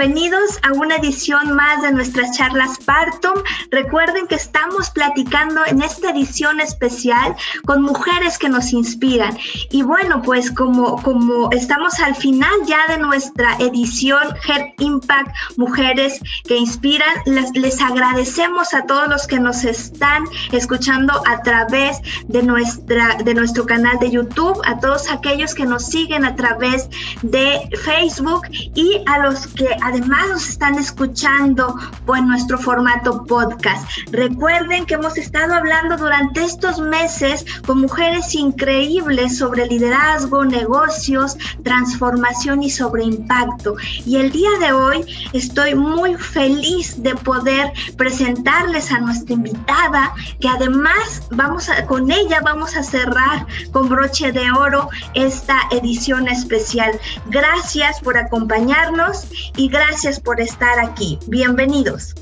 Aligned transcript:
bienvenidos 0.00 0.39
a 0.62 0.72
una 0.72 0.96
edición 0.96 1.54
más 1.54 1.82
de 1.82 1.92
nuestras 1.92 2.36
charlas 2.36 2.78
Partum. 2.84 3.42
Recuerden 3.70 4.26
que 4.26 4.34
estamos 4.34 4.90
platicando 4.90 5.60
en 5.66 5.82
esta 5.82 6.10
edición 6.10 6.60
especial 6.60 7.34
con 7.64 7.82
mujeres 7.82 8.38
que 8.38 8.48
nos 8.48 8.72
inspiran. 8.72 9.36
Y 9.70 9.82
bueno, 9.82 10.22
pues 10.22 10.50
como, 10.50 11.02
como 11.02 11.50
estamos 11.52 11.98
al 12.00 12.14
final 12.14 12.52
ya 12.66 12.86
de 12.88 12.98
nuestra 12.98 13.56
edición 13.58 14.22
Head 14.46 14.74
Impact 14.78 15.34
Mujeres 15.56 16.20
que 16.44 16.56
Inspiran, 16.56 17.08
les, 17.26 17.50
les 17.54 17.80
agradecemos 17.80 18.74
a 18.74 18.82
todos 18.86 19.08
los 19.08 19.26
que 19.26 19.40
nos 19.40 19.64
están 19.64 20.24
escuchando 20.52 21.22
a 21.26 21.42
través 21.42 21.98
de, 22.28 22.42
nuestra, 22.42 23.16
de 23.24 23.34
nuestro 23.34 23.66
canal 23.66 23.98
de 23.98 24.10
YouTube, 24.10 24.60
a 24.64 24.78
todos 24.78 25.10
aquellos 25.10 25.54
que 25.54 25.64
nos 25.64 25.86
siguen 25.86 26.24
a 26.24 26.36
través 26.36 26.88
de 27.22 27.68
Facebook 27.82 28.42
y 28.74 29.02
a 29.06 29.18
los 29.18 29.46
que 29.48 29.68
además 29.82 30.28
nos 30.28 30.49
están 30.50 30.78
escuchando 30.78 31.76
en 32.16 32.26
nuestro 32.26 32.58
formato 32.58 33.24
podcast. 33.24 33.88
Recuerden 34.10 34.84
que 34.84 34.94
hemos 34.94 35.16
estado 35.16 35.54
hablando 35.54 35.96
durante 35.96 36.42
estos 36.42 36.80
meses 36.80 37.44
con 37.64 37.80
mujeres 37.80 38.34
increíbles 38.34 39.38
sobre 39.38 39.66
liderazgo, 39.66 40.44
negocios, 40.44 41.36
transformación 41.62 42.62
y 42.62 42.70
sobre 42.70 43.04
impacto. 43.04 43.76
Y 44.04 44.16
el 44.16 44.32
día 44.32 44.50
de 44.60 44.72
hoy 44.72 45.04
estoy 45.32 45.74
muy 45.74 46.16
feliz 46.16 47.00
de 47.02 47.14
poder 47.14 47.72
presentarles 47.96 48.90
a 48.90 48.98
nuestra 48.98 49.34
invitada, 49.34 50.12
que 50.40 50.48
además 50.48 51.22
vamos 51.30 51.68
a, 51.68 51.86
con 51.86 52.10
ella 52.10 52.40
vamos 52.44 52.76
a 52.76 52.82
cerrar 52.82 53.46
con 53.70 53.88
broche 53.88 54.32
de 54.32 54.50
oro 54.50 54.88
esta 55.14 55.56
edición 55.70 56.28
especial. 56.28 56.98
Gracias 57.26 58.00
por 58.00 58.18
acompañarnos 58.18 59.28
y 59.56 59.68
gracias 59.68 60.18
por 60.18 60.39
estar 60.40 60.78
aquí. 60.78 61.18
Bienvenidos. 61.26 62.14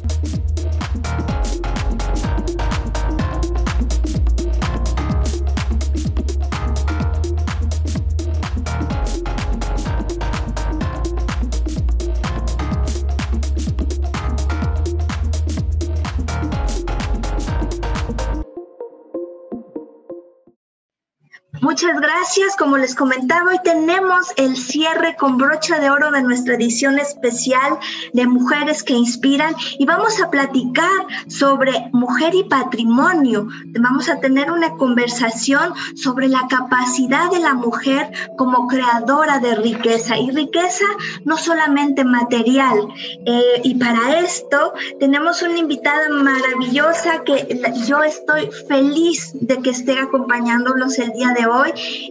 Muchas 21.60 22.00
gracias. 22.00 22.56
Como 22.56 22.76
les 22.76 22.94
comentaba, 22.94 23.50
hoy 23.50 23.58
tenemos 23.64 24.32
el 24.36 24.56
cierre 24.56 25.16
con 25.16 25.38
brocha 25.38 25.80
de 25.80 25.90
oro 25.90 26.12
de 26.12 26.22
nuestra 26.22 26.54
edición 26.54 27.00
especial 27.00 27.78
de 28.12 28.26
Mujeres 28.26 28.84
que 28.84 28.92
Inspiran 28.92 29.54
y 29.78 29.84
vamos 29.84 30.20
a 30.20 30.30
platicar 30.30 30.88
sobre 31.26 31.90
mujer 31.92 32.34
y 32.36 32.44
patrimonio. 32.44 33.48
Vamos 33.80 34.08
a 34.08 34.20
tener 34.20 34.52
una 34.52 34.74
conversación 34.74 35.74
sobre 35.96 36.28
la 36.28 36.46
capacidad 36.48 37.28
de 37.30 37.40
la 37.40 37.54
mujer 37.54 38.12
como 38.36 38.68
creadora 38.68 39.38
de 39.40 39.56
riqueza 39.56 40.16
y 40.16 40.30
riqueza 40.30 40.84
no 41.24 41.36
solamente 41.36 42.04
material. 42.04 42.88
Eh, 43.26 43.62
y 43.64 43.74
para 43.74 44.20
esto 44.20 44.74
tenemos 45.00 45.42
una 45.42 45.58
invitada 45.58 46.08
maravillosa 46.10 47.24
que 47.24 47.60
yo 47.86 48.04
estoy 48.04 48.48
feliz 48.68 49.32
de 49.34 49.58
que 49.58 49.70
esté 49.70 49.98
acompañándolos 49.98 50.98
el 50.98 51.12
día 51.12 51.32
de 51.36 51.46
hoy 51.46 51.47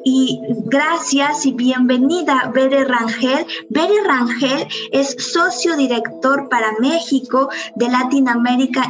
y 0.04 0.40
gracias 0.66 1.46
y 1.46 1.52
bienvenida 1.52 2.52
Bere 2.54 2.84
Rangel. 2.86 3.45
Bere 3.70 4.04
Rangel 4.04 4.67
es 4.92 5.16
socio 5.20 5.76
director 5.76 6.50
para 6.50 6.72
México 6.80 7.50
de 7.76 7.88
Latin 7.88 8.30
America 8.30 8.89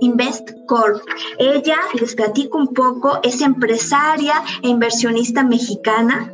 Invest, 0.00 0.50
Corp. 0.66 1.02
Ella, 1.38 1.78
les 1.98 2.14
platico 2.14 2.58
un 2.58 2.68
poco, 2.68 3.18
es 3.24 3.40
empresaria 3.40 4.34
e 4.62 4.68
inversionista 4.68 5.42
mexicana. 5.42 6.32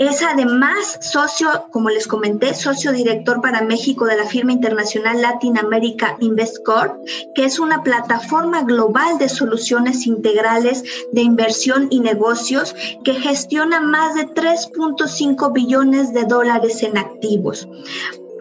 Es 0.00 0.22
además 0.22 0.98
socio, 1.00 1.66
como 1.70 1.90
les 1.90 2.08
comenté, 2.08 2.54
socio 2.54 2.90
director 2.90 3.40
para 3.40 3.62
México 3.62 4.06
de 4.06 4.16
la 4.16 4.24
firma 4.24 4.52
internacional 4.52 5.22
Latin 5.22 5.58
America 5.58 6.16
Invest 6.18 6.64
Corp, 6.64 6.96
que 7.36 7.44
es 7.44 7.60
una 7.60 7.84
plataforma 7.84 8.62
global 8.62 9.18
de 9.18 9.28
soluciones 9.28 10.06
integrales 10.08 10.82
de 11.12 11.20
inversión 11.20 11.86
y 11.90 12.00
negocios 12.00 12.74
que 13.04 13.14
gestiona 13.14 13.80
más 13.80 14.14
de 14.14 14.26
3.5 14.28 15.52
billones 15.52 16.12
de 16.12 16.24
dólares 16.24 16.82
en 16.82 16.98
activos. 16.98 17.68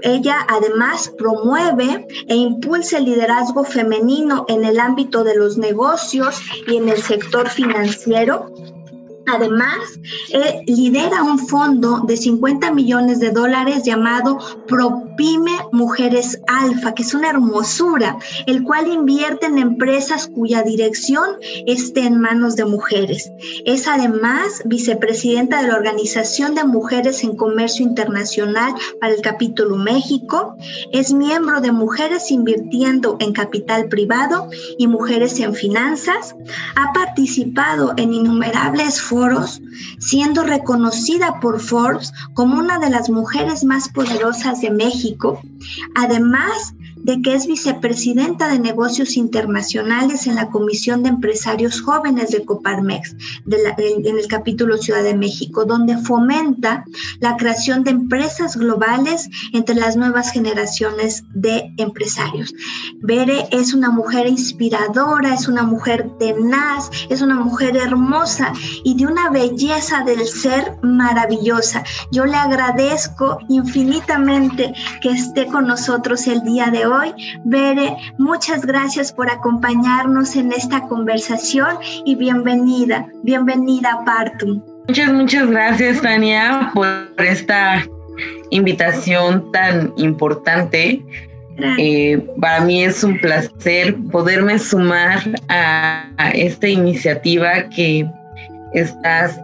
Ella 0.02 0.46
además 0.48 1.12
promueve 1.18 2.08
e 2.28 2.36
impulsa 2.36 2.98
el 2.98 3.06
liderazgo 3.06 3.64
femenino 3.64 4.46
en 4.48 4.64
el 4.64 4.80
ámbito 4.80 5.24
de 5.24 5.36
los 5.36 5.58
negocios 5.58 6.40
y 6.68 6.78
en 6.78 6.90
el 6.90 7.02
sector 7.02 7.50
financiero 7.50 8.52
Además, 9.28 10.00
eh, 10.32 10.62
lidera 10.68 11.24
un 11.24 11.40
fondo 11.40 12.02
de 12.02 12.16
50 12.16 12.72
millones 12.72 13.20
de 13.20 13.32
dólares 13.32 13.84
llamado 13.84 14.38
ProPyme 14.68 15.52
Mujeres 15.72 16.40
Alfa, 16.48 16.94
que 16.94 17.04
es 17.04 17.14
una 17.14 17.30
hermosura, 17.30 18.18
el 18.46 18.64
cual 18.64 18.88
invierte 18.88 19.48
en 19.48 19.58
empresas 19.58 20.28
cuya 20.28 20.62
dirección 20.62 21.26
esté 21.66 22.02
en 22.02 22.20
manos 22.20 22.56
de 22.56 22.66
mujeres. 22.66 23.32
Es 23.66 23.88
además 23.88 24.62
vicepresidenta 24.66 25.62
de 25.62 25.70
la 25.70 25.76
Organización 25.76 26.54
de 26.54 26.64
Mujeres 26.64 27.24
en 27.24 27.36
Comercio 27.36 27.86
Internacional 27.86 28.74
para 29.00 29.14
el 29.14 29.22
capítulo 29.22 29.76
México. 29.78 30.56
Es 30.92 31.14
miembro 31.14 31.62
de 31.62 31.72
Mujeres 31.72 32.32
Invirtiendo 32.32 33.18
en 33.20 33.34
Capital 33.34 33.88
Privado 33.88 34.50
y 34.78 34.88
Mujeres 34.88 35.40
en 35.40 35.54
Finanzas. 35.54 36.36
Ha 36.76 36.94
participado 36.94 37.94
en 37.98 38.14
innumerables 38.14 39.02
siendo 40.00 40.44
reconocida 40.44 41.40
por 41.40 41.60
Forbes 41.60 42.12
como 42.34 42.58
una 42.58 42.80
de 42.80 42.90
las 42.90 43.10
mujeres 43.10 43.64
más 43.64 43.90
poderosas 43.90 44.62
de 44.62 44.72
México. 44.72 45.42
Además, 45.96 46.74
de 47.06 47.22
que 47.22 47.36
es 47.36 47.46
vicepresidenta 47.46 48.48
de 48.48 48.58
negocios 48.58 49.16
internacionales 49.16 50.26
en 50.26 50.34
la 50.34 50.50
Comisión 50.50 51.04
de 51.04 51.10
Empresarios 51.10 51.80
Jóvenes 51.82 52.32
de 52.32 52.44
Coparmex, 52.44 53.16
en 53.46 54.18
el 54.18 54.28
capítulo 54.28 54.80
Ciudad 54.80 55.04
de 55.04 55.14
México, 55.14 55.66
donde 55.66 56.00
fomenta 56.00 56.84
la 57.20 57.38
creación 57.38 57.84
de 57.84 57.92
empresas 57.92 58.58
globales 58.58 59.30
entre 59.54 59.76
las 59.76 59.96
nuevas 59.96 60.32
generaciones 60.32 61.24
de 61.36 61.72
empresarios. 61.78 62.56
Bere 63.02 63.50
es 63.52 63.76
una 63.76 63.92
mujer 63.92 64.26
inspiradora, 64.26 65.36
es 65.36 65.48
una 65.48 65.62
mujer 65.62 66.10
tenaz, 66.18 66.90
es 67.10 67.22
una 67.22 67.36
mujer 67.36 67.78
hermosa 67.78 68.52
y 68.84 68.96
de 68.96 69.05
una 69.06 69.30
belleza 69.30 70.04
del 70.04 70.26
ser 70.26 70.78
maravillosa. 70.82 71.84
Yo 72.12 72.26
le 72.26 72.36
agradezco 72.36 73.40
infinitamente 73.48 74.74
que 75.02 75.10
esté 75.10 75.46
con 75.48 75.68
nosotros 75.68 76.26
el 76.28 76.42
día 76.44 76.68
de 76.68 76.86
hoy 76.86 76.96
hoy. 76.96 77.14
Bere, 77.44 77.98
muchas 78.18 78.66
gracias 78.66 79.12
por 79.12 79.30
acompañarnos 79.30 80.36
en 80.36 80.52
esta 80.52 80.82
conversación 80.88 81.78
y 82.06 82.16
bienvenida, 82.16 83.08
bienvenida 83.24 83.94
a 83.94 84.06
Partum. 84.06 84.62
Muchas, 84.88 85.14
muchas 85.14 85.50
gracias, 85.50 86.02
Tania, 86.02 86.72
por 86.74 86.88
esta 87.18 87.84
invitación 88.52 89.52
tan 89.52 89.94
importante. 89.98 91.04
Eh, 91.78 92.22
para 92.42 92.62
mí 92.62 92.84
es 92.84 93.04
un 93.04 93.18
placer 93.20 93.96
poderme 94.12 94.60
sumar 94.60 95.20
a, 95.48 96.10
a 96.18 96.32
esta 96.32 96.68
iniciativa 96.68 97.70
que 97.70 98.06
estás 98.76 99.40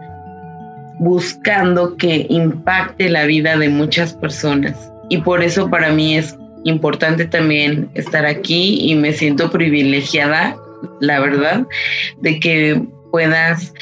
buscando 0.98 1.96
que 1.96 2.26
impacte 2.28 3.08
la 3.08 3.24
vida 3.24 3.56
de 3.56 3.68
muchas 3.68 4.14
personas. 4.14 4.92
Y 5.08 5.18
por 5.18 5.42
eso 5.42 5.68
para 5.68 5.90
mí 5.90 6.16
es 6.16 6.36
importante 6.64 7.24
también 7.24 7.90
estar 7.94 8.24
aquí 8.24 8.78
y 8.80 8.94
me 8.94 9.12
siento 9.12 9.50
privilegiada, 9.50 10.56
la 11.00 11.20
verdad, 11.20 11.66
de 12.20 12.38
que 12.38 12.82
puedas 13.10 13.74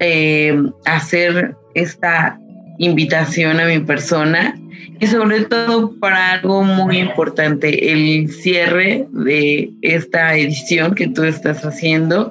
eh, 0.00 0.54
hacer 0.84 1.56
esta 1.74 2.38
invitación 2.78 3.58
a 3.58 3.64
mi 3.64 3.78
persona 3.80 4.54
y 4.98 5.06
sobre 5.06 5.44
todo 5.44 5.92
para 5.98 6.32
algo 6.32 6.62
muy 6.62 6.98
importante, 6.98 7.92
el 7.92 8.30
cierre 8.30 9.06
de 9.10 9.70
esta 9.82 10.34
edición 10.36 10.94
que 10.94 11.08
tú 11.08 11.24
estás 11.24 11.64
haciendo. 11.64 12.30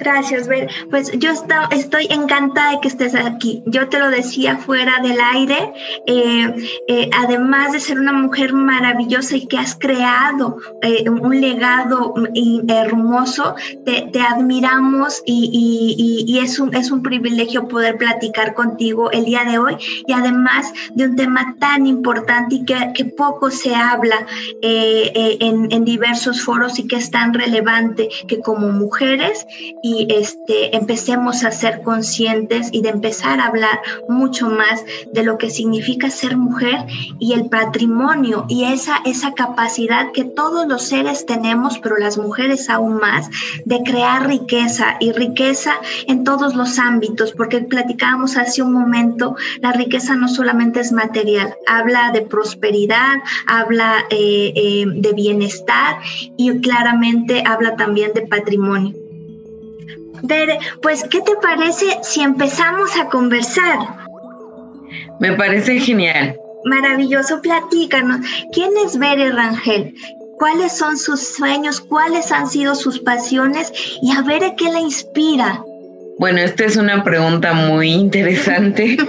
Gracias, 0.00 0.48
Ver. 0.48 0.68
Pues 0.90 1.12
yo 1.18 1.30
estoy 1.70 2.06
encantada 2.10 2.72
de 2.72 2.80
que 2.80 2.88
estés 2.88 3.14
aquí. 3.14 3.62
Yo 3.66 3.88
te 3.88 3.98
lo 3.98 4.10
decía 4.10 4.56
fuera 4.56 5.00
del 5.02 5.18
aire, 5.20 5.72
eh, 6.06 6.54
eh, 6.88 7.10
además 7.16 7.72
de 7.72 7.80
ser 7.80 7.98
una 7.98 8.12
mujer 8.12 8.52
maravillosa 8.52 9.36
y 9.36 9.46
que 9.46 9.58
has 9.58 9.74
creado 9.76 10.58
eh, 10.82 11.08
un 11.08 11.40
legado 11.40 12.14
hermoso, 12.68 13.54
te, 13.84 14.10
admiramos 14.20 15.22
y, 15.26 16.24
y, 16.26 16.38
es, 16.38 16.58
un, 16.58 16.74
es 16.74 16.90
un 16.90 17.02
privilegio 17.02 17.68
poder 17.68 17.96
platicar 17.96 18.54
contigo 18.54 19.10
el 19.10 19.24
día 19.24 19.44
de 19.44 19.58
hoy 19.58 19.76
y 20.06 20.12
además 20.12 20.72
de 20.94 21.04
un 21.04 21.16
tema 21.16 21.54
tan 21.58 21.83
importante 21.86 22.56
y 22.56 22.64
que, 22.64 22.92
que 22.94 23.04
poco 23.04 23.50
se 23.50 23.74
habla 23.74 24.26
eh, 24.62 25.12
eh, 25.14 25.36
en, 25.40 25.72
en, 25.72 25.84
diversos 25.84 26.42
foros 26.42 26.78
y 26.78 26.86
que 26.86 26.96
es 26.96 27.10
tan 27.10 27.34
relevante 27.34 28.08
que 28.26 28.40
como 28.40 28.68
mujeres 28.68 29.46
y 29.82 30.06
este, 30.10 30.76
empecemos 30.76 31.44
a 31.44 31.50
ser 31.50 31.82
conscientes 31.82 32.68
y 32.72 32.82
de 32.82 32.88
empezar 32.88 33.40
a 33.40 33.46
hablar 33.46 33.80
mucho 34.08 34.48
más 34.48 34.84
de 35.12 35.22
lo 35.22 35.38
que 35.38 35.50
significa 35.50 36.10
ser 36.10 36.36
mujer 36.36 36.86
y 37.18 37.32
el 37.34 37.48
patrimonio 37.48 38.46
y 38.48 38.64
esa, 38.64 38.98
esa 39.04 39.32
capacidad 39.34 40.12
que 40.12 40.24
todos 40.24 40.66
los 40.66 40.82
seres 40.82 41.26
tenemos, 41.26 41.78
pero 41.78 41.96
las 41.96 42.18
mujeres 42.18 42.70
aún 42.70 42.96
más, 42.96 43.28
de 43.64 43.82
crear 43.82 44.26
riqueza 44.26 44.96
y 45.00 45.12
riqueza 45.12 45.74
en 46.06 46.24
todos 46.24 46.54
los 46.54 46.78
ámbitos, 46.78 47.32
porque 47.32 47.60
platicábamos 47.60 48.36
hace 48.36 48.62
un 48.62 48.72
momento, 48.72 49.36
la 49.60 49.72
riqueza 49.72 50.14
no 50.16 50.28
solamente 50.28 50.80
es 50.80 50.92
material, 50.92 51.54
habla 51.78 52.10
de 52.12 52.22
prosperidad, 52.22 53.16
habla 53.46 54.04
eh, 54.10 54.52
eh, 54.54 54.84
de 54.86 55.12
bienestar 55.12 55.98
y 56.36 56.60
claramente 56.60 57.42
habla 57.46 57.76
también 57.76 58.12
de 58.14 58.22
patrimonio. 58.22 58.94
Bere, 60.22 60.58
pues, 60.80 61.04
¿qué 61.10 61.20
te 61.20 61.36
parece 61.36 61.86
si 62.02 62.22
empezamos 62.22 62.96
a 62.96 63.08
conversar? 63.08 63.78
Me 65.20 65.32
parece 65.34 65.78
genial. 65.80 66.36
Maravilloso, 66.64 67.42
platícanos. 67.42 68.20
¿Quién 68.52 68.70
es 68.84 68.98
Bere 68.98 69.30
Rangel? 69.30 69.94
¿Cuáles 70.38 70.76
son 70.76 70.96
sus 70.96 71.20
sueños? 71.20 71.80
¿Cuáles 71.80 72.32
han 72.32 72.48
sido 72.48 72.74
sus 72.74 73.00
pasiones? 73.00 73.70
Y 74.02 74.12
a 74.12 74.22
Bere, 74.22 74.54
¿qué 74.56 74.70
la 74.70 74.80
inspira? 74.80 75.62
Bueno, 76.18 76.38
esta 76.38 76.64
es 76.64 76.76
una 76.76 77.04
pregunta 77.04 77.52
muy 77.52 77.90
interesante. 77.90 78.96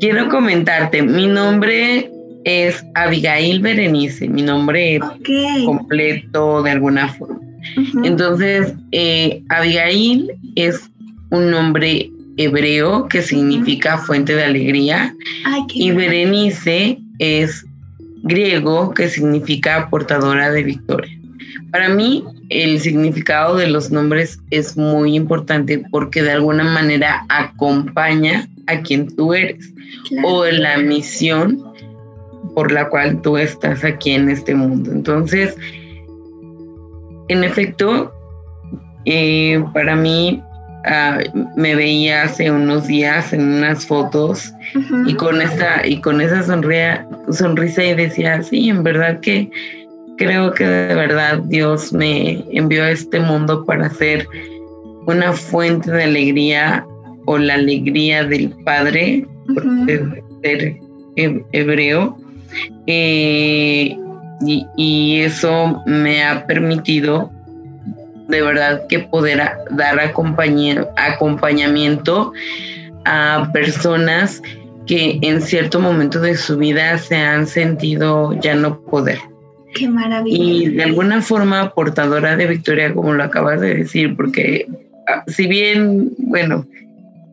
Quiero 0.00 0.28
comentarte, 0.30 1.02
mi 1.02 1.26
nombre 1.26 2.10
es 2.44 2.82
Abigail 2.94 3.60
Berenice, 3.60 4.28
mi 4.28 4.40
nombre 4.42 4.98
completo 5.66 6.62
de 6.62 6.70
alguna 6.70 7.08
forma. 7.08 7.38
Entonces, 8.02 8.72
eh, 8.92 9.42
Abigail 9.50 10.32
es 10.56 10.90
un 11.30 11.50
nombre 11.50 12.10
hebreo 12.38 13.08
que 13.08 13.20
significa 13.20 13.98
fuente 13.98 14.34
de 14.34 14.44
alegría. 14.44 15.14
Y 15.74 15.90
Berenice 15.90 16.98
es 17.18 17.66
griego 18.22 18.94
que 18.94 19.08
significa 19.08 19.88
portadora 19.90 20.50
de 20.50 20.62
victoria. 20.62 21.19
Para 21.70 21.88
mí 21.88 22.24
el 22.48 22.80
significado 22.80 23.56
de 23.56 23.68
los 23.68 23.90
nombres 23.90 24.40
es 24.50 24.76
muy 24.76 25.14
importante 25.14 25.82
porque 25.90 26.22
de 26.22 26.32
alguna 26.32 26.64
manera 26.64 27.24
acompaña 27.28 28.48
a 28.66 28.80
quien 28.80 29.14
tú 29.14 29.34
eres 29.34 29.72
o 30.24 30.44
la 30.46 30.78
misión 30.78 31.62
por 32.54 32.72
la 32.72 32.88
cual 32.88 33.20
tú 33.22 33.36
estás 33.36 33.84
aquí 33.84 34.12
en 34.12 34.28
este 34.28 34.54
mundo. 34.54 34.90
Entonces, 34.90 35.56
en 37.28 37.44
efecto, 37.44 38.12
eh, 39.04 39.62
para 39.72 39.94
mí 39.94 40.42
ah, 40.84 41.18
me 41.56 41.74
veía 41.76 42.24
hace 42.24 42.50
unos 42.50 42.86
días 42.86 43.32
en 43.32 43.42
unas 43.42 43.86
fotos 43.86 44.52
y 45.06 45.14
con 45.14 45.40
esta 45.40 45.86
y 45.86 46.00
con 46.00 46.20
esa 46.20 46.42
sonrisa 46.42 47.84
y 47.84 47.94
decía, 47.94 48.42
sí, 48.42 48.68
en 48.68 48.82
verdad 48.82 49.20
que 49.20 49.50
creo 50.20 50.52
que 50.52 50.64
de 50.66 50.94
verdad 50.94 51.38
Dios 51.46 51.92
me 51.94 52.44
envió 52.52 52.84
a 52.84 52.90
este 52.90 53.18
mundo 53.18 53.64
para 53.64 53.88
ser 53.88 54.28
una 55.06 55.32
fuente 55.32 55.90
de 55.90 56.04
alegría 56.04 56.86
o 57.24 57.38
la 57.38 57.54
alegría 57.54 58.24
del 58.24 58.50
Padre, 58.64 59.26
por 59.54 59.64
ser 60.42 60.76
hebreo. 61.16 62.18
Eh, 62.86 63.96
y, 64.76 65.20
eso 65.20 65.82
me 65.86 66.22
ha 66.22 66.46
permitido 66.46 67.30
de 68.28 68.42
verdad 68.42 68.86
que 68.88 68.98
poder 69.00 69.42
dar 69.70 69.98
acompañamiento 70.00 72.32
a 73.04 73.48
personas 73.52 74.42
que 74.86 75.18
en 75.22 75.40
cierto 75.40 75.80
momento 75.80 76.20
de 76.20 76.36
su 76.36 76.58
vida 76.58 76.98
se 76.98 77.16
han 77.16 77.46
sentido 77.46 78.34
ya 78.40 78.54
no 78.54 78.78
poder. 78.82 79.18
Qué 79.74 79.88
maravilla. 79.88 80.36
Y 80.36 80.68
de 80.68 80.82
alguna 80.82 81.22
forma 81.22 81.72
portadora 81.74 82.36
de 82.36 82.46
victoria, 82.46 82.92
como 82.94 83.14
lo 83.14 83.22
acabas 83.22 83.60
de 83.60 83.74
decir, 83.74 84.16
porque 84.16 84.66
ah, 85.08 85.24
si 85.26 85.46
bien, 85.46 86.10
bueno, 86.18 86.66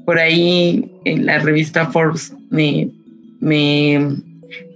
por 0.06 0.20
ahí 0.20 0.90
en 1.06 1.26
la 1.26 1.40
revista 1.40 1.88
Forbes 1.88 2.34
me, 2.50 2.90
me 3.40 4.18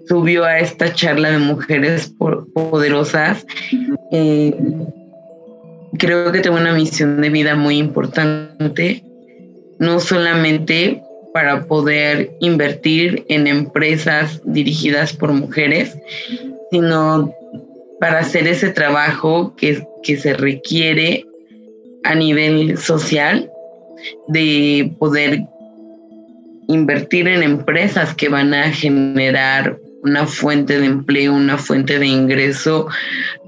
subió 0.08 0.44
a 0.44 0.60
esta 0.60 0.94
charla 0.94 1.32
de 1.32 1.38
mujeres 1.38 2.14
poderosas. 2.54 3.46
Eh, 4.12 4.54
creo 5.98 6.32
que 6.32 6.40
tengo 6.42 6.58
una 6.58 6.74
misión 6.74 7.22
de 7.22 7.30
vida 7.30 7.56
muy 7.56 7.78
importante, 7.78 9.04
no 9.80 10.00
solamente 10.00 11.02
para 11.34 11.64
poder 11.66 12.32
invertir 12.42 13.24
en 13.30 13.48
empresas 13.48 14.42
dirigidas 14.44 15.14
por 15.14 15.32
mujeres, 15.32 15.98
sino 16.72 17.34
para 18.02 18.18
hacer 18.18 18.48
ese 18.48 18.72
trabajo 18.72 19.56
que, 19.56 19.88
que 20.02 20.18
se 20.18 20.34
requiere 20.34 21.24
a 22.04 22.16
nivel 22.16 22.76
social 22.80 23.48
de 24.28 24.92
poder 24.98 25.44
invertir 26.68 27.28
en 27.28 27.44
empresas 27.44 28.16
que 28.16 28.28
van 28.28 28.56
a 28.56 28.72
generar 28.72 29.78
una 30.02 30.26
fuente 30.26 30.80
de 30.80 30.88
empleo, 30.88 31.32
una 31.36 31.60
fuente 31.60 32.00
de 32.00 32.08
ingreso 32.08 32.88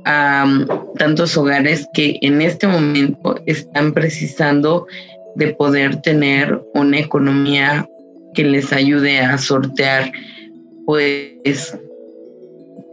a 0.05 0.45
um, 0.45 0.67
tantos 0.99 1.35
hogares 1.35 1.87
que 1.95 2.19
en 2.21 2.39
este 2.39 2.67
momento 2.67 3.41
están 3.47 3.91
precisando 3.91 4.85
de 5.35 5.47
poder 5.55 5.99
tener 6.03 6.61
una 6.75 6.99
economía 6.99 7.89
que 8.35 8.43
les 8.43 8.71
ayude 8.71 9.19
a 9.19 9.35
sortear 9.39 10.11
pues 10.85 11.75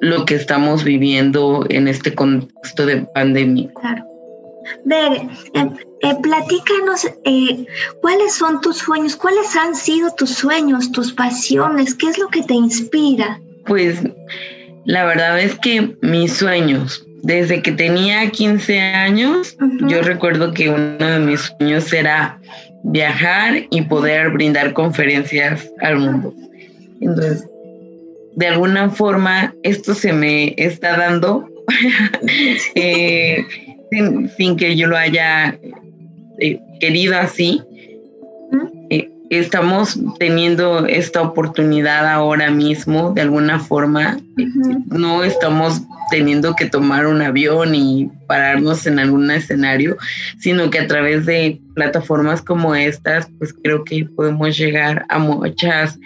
lo 0.01 0.25
que 0.25 0.35
estamos 0.35 0.85
viviendo 0.85 1.67
en 1.69 1.89
este 1.89 2.15
contexto 2.15 2.87
de 2.87 3.03
pandemia. 3.15 3.71
Claro. 3.81 4.05
Ver, 4.85 5.13
eh, 5.55 5.71
eh, 6.03 6.15
platícanos 6.23 7.07
eh, 7.25 7.67
cuáles 8.01 8.35
son 8.35 8.61
tus 8.61 8.79
sueños, 8.79 9.17
cuáles 9.17 9.55
han 9.57 9.75
sido 9.75 10.11
tus 10.15 10.31
sueños, 10.31 10.93
tus 10.93 11.13
pasiones, 11.13 11.95
qué 11.95 12.09
es 12.09 12.19
lo 12.19 12.29
que 12.29 12.43
te 12.43 12.55
inspira. 12.55 13.41
Pues 13.67 14.01
la 14.85 15.05
verdad 15.05 15.41
es 15.41 15.59
que 15.59 15.97
mis 16.03 16.33
sueños, 16.33 17.07
desde 17.23 17.63
que 17.63 17.73
tenía 17.73 18.31
15 18.31 18.79
años, 18.79 19.57
yo 19.87 20.03
recuerdo 20.03 20.53
que 20.53 20.71
uno 20.71 20.97
de 20.99 21.19
mis 21.19 21.41
sueños 21.41 21.93
era 21.93 22.41
viajar 22.85 23.67
y 23.71 23.83
poder 23.83 24.31
brindar 24.31 24.73
conferencias 24.73 25.71
al 25.81 25.99
mundo. 25.99 26.33
Entonces, 27.01 27.50
de 28.37 28.47
alguna 28.47 28.91
forma, 28.91 29.55
esto 29.63 29.95
se 29.95 30.13
me 30.13 30.55
está 30.57 30.97
dando 30.97 31.49
eh, 32.75 33.45
sin, 34.37 34.57
que 34.57 34.77
yo 34.77 34.87
lo 34.87 34.97
haya 34.97 35.59
eh, 36.39 36.61
querido 36.81 37.19
así. 37.19 37.63
Estamos 39.31 39.97
teniendo 40.19 40.87
esta 40.87 41.23
oportunidad 41.23 42.09
ahora 42.09 42.51
mismo, 42.51 43.13
de 43.13 43.21
alguna 43.21 43.61
forma, 43.61 44.19
no 44.87 45.23
estamos 45.23 45.83
teniendo 46.11 46.57
que 46.57 46.67
tomar 46.67 47.07
un 47.07 47.23
avión 47.23 47.75
y 47.75 48.11
pararnos 48.27 48.87
en 48.87 48.99
algún 48.99 49.31
escenario, 49.31 49.97
sino 50.39 50.69
que 50.69 50.81
a 50.81 50.87
través 50.87 51.25
de 51.27 51.61
plataformas 51.75 52.43
como 52.43 52.75
estas, 52.75 53.29
pues 53.39 53.55
creo 53.55 53.85
que 53.85 54.05
podemos 54.05 54.59
llegar 54.59 55.07
a 55.09 55.19
muchas 55.19 55.97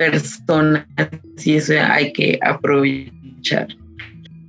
personas 0.00 0.86
y 1.44 1.56
eso 1.56 1.74
hay 1.78 2.10
que 2.14 2.38
aprovechar. 2.42 3.68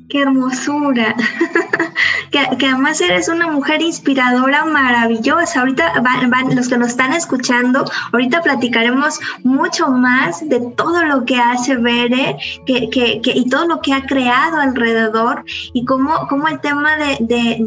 Qué 0.07 0.21
hermosura. 0.21 1.13
que, 2.31 2.39
además 2.39 3.01
eres 3.01 3.27
una 3.27 3.47
mujer 3.47 3.81
inspiradora, 3.81 4.63
maravillosa. 4.63 5.59
Ahorita 5.59 6.01
van, 6.01 6.55
los 6.55 6.69
que 6.69 6.77
nos 6.77 6.89
están 6.89 7.13
escuchando, 7.13 7.85
ahorita 8.13 8.41
platicaremos 8.41 9.19
mucho 9.43 9.87
más 9.89 10.47
de 10.47 10.59
todo 10.77 11.03
lo 11.03 11.25
que 11.25 11.37
hace 11.37 11.75
Bere 11.75 12.37
que, 12.65 12.89
que, 12.89 13.21
y 13.23 13.49
todo 13.49 13.67
lo 13.67 13.81
que 13.81 13.93
ha 13.93 14.05
creado 14.05 14.57
alrededor 14.57 15.43
y 15.73 15.83
cómo, 15.83 16.27
cómo 16.29 16.47
el 16.47 16.61
tema 16.61 16.95
de, 16.95 17.17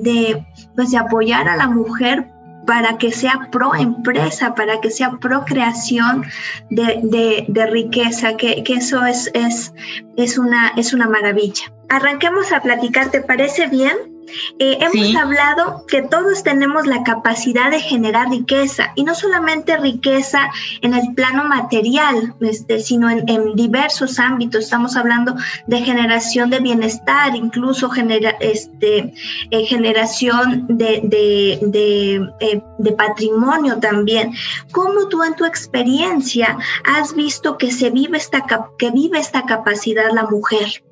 de, 0.03 0.47
pues 0.75 0.91
de 0.91 0.99
apoyar 0.99 1.49
a 1.49 1.57
la 1.57 1.69
mujer 1.69 2.34
para 2.67 2.99
que 2.99 3.13
sea 3.13 3.49
pro 3.51 3.75
empresa, 3.75 4.55
para 4.55 4.81
que 4.81 4.91
sea 4.91 5.13
pro 5.21 5.45
creación 5.45 6.25
de, 6.71 7.45
de, 7.49 7.67
riqueza, 7.67 8.37
que, 8.37 8.63
que, 8.63 8.75
eso 8.75 9.05
es, 9.05 9.31
es, 9.35 9.73
es, 10.17 10.39
una, 10.39 10.73
es 10.77 10.93
una 10.93 11.09
maravilla. 11.09 11.73
Arranquemos 11.89 12.53
a 12.53 12.61
platicar, 12.61 13.11
¿te 13.11 13.21
parece 13.21 13.67
bien? 13.67 14.14
Eh, 14.59 14.79
hemos 14.81 15.15
hablado 15.17 15.85
que 15.87 16.03
todos 16.03 16.43
tenemos 16.43 16.87
la 16.87 17.03
capacidad 17.03 17.71
de 17.71 17.81
generar 17.81 18.31
riqueza 18.31 18.93
y 18.95 19.05
no 19.05 19.15
solamente 19.15 19.77
riqueza 19.77 20.51
en 20.81 20.95
el 20.95 21.15
plano 21.15 21.45
material, 21.45 22.35
este, 22.41 22.81
sino 22.81 23.11
en, 23.11 23.55
diversos 23.55 24.19
ámbitos. 24.19 24.65
Estamos 24.65 24.97
hablando 24.97 25.35
de 25.67 25.83
generación 25.83 26.51
de 26.51 26.61
bienestar, 26.61 27.35
incluso 27.37 27.91
genera, 27.91 28.31
este, 28.41 29.15
eh, 29.51 29.65
generación 29.67 30.67
de, 30.69 31.01
de, 31.05 32.23
eh, 32.41 32.63
de, 32.79 32.93
patrimonio 32.93 33.79
también. 33.79 34.33
¿Cómo 34.73 35.09
tú 35.09 35.23
en 35.23 35.35
tu 35.35 35.45
experiencia 35.45 36.59
has 36.85 37.15
visto 37.15 37.59
que 37.59 37.71
se 37.71 37.91
vive 37.91 38.19
esta, 38.19 38.45
que 38.79 38.91
vive 38.91 39.19
esta 39.19 39.43
capacidad 39.43 40.13
la 40.13 40.25
mujer? 40.25 40.83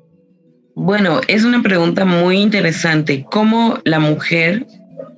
Bueno, 0.75 1.21
es 1.27 1.43
una 1.43 1.61
pregunta 1.61 2.03
muy 2.03 2.37
interesante. 2.37 3.25
¿Cómo 3.29 3.77
la 3.83 3.99
mujer 3.99 4.65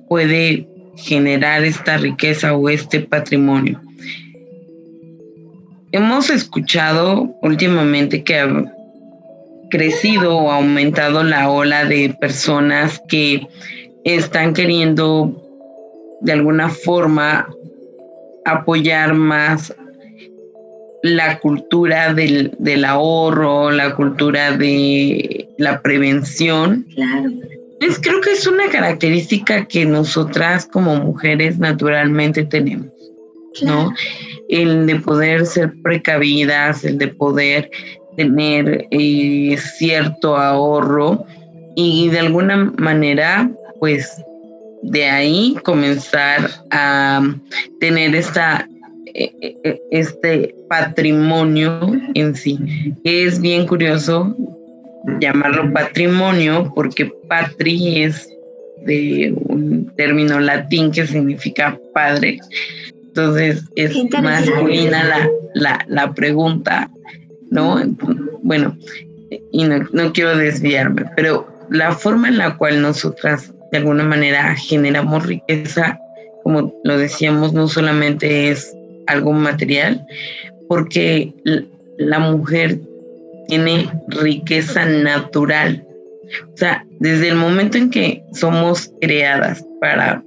puede 0.06 0.68
generar 0.96 1.64
esta 1.64 1.96
riqueza 1.96 2.54
o 2.54 2.68
este 2.68 3.00
patrimonio? 3.00 3.80
Hemos 5.92 6.28
escuchado 6.28 7.34
últimamente 7.40 8.22
que 8.22 8.38
ha 8.38 8.64
crecido 9.70 10.36
o 10.36 10.50
aumentado 10.50 11.22
la 11.22 11.48
ola 11.48 11.86
de 11.86 12.14
personas 12.20 13.00
que 13.08 13.46
están 14.04 14.52
queriendo 14.52 15.42
de 16.20 16.32
alguna 16.32 16.68
forma 16.68 17.48
apoyar 18.44 19.14
más 19.14 19.74
la 21.06 21.38
cultura 21.38 22.12
del, 22.12 22.54
del, 22.58 22.84
ahorro, 22.84 23.70
la 23.70 23.94
cultura 23.94 24.56
de 24.56 25.48
la 25.58 25.80
prevención. 25.82 26.86
Claro. 26.94 27.30
Pues 27.78 27.98
creo 28.00 28.20
que 28.20 28.32
es 28.32 28.46
una 28.46 28.68
característica 28.70 29.66
que 29.66 29.84
nosotras 29.84 30.66
como 30.66 30.96
mujeres 30.96 31.58
naturalmente 31.58 32.44
tenemos, 32.44 32.88
¿no? 33.62 33.92
El 34.48 34.86
de 34.86 34.96
poder 34.96 35.44
ser 35.44 35.74
precavidas, 35.82 36.84
el 36.84 36.96
de 36.98 37.08
poder 37.08 37.70
tener 38.16 38.86
eh, 38.90 39.56
cierto 39.78 40.36
ahorro 40.36 41.26
y 41.74 42.08
de 42.08 42.20
alguna 42.20 42.72
manera, 42.78 43.50
pues 43.78 44.10
de 44.82 45.04
ahí 45.04 45.56
comenzar 45.62 46.50
a 46.70 47.20
tener 47.80 48.14
esta 48.14 48.66
este 49.90 50.54
patrimonio 50.68 51.92
en 52.14 52.34
sí. 52.34 52.58
Es 53.04 53.40
bien 53.40 53.66
curioso 53.66 54.36
llamarlo 55.20 55.72
patrimonio 55.72 56.72
porque 56.74 57.10
patri 57.28 58.02
es 58.02 58.28
de 58.84 59.34
un 59.48 59.92
término 59.96 60.40
latín 60.40 60.90
que 60.90 61.06
significa 61.06 61.78
padre. 61.94 62.38
Entonces 63.08 63.64
es 63.76 63.96
masculina 64.20 65.04
la, 65.04 65.30
la, 65.54 65.84
la, 65.88 66.12
pregunta, 66.12 66.90
¿no? 67.50 67.80
Bueno, 68.42 68.76
y 69.52 69.64
no, 69.64 69.88
no 69.92 70.12
quiero 70.12 70.36
desviarme, 70.36 71.04
pero 71.16 71.48
la 71.70 71.92
forma 71.92 72.28
en 72.28 72.38
la 72.38 72.56
cual 72.56 72.82
nosotras 72.82 73.52
de 73.72 73.78
alguna 73.78 74.04
manera 74.04 74.54
generamos 74.54 75.26
riqueza, 75.26 75.98
como 76.44 76.74
lo 76.84 76.98
decíamos, 76.98 77.52
no 77.54 77.68
solamente 77.68 78.50
es 78.50 78.75
algo 79.06 79.32
material, 79.32 80.04
porque 80.68 81.32
la 81.98 82.18
mujer 82.18 82.80
tiene 83.48 83.88
riqueza 84.08 84.84
natural. 84.86 85.84
O 86.52 86.56
sea, 86.56 86.84
desde 86.98 87.28
el 87.28 87.36
momento 87.36 87.78
en 87.78 87.90
que 87.90 88.22
somos 88.32 88.90
creadas 89.00 89.64
para 89.80 90.22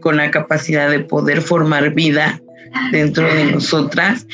con 0.00 0.18
la 0.18 0.30
capacidad 0.30 0.90
de 0.90 1.00
poder 1.00 1.40
formar 1.40 1.94
vida 1.94 2.40
dentro 2.92 3.32
de 3.32 3.46
nosotras, 3.46 4.26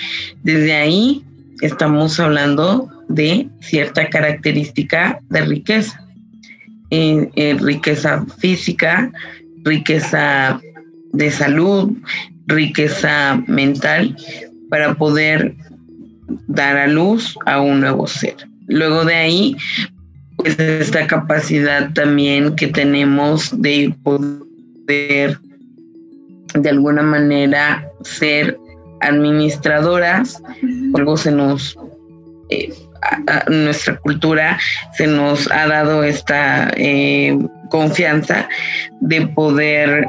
desde 0.42 0.74
ahí 0.74 1.24
estamos 1.60 2.18
hablando 2.18 2.88
de 3.08 3.48
cierta 3.60 4.08
característica 4.08 5.20
de 5.28 5.40
riqueza. 5.42 6.04
Eh, 6.92 7.30
eh, 7.36 7.56
riqueza 7.60 8.26
física, 8.38 9.12
riqueza 9.62 10.60
de 11.12 11.30
salud, 11.30 11.92
riqueza 12.50 13.42
mental 13.46 14.16
para 14.68 14.94
poder 14.94 15.54
dar 16.46 16.76
a 16.76 16.86
luz 16.86 17.36
a 17.46 17.60
un 17.60 17.80
nuevo 17.80 18.06
ser. 18.06 18.36
Luego 18.68 19.04
de 19.04 19.14
ahí, 19.14 19.56
pues 20.36 20.58
esta 20.58 21.06
capacidad 21.06 21.92
también 21.92 22.54
que 22.54 22.68
tenemos 22.68 23.60
de 23.60 23.94
poder 24.02 25.38
de 26.54 26.68
alguna 26.68 27.02
manera 27.02 27.88
ser 28.02 28.58
administradoras, 29.00 30.42
algo 30.94 31.16
se 31.16 31.32
nos, 31.32 31.76
eh, 32.50 32.72
nuestra 33.48 33.96
cultura 33.98 34.58
se 34.96 35.06
nos 35.06 35.50
ha 35.50 35.66
dado 35.66 36.04
esta 36.04 36.70
eh, 36.76 37.38
confianza 37.70 38.48
de 39.00 39.26
poder 39.28 40.08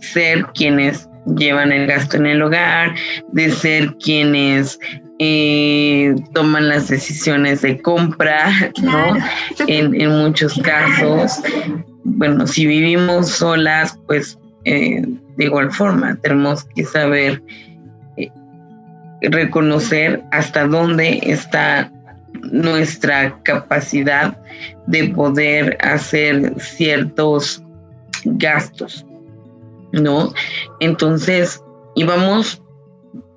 ser 0.00 0.46
quienes 0.54 1.08
llevan 1.36 1.72
el 1.72 1.86
gasto 1.86 2.16
en 2.16 2.26
el 2.26 2.42
hogar, 2.42 2.94
de 3.32 3.50
ser 3.50 3.94
quienes 3.96 4.78
eh, 5.18 6.14
toman 6.32 6.68
las 6.68 6.88
decisiones 6.88 7.62
de 7.62 7.80
compra, 7.80 8.50
¿no? 8.82 9.16
En, 9.68 10.08
muchos 10.22 10.60
casos, 10.62 11.40
bueno, 12.04 12.46
si 12.46 12.66
vivimos 12.66 13.28
solas, 13.28 13.98
pues 14.06 14.38
eh, 14.64 15.02
de 15.36 15.44
igual 15.44 15.70
forma 15.70 16.16
tenemos 16.22 16.64
que 16.74 16.84
saber 16.84 17.42
eh, 18.16 18.30
reconocer 19.22 20.22
hasta 20.32 20.66
dónde 20.66 21.20
está 21.22 21.90
nuestra 22.42 23.38
capacidad 23.44 24.36
de 24.86 25.08
poder 25.10 25.78
hacer 25.80 26.54
ciertos 26.60 27.62
gastos. 28.24 29.06
¿No? 30.00 30.32
Entonces 30.80 31.62
íbamos 31.94 32.60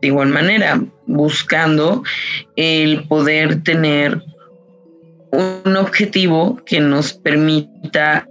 de 0.01 0.07
igual 0.09 0.29
manera 0.29 0.83
buscando 1.05 2.03
el 2.55 3.07
poder 3.07 3.63
tener 3.63 4.21
un 5.31 5.75
objetivo 5.75 6.59
que 6.65 6.79
nos 6.79 7.13
permita 7.13 8.27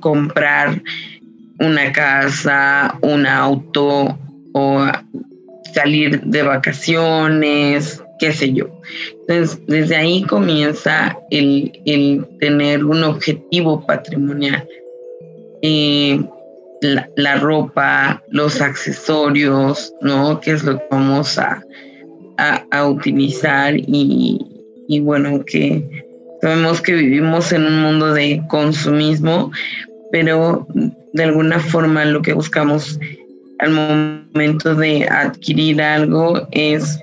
comprar 0.00 0.82
una 1.58 1.92
casa, 1.92 2.98
un 3.02 3.26
auto 3.26 4.18
o 4.52 4.86
salir 5.74 6.20
de 6.22 6.42
vacaciones, 6.42 8.02
qué 8.18 8.32
sé 8.32 8.52
yo. 8.52 8.66
Entonces, 9.20 9.60
desde 9.66 9.96
ahí 9.96 10.22
comienza 10.22 11.18
el, 11.30 11.72
tener 12.40 12.84
un 12.84 13.02
objetivo 13.04 13.84
patrimonial. 13.86 14.66
Eh, 15.62 16.20
la, 16.82 17.36
ropa, 17.36 18.22
los 18.30 18.60
accesorios, 18.60 19.92
¿no? 20.00 20.40
Que 20.40 20.52
es 20.52 20.64
lo 20.64 20.78
que 20.78 20.84
vamos 20.90 21.38
a, 21.38 21.62
a, 22.38 22.86
utilizar 22.86 23.74
y, 23.76 24.38
y, 24.88 25.00
bueno, 25.00 25.44
que 25.44 26.04
sabemos 26.40 26.80
que 26.80 26.94
vivimos 26.94 27.52
en 27.52 27.66
un 27.66 27.82
mundo 27.82 28.12
de 28.12 28.42
consumismo, 28.48 29.52
pero 30.10 30.66
de 31.12 31.24
alguna 31.24 31.60
forma 31.60 32.04
lo 32.04 32.20
que 32.22 32.32
buscamos 32.32 32.98
al 33.60 33.70
momento 33.70 34.74
de 34.74 35.06
adquirir 35.08 35.80
algo 35.80 36.48
es 36.50 36.98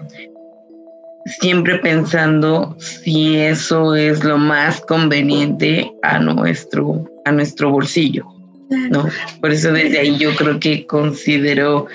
siempre 1.40 1.78
pensando 1.80 2.76
si 2.80 3.38
eso 3.38 3.96
es 3.96 4.24
lo 4.24 4.38
más 4.38 4.82
conveniente 4.82 5.90
a 6.02 6.20
nuestro, 6.20 7.06
a 7.24 7.32
nuestro 7.32 7.72
bolsillo. 7.72 8.39
¿No? 8.70 9.06
Por 9.42 9.52
eso 9.52 9.72
desde 9.72 10.00
ahí 10.00 10.18
yo 10.18 10.36
creo 10.36 10.60
que 10.60 10.86
considero 10.86 11.88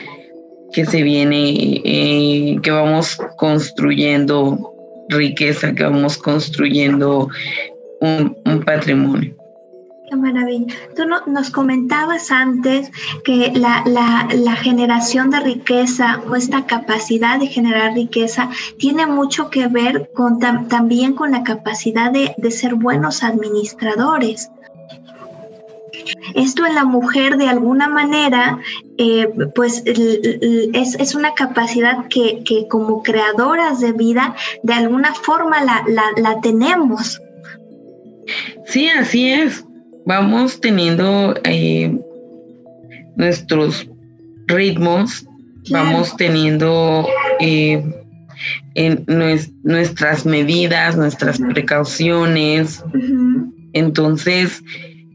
que 0.73 0.85
se 0.85 1.03
viene, 1.03 1.81
eh, 1.85 2.59
que 2.63 2.71
vamos 2.71 3.17
construyendo 3.37 4.75
riqueza, 5.09 5.73
que 5.73 5.85
vamos 5.85 6.19
construyendo 6.19 7.29
un, 8.01 8.63
patrimonio. 8.65 9.35
Qué 10.09 10.17
maravilla. 10.17 10.75
Tú 10.97 11.05
nos 11.31 11.51
comentabas 11.51 12.31
antes 12.31 12.91
que 13.25 13.53
la, 13.55 14.57
generación 14.57 15.31
de 15.31 15.41
riqueza 15.41 16.21
o 16.29 16.35
esta 16.35 16.67
capacidad 16.67 17.39
de 17.39 17.47
generar 17.47 17.95
riqueza 17.95 18.51
tiene 18.79 19.07
mucho 19.07 19.51
que 19.51 19.69
ver 19.69 20.11
con, 20.15 20.39
también 20.69 21.15
con 21.15 21.31
la 21.31 21.45
capacidad 21.45 22.11
de, 22.11 22.35
de 22.37 22.51
ser 22.51 22.75
buenos 22.75 23.23
administradores. 23.23 24.51
Esto 26.35 26.67
en 26.67 26.75
la 26.75 26.85
mujer 26.85 27.37
de 27.37 27.49
alguna 27.49 27.89
manera, 27.89 28.59
eh, 28.99 29.29
pues 29.55 29.83
es, 29.87 31.15
una 31.15 31.35
capacidad 31.35 32.09
que, 32.09 32.67
como 32.69 33.03
creadoras 33.03 33.81
de 33.81 33.93
vida, 33.93 34.35
de 34.63 34.75
alguna 34.75 35.15
forma 35.15 35.59
la, 35.63 36.41
tenemos. 36.43 37.21
Sí, 38.67 38.89
así 38.89 39.31
es. 39.31 39.65
vamos 40.07 40.61
teniendo 40.61 41.35
eh, 41.45 41.99
nuestros 43.17 43.89
ritmos, 44.47 45.27
vamos 45.71 46.17
teniendo 46.17 47.07
eh, 47.41 47.83
en 48.75 49.05
nuestras 49.63 50.27
medidas, 50.27 50.97
nuestras 50.97 51.39
precauciones. 51.39 52.83
Entonces, 53.73 54.63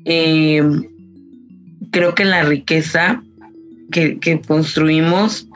eh, 0.06 0.64
creo 1.92 2.16
que 2.16 2.26
la 2.26 2.44
riqueza 2.44 3.22
que, 3.92 4.42
construimos 4.48 5.48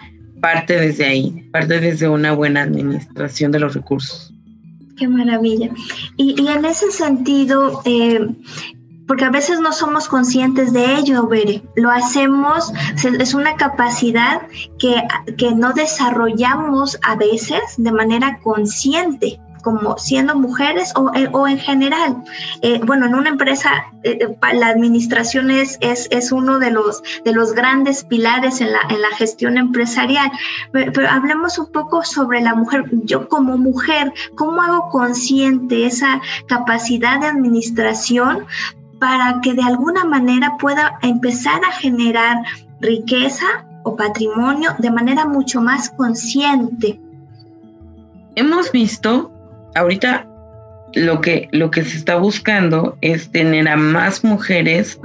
parte 0.41 0.79
desde 0.79 1.05
ahí, 1.05 1.49
parte 1.51 1.79
desde 1.79 2.09
una 2.09 2.33
buena 2.33 2.63
administración 2.63 3.51
de 3.51 3.59
los 3.59 3.73
recursos. 3.73 4.33
Qué 4.97 5.07
maravilla. 5.07 5.69
Y, 6.17 6.47
en 6.47 6.65
ese 6.65 6.91
sentido, 6.91 7.81
eh, 7.85 8.27
porque 9.07 9.25
a 9.25 9.29
veces 9.29 9.59
no 9.59 9.71
somos 9.71 10.07
conscientes 10.07 10.73
de 10.73 10.95
ello, 10.95 11.27
Bere. 11.27 11.61
Lo 11.75 11.89
hacemos, 11.89 12.71
es 13.19 13.33
una 13.33 13.55
capacidad 13.55 14.41
que, 14.79 15.01
que 15.37 15.55
no 15.55 15.73
desarrollamos 15.73 16.97
a 17.03 17.15
veces 17.15 17.61
de 17.77 17.91
manera 17.91 18.39
consciente 18.43 19.39
como 19.63 19.97
siendo 19.97 20.35
mujeres 20.35 20.93
o, 20.95 21.11
eh, 21.15 21.27
o 21.31 21.47
en 21.47 21.57
general. 21.57 22.23
Eh, 22.61 22.79
bueno, 22.85 23.07
en 23.07 23.15
una 23.15 23.29
empresa 23.29 23.69
eh, 24.03 24.19
la 24.53 24.67
administración 24.67 25.49
es, 25.49 25.79
es, 25.81 26.07
es, 26.11 26.31
uno 26.31 26.59
de 26.59 26.69
los, 26.69 27.01
de 27.25 27.33
los 27.33 27.53
grandes 27.53 28.03
pilares 28.03 28.61
en 28.61 28.71
la, 28.71 28.81
en 28.89 29.01
la 29.01 29.09
gestión 29.15 29.57
empresarial. 29.57 30.29
Pero, 30.71 30.91
pero, 30.93 31.09
hablemos 31.09 31.57
un 31.57 31.71
poco 31.71 32.03
sobre 32.03 32.41
la 32.41 32.53
mujer. 32.53 32.85
Yo 33.05 33.27
como 33.27 33.57
mujer, 33.57 34.13
¿cómo 34.35 34.61
hago 34.61 34.89
consciente 34.89 35.87
esa 35.87 36.21
capacidad 36.47 37.19
de 37.19 37.27
administración 37.27 38.45
para 38.99 39.41
que 39.41 39.53
de 39.53 39.63
alguna 39.63 40.05
manera 40.05 40.57
pueda 40.59 40.99
empezar 41.01 41.59
a 41.65 41.71
generar 41.73 42.37
riqueza 42.79 43.65
o 43.83 43.95
patrimonio 43.95 44.71
de 44.79 44.91
manera 44.91 45.25
mucho 45.25 45.61
más 45.61 45.89
consciente. 45.89 46.99
Hemos 48.35 48.71
visto, 48.71 49.31
ahorita 49.75 50.27
lo 50.95 51.21
que, 51.21 51.47
lo 51.51 51.71
que 51.71 51.83
se 51.83 51.97
está 51.97 52.15
buscando 52.15 52.97
es 53.01 53.31
tener 53.31 53.67
a 53.67 53.75
más 53.75 54.23
mujeres 54.23 54.99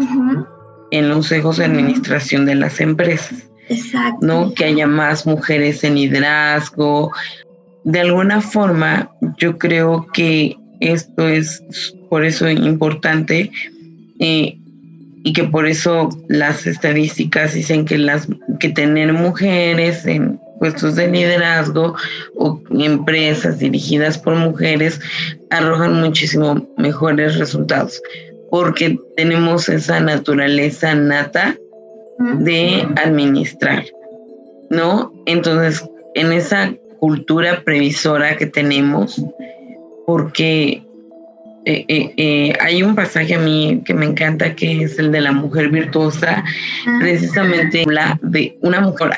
en 0.91 1.09
los 1.09 1.17
consejos 1.17 1.57
de 1.59 1.65
administración 1.65 2.47
de 2.47 2.55
las 2.55 2.81
empresas. 2.81 3.49
Exacto. 3.69 4.27
¿no? 4.27 4.55
Que 4.55 4.67
haya 4.67 4.87
más 4.87 5.27
mujeres 5.27 5.85
en 5.85 5.95
liderazgo. 5.97 7.13
De 7.85 8.01
alguna 8.01 8.41
forma, 8.41 9.11
yo 9.39 9.59
creo 9.59 10.07
que 10.13 10.57
esto 10.81 11.29
es 11.29 11.63
por 12.09 12.25
eso 12.25 12.49
importante 12.49 13.51
eh, 14.19 14.59
y 15.25 15.33
que 15.33 15.45
por 15.45 15.67
eso 15.67 16.09
las 16.29 16.67
estadísticas 16.67 17.55
dicen 17.55 17.85
que 17.85 17.99
las 17.99 18.29
que 18.61 18.71
tener 18.71 19.13
mujeres 19.13 20.07
en 20.07 20.41
puestos 20.59 20.97
de 20.97 21.09
liderazgo 21.09 21.95
o 22.37 22.61
empresas 22.71 23.59
dirigidas 23.59 24.19
por 24.19 24.35
mujeres 24.35 25.01
arrojan 25.51 26.01
muchísimo 26.01 26.69
mejores 26.77 27.39
resultados 27.39 28.01
porque 28.51 28.99
tenemos 29.17 29.69
esa 29.69 30.01
naturaleza 30.01 30.95
nata 30.95 31.57
de 32.19 32.87
administrar, 32.97 33.85
¿no? 34.71 35.13
Entonces, 35.27 35.85
en 36.15 36.33
esa 36.33 36.75
cultura 36.99 37.63
previsora 37.65 38.37
que 38.37 38.47
tenemos, 38.47 39.23
porque 40.07 40.83
eh, 41.65 41.85
eh, 41.89 42.15
eh, 42.17 42.53
hay 42.61 42.83
un 42.83 42.95
pasaje 42.95 43.35
a 43.35 43.39
mí 43.39 43.83
que 43.85 43.93
me 43.93 44.07
encanta 44.07 44.55
que 44.55 44.85
es 44.85 44.99
el 44.99 45.13
de 45.13 45.21
la 45.21 45.33
mujer 45.33 45.69
virtuosa, 45.69 46.43
ah. 46.87 46.99
precisamente 47.01 47.83
habla 47.83 48.19
de 48.23 48.57
una 48.63 48.81
mujer, 48.81 49.11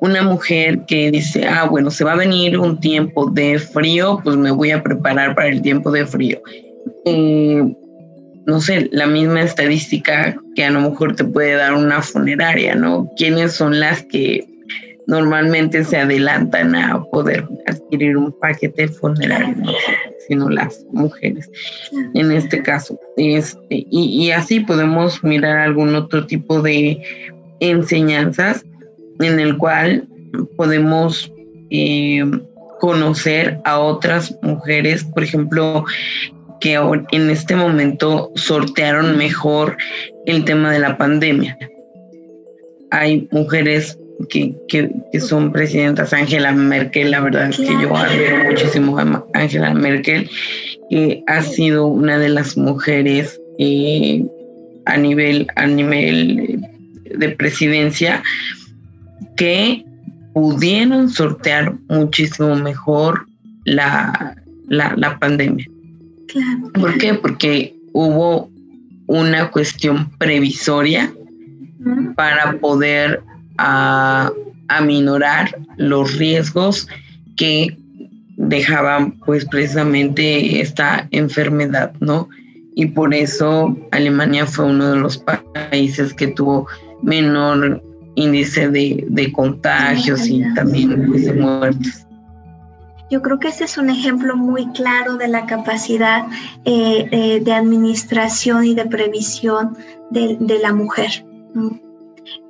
una 0.00 0.22
mujer 0.22 0.80
que 0.88 1.10
dice, 1.10 1.46
ah, 1.46 1.64
bueno, 1.64 1.90
se 1.90 2.04
va 2.04 2.12
a 2.12 2.16
venir 2.16 2.58
un 2.58 2.80
tiempo 2.80 3.30
de 3.30 3.58
frío, 3.58 4.20
pues 4.24 4.36
me 4.36 4.50
voy 4.50 4.70
a 4.70 4.82
preparar 4.82 5.34
para 5.34 5.48
el 5.48 5.62
tiempo 5.62 5.90
de 5.92 6.06
frío. 6.06 6.40
no 8.46 8.60
sé, 8.60 8.88
la 8.90 9.06
misma 9.06 9.42
estadística 9.42 10.36
que 10.56 10.64
a 10.64 10.70
lo 10.70 10.80
mejor 10.80 11.14
te 11.14 11.24
puede 11.24 11.54
dar 11.54 11.74
una 11.74 12.02
funeraria, 12.02 12.74
¿no? 12.74 13.08
¿Quiénes 13.16 13.52
son 13.52 13.78
las 13.78 14.02
que 14.02 14.51
normalmente 15.12 15.84
se 15.84 15.98
adelantan 15.98 16.74
a 16.74 17.04
poder 17.04 17.46
adquirir 17.66 18.16
un 18.16 18.32
paquete 18.32 18.88
funerario, 18.88 19.54
no 19.56 19.72
sino 20.26 20.48
las 20.48 20.86
mujeres 20.90 21.50
en 22.14 22.32
este 22.32 22.62
caso. 22.62 22.98
Este, 23.18 23.86
y, 23.90 24.30
así 24.30 24.60
podemos 24.60 25.22
mirar 25.22 25.58
algún 25.58 25.94
otro 25.94 26.26
tipo 26.26 26.62
de 26.62 27.02
enseñanzas 27.60 28.64
en 29.20 29.38
el 29.38 29.58
cual 29.58 30.08
podemos 30.56 31.30
eh, 31.70 32.24
conocer 32.80 33.58
a 33.64 33.80
otras 33.80 34.34
mujeres, 34.40 35.04
por 35.04 35.24
ejemplo, 35.24 35.84
que 36.60 36.74
en 37.12 37.30
este 37.30 37.54
momento 37.54 38.32
sortearon 38.34 39.18
mejor 39.18 39.76
el 40.24 40.44
tema 40.44 40.72
de 40.72 40.78
la 40.78 40.96
pandemia. 40.96 41.58
Hay 42.90 43.28
mujeres 43.30 43.98
que, 44.28 44.54
que, 44.68 45.20
son 45.20 45.52
presidentas, 45.52 46.12
Angela 46.12 46.52
Merkel, 46.52 47.10
la 47.10 47.20
verdad 47.20 47.50
es 47.50 47.56
que 47.56 47.72
yo 47.82 47.96
admiro 47.96 48.44
muchísimo 48.44 48.98
a 48.98 49.24
Angela 49.34 49.74
Merkel, 49.74 50.28
que 50.90 51.22
ha 51.26 51.42
sido 51.42 51.86
una 51.86 52.18
de 52.18 52.28
las 52.28 52.56
mujeres 52.56 53.40
eh, 53.58 54.24
a 54.86 54.96
nivel, 54.96 55.46
a 55.56 55.66
nivel 55.66 56.60
de 57.04 57.28
presidencia 57.30 58.22
que 59.36 59.84
pudieron 60.32 61.10
sortear 61.10 61.74
muchísimo 61.88 62.54
mejor 62.56 63.26
la, 63.64 64.36
la, 64.68 65.18
pandemia. 65.18 65.66
¿Por 66.74 66.98
qué? 66.98 67.14
Porque 67.14 67.74
hubo 67.92 68.50
una 69.06 69.50
cuestión 69.50 70.10
previsoria 70.18 71.12
para 72.16 72.58
poder 72.58 73.22
a 73.58 74.30
aminorar 74.68 75.56
los 75.76 76.16
riesgos 76.16 76.88
que 77.36 77.76
dejaban 78.36 79.12
pues 79.24 79.44
precisamente 79.44 80.60
esta 80.60 81.06
enfermedad, 81.10 81.92
¿no? 82.00 82.28
Y 82.74 82.86
por 82.86 83.14
eso 83.14 83.76
Alemania 83.90 84.46
fue 84.46 84.66
uno 84.66 84.92
de 84.92 84.96
los 84.96 85.18
países 85.18 86.14
que 86.14 86.28
tuvo 86.28 86.66
menor 87.02 87.82
índice 88.14 88.68
de, 88.68 89.32
contagios 89.34 90.26
y 90.26 90.42
también 90.54 91.06
pues, 91.06 91.26
de 91.26 91.34
muertes. 91.34 92.06
Yo 93.10 93.20
creo 93.20 93.38
que 93.38 93.48
ese 93.48 93.64
es 93.64 93.76
un 93.76 93.90
ejemplo 93.90 94.36
muy 94.36 94.66
claro 94.72 95.16
de 95.16 95.28
la 95.28 95.44
capacidad 95.44 96.24
eh, 96.64 97.08
eh, 97.10 97.40
de 97.44 97.52
administración 97.52 98.64
y 98.64 98.74
de 98.74 98.86
previsión 98.86 99.76
de, 100.10 100.38
de 100.40 100.58
la 100.60 100.72
mujer. 100.72 101.26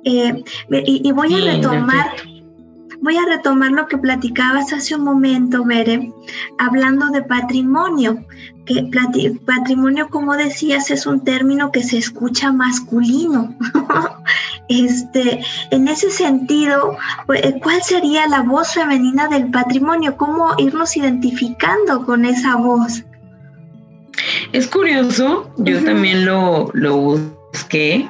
Eh, 0.05 0.43
y, 0.85 1.11
voy 1.11 1.33
a 1.33 1.53
retomar, 1.53 2.11
voy 3.01 3.17
a 3.17 3.25
retomar 3.25 3.71
lo 3.71 3.87
que 3.87 3.97
platicabas 3.97 4.73
hace 4.73 4.95
un 4.95 5.03
momento, 5.03 5.63
Bere, 5.63 6.11
hablando 6.59 7.07
de 7.09 7.21
patrimonio. 7.23 8.25
Que 8.65 8.89
patrimonio, 9.45 10.07
como 10.09 10.37
decías, 10.37 10.89
es 10.89 11.05
un 11.05 11.25
término 11.25 11.71
que 11.71 11.83
se 11.83 11.97
escucha 11.97 12.53
masculino. 12.53 13.53
este, 14.69 15.43
en 15.71 15.89
ese 15.89 16.09
sentido, 16.09 16.97
pues, 17.25 17.43
eh, 17.43 17.59
¿cuál 17.61 17.83
sería 17.83 18.25
la 18.27 18.41
voz 18.41 18.73
femenina 18.73 19.27
del 19.27 19.51
patrimonio? 19.51 20.15
¿Cómo 20.15 20.53
irnos 20.57 20.95
identificando 20.95 22.05
con 22.05 22.23
esa 22.23 22.55
voz? 22.55 23.03
Es 24.53 24.67
curioso, 24.67 25.51
yo 25.57 25.83
también 25.83 26.25
lo, 26.25 26.69
lo 26.73 26.97
busqué. 26.97 28.09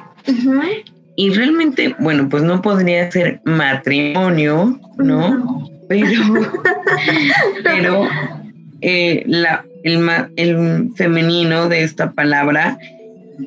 Y 1.16 1.30
realmente, 1.30 1.94
bueno, 1.98 2.28
pues 2.28 2.42
no 2.42 2.60
podría 2.60 3.10
ser 3.10 3.40
matrimonio, 3.44 4.78
¿no? 4.98 5.68
Pero, 5.88 6.20
pero 7.64 8.08
eh, 8.80 9.22
la, 9.26 9.64
el, 9.84 10.08
el, 10.36 10.90
femenino 10.96 11.68
de 11.68 11.84
esta 11.84 12.12
palabra 12.12 12.78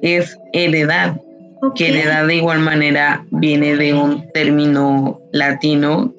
es 0.02 0.38
heredad, 0.54 1.20
que 1.76 1.90
heredad 1.90 2.28
de 2.28 2.36
igual 2.36 2.60
manera 2.60 3.26
viene 3.32 3.76
de 3.76 3.94
un 3.94 4.32
término 4.32 5.20
latino, 5.32 6.14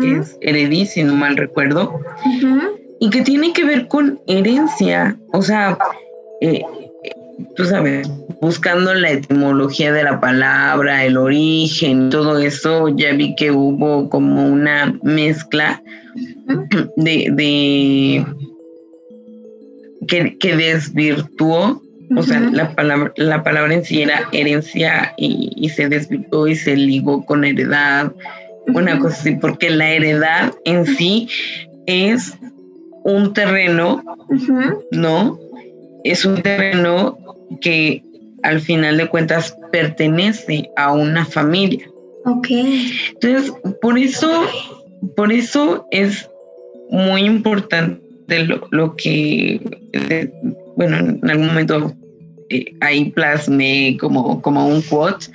que 0.00 0.18
es 0.18 0.36
heredí, 0.40 0.86
si 0.86 1.04
no 1.04 1.14
mal 1.14 1.36
recuerdo, 1.36 2.00
y 3.00 3.10
que 3.10 3.22
tiene 3.22 3.52
que 3.52 3.64
ver 3.64 3.86
con 3.88 4.20
herencia, 4.26 5.16
o 5.32 5.42
sea, 5.42 5.78
eh, 6.40 6.62
tú 7.56 7.64
sabes, 7.64 8.08
buscando 8.40 8.94
la 8.94 9.10
etimología 9.10 9.92
de 9.92 10.04
la 10.04 10.20
palabra, 10.20 11.04
el 11.04 11.16
origen, 11.16 12.10
todo 12.10 12.38
eso, 12.38 12.88
ya 12.88 13.12
vi 13.12 13.34
que 13.34 13.50
hubo 13.50 14.08
como 14.08 14.46
una 14.46 14.98
mezcla 15.02 15.82
de, 16.96 18.24
que, 20.06 20.56
desvirtuó 20.56 21.82
O 22.16 22.22
sea, 22.22 22.40
la 22.40 22.74
palabra, 22.74 23.12
la 23.16 23.42
palabra 23.42 23.74
en 23.74 23.84
sí 23.84 24.02
era 24.02 24.28
herencia 24.32 25.12
y, 25.16 25.68
se 25.68 25.88
desvirtuó 25.88 26.48
y 26.48 26.56
se 26.56 26.76
ligó 26.76 27.24
con 27.26 27.44
heredad, 27.44 28.12
una 28.68 28.98
cosa 28.98 29.16
así, 29.20 29.32
porque 29.32 29.70
la 29.70 29.90
heredad 29.90 30.52
en 30.64 30.86
sí 30.86 31.28
es 31.86 32.34
un 33.04 33.32
terreno, 33.32 34.02
¿no? 34.90 35.38
Es 36.04 36.24
un 36.24 36.42
terreno 36.42 37.18
que 37.60 38.02
al 38.42 38.60
final 38.60 38.96
de 38.96 39.08
cuentas 39.08 39.56
pertenece 39.72 40.70
a 40.76 40.92
una 40.92 41.24
familia. 41.24 41.88
Ok. 42.24 42.48
Entonces, 42.50 43.52
por 43.80 43.98
eso, 43.98 44.46
por 45.16 45.32
eso 45.32 45.86
es 45.90 46.28
muy 46.90 47.22
importante 47.22 48.00
lo, 48.70 48.96
que, 48.96 49.60
bueno, 50.76 50.98
en 50.98 51.30
algún 51.30 51.46
momento 51.46 51.92
eh, 52.50 52.74
ahí 52.80 53.10
plasmé 53.10 53.96
como, 54.00 54.40
como 54.42 54.68
un 54.68 54.82
quote 54.82 55.26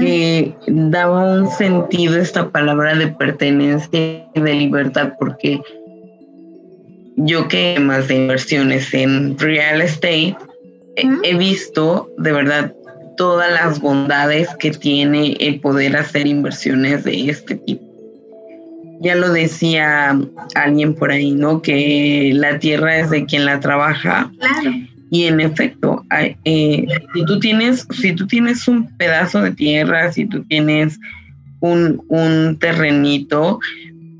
que 0.00 0.54
daba 0.68 1.40
un 1.40 1.50
sentido 1.50 2.16
esta 2.16 2.50
palabra 2.50 2.94
de 2.94 3.08
pertenencia 3.08 4.28
y 4.32 4.40
de 4.40 4.54
libertad, 4.54 5.14
porque 5.18 5.60
yo 7.16 7.48
que 7.48 7.78
más 7.80 8.08
de 8.08 8.16
inversiones 8.16 8.92
en 8.94 9.36
real 9.38 9.82
estate, 9.82 10.36
he 10.96 11.36
visto 11.36 12.10
de 12.18 12.32
verdad 12.32 12.74
todas 13.16 13.52
las 13.52 13.80
bondades 13.80 14.48
que 14.58 14.70
tiene 14.70 15.36
el 15.40 15.60
poder 15.60 15.96
hacer 15.96 16.26
inversiones 16.26 17.04
de 17.04 17.30
este 17.30 17.56
tipo. 17.56 17.84
Ya 19.00 19.14
lo 19.16 19.32
decía 19.32 20.18
alguien 20.54 20.94
por 20.94 21.10
ahí, 21.10 21.32
¿no? 21.32 21.60
Que 21.60 22.32
la 22.34 22.58
tierra 22.58 22.98
es 22.98 23.10
de 23.10 23.24
quien 23.24 23.44
la 23.44 23.60
trabaja. 23.60 24.30
Claro. 24.38 24.72
Y 25.10 25.24
en 25.24 25.40
efecto, 25.40 26.04
eh, 26.44 26.86
si 27.12 27.24
tú 27.26 27.38
tienes, 27.38 27.86
si 27.90 28.14
tú 28.14 28.26
tienes 28.26 28.66
un 28.66 28.88
pedazo 28.96 29.42
de 29.42 29.50
tierra, 29.50 30.10
si 30.10 30.24
tú 30.24 30.42
tienes 30.44 30.98
un, 31.60 32.02
un 32.08 32.56
terrenito, 32.58 33.60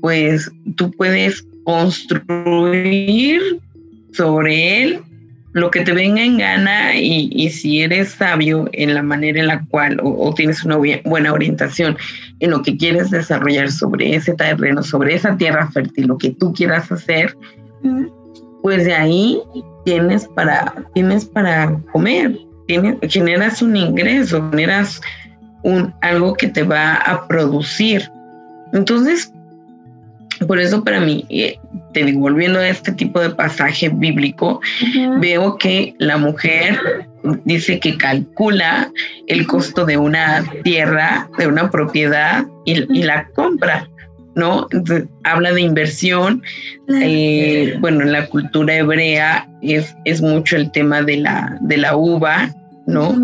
pues 0.01 0.51
tú 0.75 0.91
puedes 0.91 1.43
construir 1.63 3.41
sobre 4.11 4.83
él 4.83 4.99
lo 5.53 5.69
que 5.69 5.81
te 5.81 5.93
venga 5.93 6.23
en 6.23 6.37
gana 6.37 6.95
y, 6.95 7.49
si 7.49 7.81
eres 7.81 8.09
sabio 8.09 8.67
en 8.73 8.93
la 8.93 9.03
manera 9.03 9.39
en 9.39 9.47
la 9.47 9.63
cual 9.65 9.99
o, 10.03 10.33
tienes 10.33 10.63
una 10.63 10.77
buena 10.77 11.31
orientación 11.31 11.95
en 12.39 12.51
lo 12.51 12.61
que 12.61 12.75
quieres 12.75 13.11
desarrollar 13.11 13.71
sobre 13.71 14.15
ese 14.15 14.33
terreno, 14.33 14.81
sobre 14.83 15.15
esa 15.15 15.37
tierra 15.37 15.69
fértil, 15.71 16.07
lo 16.07 16.17
que 16.17 16.31
tú 16.31 16.53
quieras 16.53 16.91
hacer, 16.91 17.35
pues 18.63 18.85
de 18.85 18.93
ahí 18.93 19.41
tienes 19.85 20.27
para, 20.29 20.73
tienes 20.93 21.25
para 21.25 21.77
comer, 21.91 22.37
tienes, 22.67 22.95
generas 23.09 23.61
un 23.61 23.75
ingreso, 23.75 24.49
generas 24.49 25.01
un, 25.63 25.93
algo 26.01 26.33
que 26.33 26.47
te 26.47 26.63
va 26.63 26.95
a 26.95 27.27
producir. 27.27 28.09
Entonces, 28.73 29.32
por 30.43 30.59
eso 30.59 30.83
para 30.83 30.99
mí, 30.99 31.25
eh, 31.29 31.57
te 31.93 32.03
digo, 32.03 32.21
volviendo 32.21 32.59
a 32.59 32.67
este 32.67 32.91
tipo 32.91 33.19
de 33.19 33.29
pasaje 33.31 33.89
bíblico, 33.89 34.61
veo 35.19 35.57
que 35.57 35.95
la 35.99 36.17
mujer 36.17 36.79
dice 37.45 37.79
que 37.79 37.97
calcula 37.97 38.91
el 39.27 39.47
costo 39.47 39.85
de 39.85 39.97
una 39.97 40.43
tierra, 40.63 41.29
de 41.37 41.47
una 41.47 41.69
propiedad 41.69 42.45
y, 42.65 43.03
la 43.03 43.27
compra. 43.35 43.89
¿no? 44.35 44.67
habla 45.23 45.53
de 45.53 45.61
inversión. 45.61 46.41
Eh, 46.89 47.77
bueno, 47.79 48.01
en 48.01 48.11
la 48.11 48.25
cultura 48.25 48.75
hebrea 48.75 49.47
es, 49.61 49.95
es 50.05 50.21
mucho 50.21 50.55
el 50.55 50.71
tema 50.71 51.03
de 51.03 51.17
la, 51.17 51.57
de 51.61 51.77
la 51.77 51.95
uva, 51.95 52.51
¿no? 52.87 53.15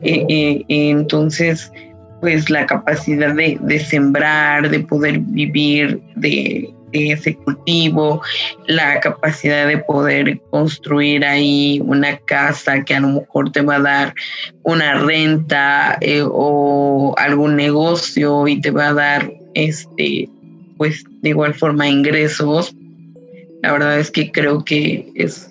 Eh, 0.00 0.64
entonces, 0.68 1.70
pues 2.24 2.48
la 2.48 2.64
capacidad 2.64 3.34
de, 3.34 3.78
sembrar, 3.80 4.70
de 4.70 4.80
poder 4.80 5.18
vivir 5.18 6.00
de, 6.16 6.72
ese 6.92 7.34
cultivo, 7.34 8.22
la 8.66 8.98
capacidad 9.00 9.68
de 9.68 9.76
poder 9.76 10.40
construir 10.48 11.22
ahí 11.22 11.82
una 11.84 12.16
casa 12.16 12.82
que 12.82 12.94
a 12.94 13.00
lo 13.00 13.08
mejor 13.08 13.52
te 13.52 13.60
va 13.60 13.76
a 13.76 13.80
dar 13.80 14.14
una 14.62 14.94
renta 14.94 15.98
eh, 16.00 16.22
o 16.24 17.14
algún 17.18 17.56
negocio 17.56 18.48
y 18.48 18.58
te 18.58 18.70
va 18.70 18.88
a 18.88 18.94
dar 18.94 19.32
este 19.52 20.30
pues 20.78 21.04
de 21.20 21.28
igual 21.28 21.52
forma 21.52 21.86
ingresos. 21.86 22.74
La 23.62 23.72
verdad 23.72 23.98
es 23.98 24.10
que 24.10 24.32
creo 24.32 24.64
que 24.64 25.12
es 25.14 25.50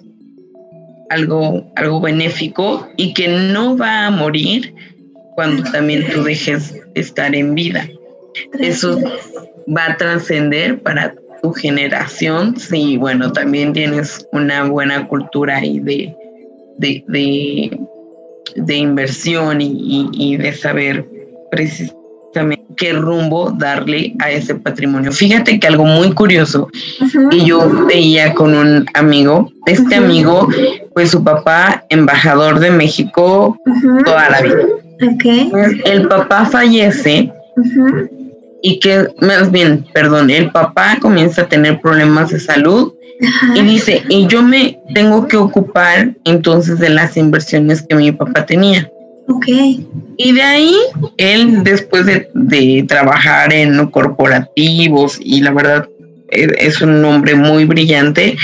algo, 1.12 1.72
algo 1.76 2.02
benéfico 2.02 2.88
y 2.98 3.14
que 3.14 3.28
no 3.28 3.78
va 3.78 4.08
a 4.08 4.12
morir 4.12 4.74
cuando 5.36 5.63
también 5.72 6.06
tú 6.13 6.24
dejes 6.24 6.74
estar 6.96 7.36
en 7.36 7.56
vida. 7.56 7.88
Eso 8.60 9.00
va 9.67 9.91
a 9.91 9.98
trascender 9.98 10.82
para 10.82 11.13
tu 11.41 11.52
generación 11.54 12.58
si, 12.58 12.98
bueno, 12.98 13.32
también 13.32 13.74
tienes 13.74 14.28
una 14.32 14.65
buena 14.65 15.08
cultura 15.08 15.58
ahí 15.58 15.80
de, 15.80 16.15
de, 16.78 17.78
de, 18.56 18.76
inversión 18.76 19.60
y, 19.62 20.38
de 20.38 20.54
saber 20.54 21.06
precisamente 21.52 22.63
qué 22.78 22.93
rumbo 22.93 23.52
darle 23.52 24.15
a 24.19 24.32
ese 24.32 24.56
patrimonio. 24.56 25.12
Fíjate 25.12 25.60
que 25.60 25.67
algo 25.67 25.86
muy 25.86 26.13
curioso 26.13 26.69
que 27.30 27.46
yo 27.46 27.86
veía 27.86 28.34
con 28.34 28.56
un 28.56 28.86
amigo, 28.96 29.52
este 29.67 29.96
amigo, 29.96 30.48
pues 30.93 31.12
su 31.12 31.24
papá, 31.24 31.86
embajador 31.89 32.60
de 32.60 32.72
México 32.72 33.58
toda 34.06 34.30
la 34.30 34.41
vida. 34.41 34.63
El 35.86 36.08
papá 36.08 36.46
fallece 36.46 37.32
y 38.62 38.80
que, 38.80 39.08
más 39.20 39.52
bien, 39.52 39.86
perdón, 39.94 40.30
el 40.30 40.50
papá 40.52 40.98
comienza 41.02 41.44
a 41.44 41.50
tener 41.50 41.82
problemas 41.82 42.32
de 42.32 42.39
salud 42.39 42.94
y 43.56 43.62
dice, 43.62 44.04
y 44.10 44.28
yo 44.28 44.42
me 44.42 44.80
tengo 44.94 45.28
que 45.28 45.38
ocupar 45.38 46.16
entonces 46.26 46.80
de 46.80 46.89
las 46.89 47.18
inversiones 47.18 47.82
que 47.82 47.96
mi 47.96 48.12
papá 48.12 48.46
tenía. 48.46 48.89
Ok. 49.28 49.46
Y 50.18 50.32
de 50.34 50.42
ahí, 50.42 50.76
él 51.18 51.63
después 51.63 52.06
de, 52.06 52.86
trabajar 52.88 53.54
en 53.54 53.86
corporativos 53.88 55.18
y 55.22 55.42
la 55.42 55.52
verdad 55.52 55.88
e, 56.30 56.48
es, 56.58 56.82
un 56.82 57.04
hombre 57.06 57.36
muy 57.36 57.66
brillante, 57.66 58.38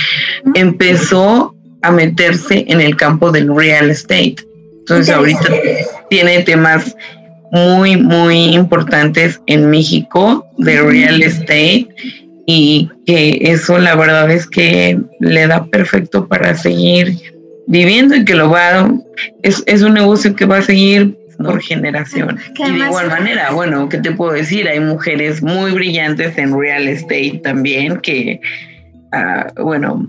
empezó 0.54 1.56
a 1.82 1.92
meterse 1.92 2.66
en 2.68 2.82
el 2.82 2.96
campo 2.96 3.32
del 3.32 3.54
real 3.56 3.90
estate. 3.90 4.38
Entonces 4.80 5.14
ahorita 5.14 5.50
tiene 6.10 6.44
temas 6.44 6.96
muy, 7.52 7.98
muy 7.98 8.54
importantes 8.54 9.42
en 9.48 9.70
México 9.70 10.46
de 10.58 10.82
real 10.82 11.22
estate 11.22 11.88
y 12.46 12.90
que 13.06 13.40
eso 13.42 13.78
la 13.78 13.96
verdad 13.96 14.30
es 14.32 14.48
que 14.48 15.00
le 15.20 15.48
da 15.48 15.66
perfecto 15.66 16.28
para 16.28 16.56
seguir 16.56 17.18
viviendo 17.68 18.16
y 18.16 18.26
que 18.26 18.34
lo 18.34 18.50
va, 18.50 18.92
es, 19.44 19.64
es 19.68 19.82
un 19.84 19.94
negocio 19.94 20.36
que 20.36 20.46
va 20.46 20.58
a 20.58 20.62
seguir 20.64 21.16
por 21.44 21.62
generación. 21.62 22.38
Y 22.58 22.72
de 22.72 22.86
igual 22.86 23.08
manera, 23.08 23.52
bueno, 23.52 23.88
¿qué 23.88 24.00
te 24.00 24.12
puedo 24.12 24.34
decir? 24.34 24.68
Hay 24.68 24.80
mujeres 24.80 25.42
muy 25.42 25.72
brillantes 25.72 26.38
en 26.38 26.58
real 26.58 26.88
estate 26.88 27.40
también 27.44 27.98
que, 27.98 28.42
ah, 29.12 29.52
bueno, 29.56 30.06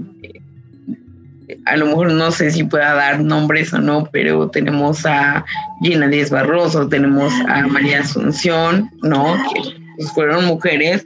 a 1.70 1.76
lo 1.76 1.86
mejor 1.86 2.12
no 2.12 2.30
sé 2.32 2.50
si 2.50 2.64
pueda 2.64 2.94
dar 2.94 3.20
nombres 3.20 3.72
o 3.72 3.78
no, 3.78 4.08
pero 4.10 4.48
tenemos 4.50 5.06
a 5.06 5.44
Gina 5.80 6.08
Díaz 6.08 6.30
Barroso, 6.30 6.88
tenemos 6.88 7.32
a 7.48 7.66
María 7.68 8.00
Asunción, 8.00 8.90
¿no? 9.02 9.36
Que 9.54 9.60
pues, 9.96 10.12
fueron 10.12 10.46
mujeres 10.46 11.04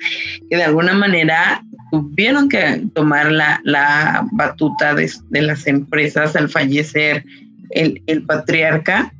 que 0.49 0.57
de 0.57 0.65
alguna 0.65 0.95
manera 0.95 1.63
tuvieron 1.91 2.49
que 2.49 2.83
tomar 2.95 3.31
la, 3.31 3.61
la 3.65 4.27
batuta 4.33 4.95
de, 4.95 5.11
las 5.31 5.67
empresas 5.67 6.35
al 6.35 6.49
fallecer 6.49 7.25
el, 7.71 8.01
patriarca 8.27 9.13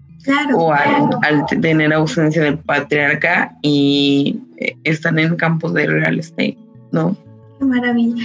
o 0.55 0.73
al, 0.73 1.11
al, 1.23 1.47
tener 1.61 1.93
ausencia 1.93 2.43
del 2.43 2.59
patriarca 2.59 3.55
y 3.63 4.41
eh, 4.59 4.77
están 4.85 5.19
en 5.19 5.37
campos 5.37 5.75
de 5.75 5.87
real 5.87 6.19
estate, 6.19 6.57
¿no? 6.91 7.17
Maravilla. 7.65 8.23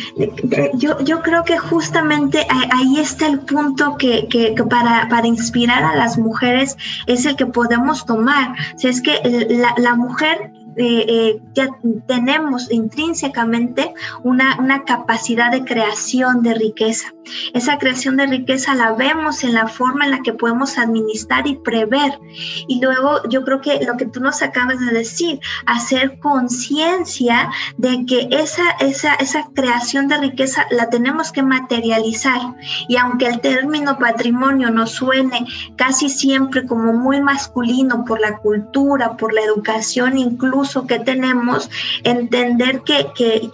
Yo, 0.76 1.00
yo 1.04 1.22
creo 1.22 1.44
que 1.44 1.58
justamente 1.58 2.46
ahí 2.50 3.00
está 3.00 3.28
el 3.28 3.40
punto 3.40 3.98
que, 3.98 4.28
que, 4.28 4.54
para, 4.70 5.08
para, 5.10 5.28
inspirar 5.28 5.84
a 5.84 5.96
las 5.96 6.18
mujeres 6.18 6.78
es 7.08 7.26
el 7.26 7.36
que 7.36 7.46
podemos 7.46 8.06
tomar. 8.06 8.56
si 8.78 8.88
es 8.88 9.02
que 9.02 9.20
la, 9.50 9.74
la, 9.78 9.96
mujer 9.96 10.52
eh, 10.78 11.06
eh, 11.08 11.42
ya 11.54 11.70
tenemos 12.08 12.72
intrínsecamente 12.72 13.94
una, 14.24 14.58
una 14.60 14.84
capacidad 14.84 15.52
de 15.52 15.64
creación 15.64 16.42
de 16.44 16.54
riqueza. 16.54 17.14
Esa 17.54 17.78
creación 17.78 18.18
de 18.18 18.28
riqueza 18.28 18.76
la 18.76 18.94
vemos 18.94 19.44
en 19.44 19.54
la 19.54 19.68
forma 19.68 20.06
en 20.06 20.12
la 20.12 20.22
que 20.22 20.34
podemos 20.34 20.78
administrar 20.78 21.48
y 21.48 21.58
prever. 21.58 22.20
Y 22.68 22.82
luego 22.82 23.22
yo 23.30 23.44
creo 23.44 23.62
que 23.62 23.86
lo 23.86 23.98
que 23.98 24.06
tú 24.06 24.20
nos 24.20 24.42
acabas 24.42 24.80
de 24.80 24.92
decir, 24.92 25.40
hacer 25.66 26.20
conciencia 26.20 27.50
de 27.78 28.06
que 28.06 28.28
esa, 28.32 28.64
esa, 28.80 29.16
esa 29.16 29.50
creación 29.54 30.08
de 30.08 30.18
riqueza 30.18 30.66
la 30.72 30.90
tenemos 30.90 31.32
que 31.32 31.44
materializar. 31.44 32.40
Y 32.88 32.98
aunque 32.98 33.28
el 33.28 33.42
término 33.42 33.98
patrimonio 33.98 34.70
nos 34.70 34.92
suene 34.92 35.46
casi 35.76 36.10
siempre 36.10 36.66
como 36.66 36.94
muy 36.94 37.22
masculino 37.22 38.06
por 38.06 38.20
la 38.20 38.38
cultura, 38.38 39.18
por 39.18 39.34
la 39.34 39.42
educación 39.42 40.18
incluso 40.18 40.69
que 40.88 41.00
tenemos, 41.00 41.70
entender 42.04 42.82
que, 42.82 43.08
que, 43.16 43.50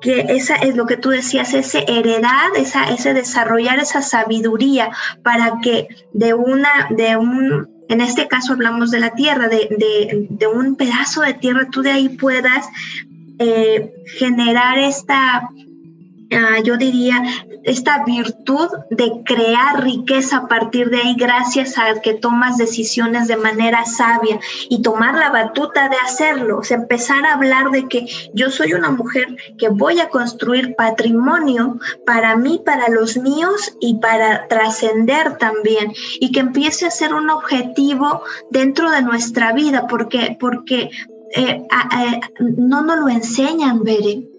que 0.00 0.26
esa 0.28 0.56
es 0.56 0.76
lo 0.76 0.86
que 0.86 0.96
tú 0.96 1.10
decías, 1.10 1.54
ese 1.54 1.84
heredad, 1.86 2.56
esa, 2.56 2.90
ese 2.90 3.14
desarrollar 3.14 3.78
esa 3.78 4.02
sabiduría 4.02 4.90
para 5.22 5.60
que 5.62 5.88
de 6.12 6.34
una, 6.34 6.88
de 6.90 7.16
un, 7.16 7.68
en 7.88 8.00
este 8.00 8.28
caso 8.28 8.54
hablamos 8.54 8.90
de 8.90 9.00
la 9.00 9.10
tierra, 9.10 9.48
de, 9.48 9.68
de, 9.70 10.26
de 10.30 10.46
un 10.46 10.76
pedazo 10.76 11.22
de 11.22 11.34
tierra, 11.34 11.68
tú 11.70 11.82
de 11.82 11.92
ahí 11.92 12.08
puedas 12.08 12.66
eh, 13.38 13.92
generar 14.18 14.78
esta, 14.78 15.48
uh, 15.50 16.62
yo 16.62 16.76
diría, 16.76 17.22
esta 17.64 18.04
virtud 18.04 18.68
de 18.90 19.22
crear 19.24 19.82
riqueza 19.82 20.38
a 20.38 20.48
partir 20.48 20.90
de 20.90 20.98
ahí 20.98 21.14
gracias 21.16 21.78
a 21.78 22.00
que 22.00 22.14
tomas 22.14 22.56
decisiones 22.56 23.28
de 23.28 23.36
manera 23.36 23.84
sabia 23.84 24.40
y 24.68 24.82
tomar 24.82 25.14
la 25.14 25.30
batuta 25.30 25.88
de 25.88 25.96
hacerlo, 25.96 26.58
o 26.58 26.62
sea, 26.62 26.78
empezar 26.78 27.26
a 27.26 27.34
hablar 27.34 27.70
de 27.70 27.88
que 27.88 28.06
yo 28.32 28.50
soy 28.50 28.72
una 28.72 28.90
mujer 28.90 29.36
que 29.58 29.68
voy 29.68 30.00
a 30.00 30.08
construir 30.08 30.74
patrimonio 30.74 31.78
para 32.06 32.36
mí, 32.36 32.60
para 32.64 32.88
los 32.88 33.16
míos 33.16 33.76
y 33.80 33.98
para 33.98 34.48
trascender 34.48 35.36
también 35.38 35.92
y 36.20 36.32
que 36.32 36.40
empiece 36.40 36.86
a 36.86 36.90
ser 36.90 37.14
un 37.14 37.30
objetivo 37.30 38.22
dentro 38.50 38.90
de 38.90 39.02
nuestra 39.02 39.52
vida 39.52 39.86
porque 39.86 40.36
porque 40.38 40.90
eh, 41.34 41.62
no 42.38 42.82
nos 42.82 42.98
lo 42.98 43.08
enseñan, 43.08 43.84
Bere. 43.84 44.29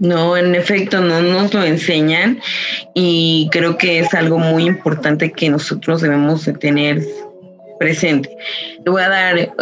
No, 0.00 0.34
en 0.34 0.54
efecto, 0.54 1.02
no 1.02 1.20
nos 1.20 1.52
lo 1.52 1.62
enseñan 1.62 2.40
y 2.94 3.48
creo 3.52 3.76
que 3.76 4.00
es 4.00 4.14
algo 4.14 4.38
muy 4.38 4.64
importante 4.64 5.30
que 5.30 5.50
nosotros 5.50 6.00
debemos 6.00 6.46
de 6.46 6.54
tener 6.54 7.02
presente. 7.78 8.34
Le 8.84 8.90
voy 8.90 9.02
a 9.02 9.08
dar 9.10 9.54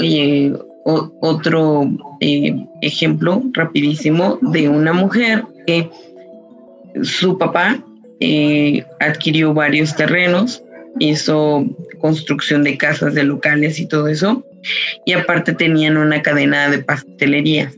otro 0.84 1.90
eh, 2.20 2.54
ejemplo 2.82 3.42
rapidísimo 3.52 4.38
de 4.40 4.68
una 4.68 4.92
mujer 4.92 5.44
que 5.66 5.90
su 7.02 7.36
papá 7.36 7.82
eh, 8.20 8.84
adquirió 9.00 9.52
varios 9.52 9.96
terrenos, 9.96 10.62
hizo 11.00 11.66
construcción 12.00 12.62
de 12.62 12.78
casas, 12.78 13.14
de 13.14 13.24
locales 13.24 13.80
y 13.80 13.86
todo 13.86 14.06
eso, 14.06 14.44
y 15.04 15.14
aparte 15.14 15.52
tenían 15.52 15.96
una 15.96 16.22
cadena 16.22 16.70
de 16.70 16.78
pastelería. 16.78 17.72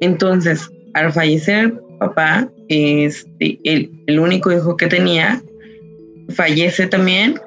Entonces, 0.00 0.70
al 0.94 1.12
fallecer 1.12 1.74
papá, 1.98 2.48
este, 2.68 3.58
el, 3.64 3.90
el 4.06 4.20
único 4.20 4.52
hijo 4.52 4.76
que 4.76 4.86
tenía, 4.86 5.42
fallece 6.30 6.86
también, 6.86 7.40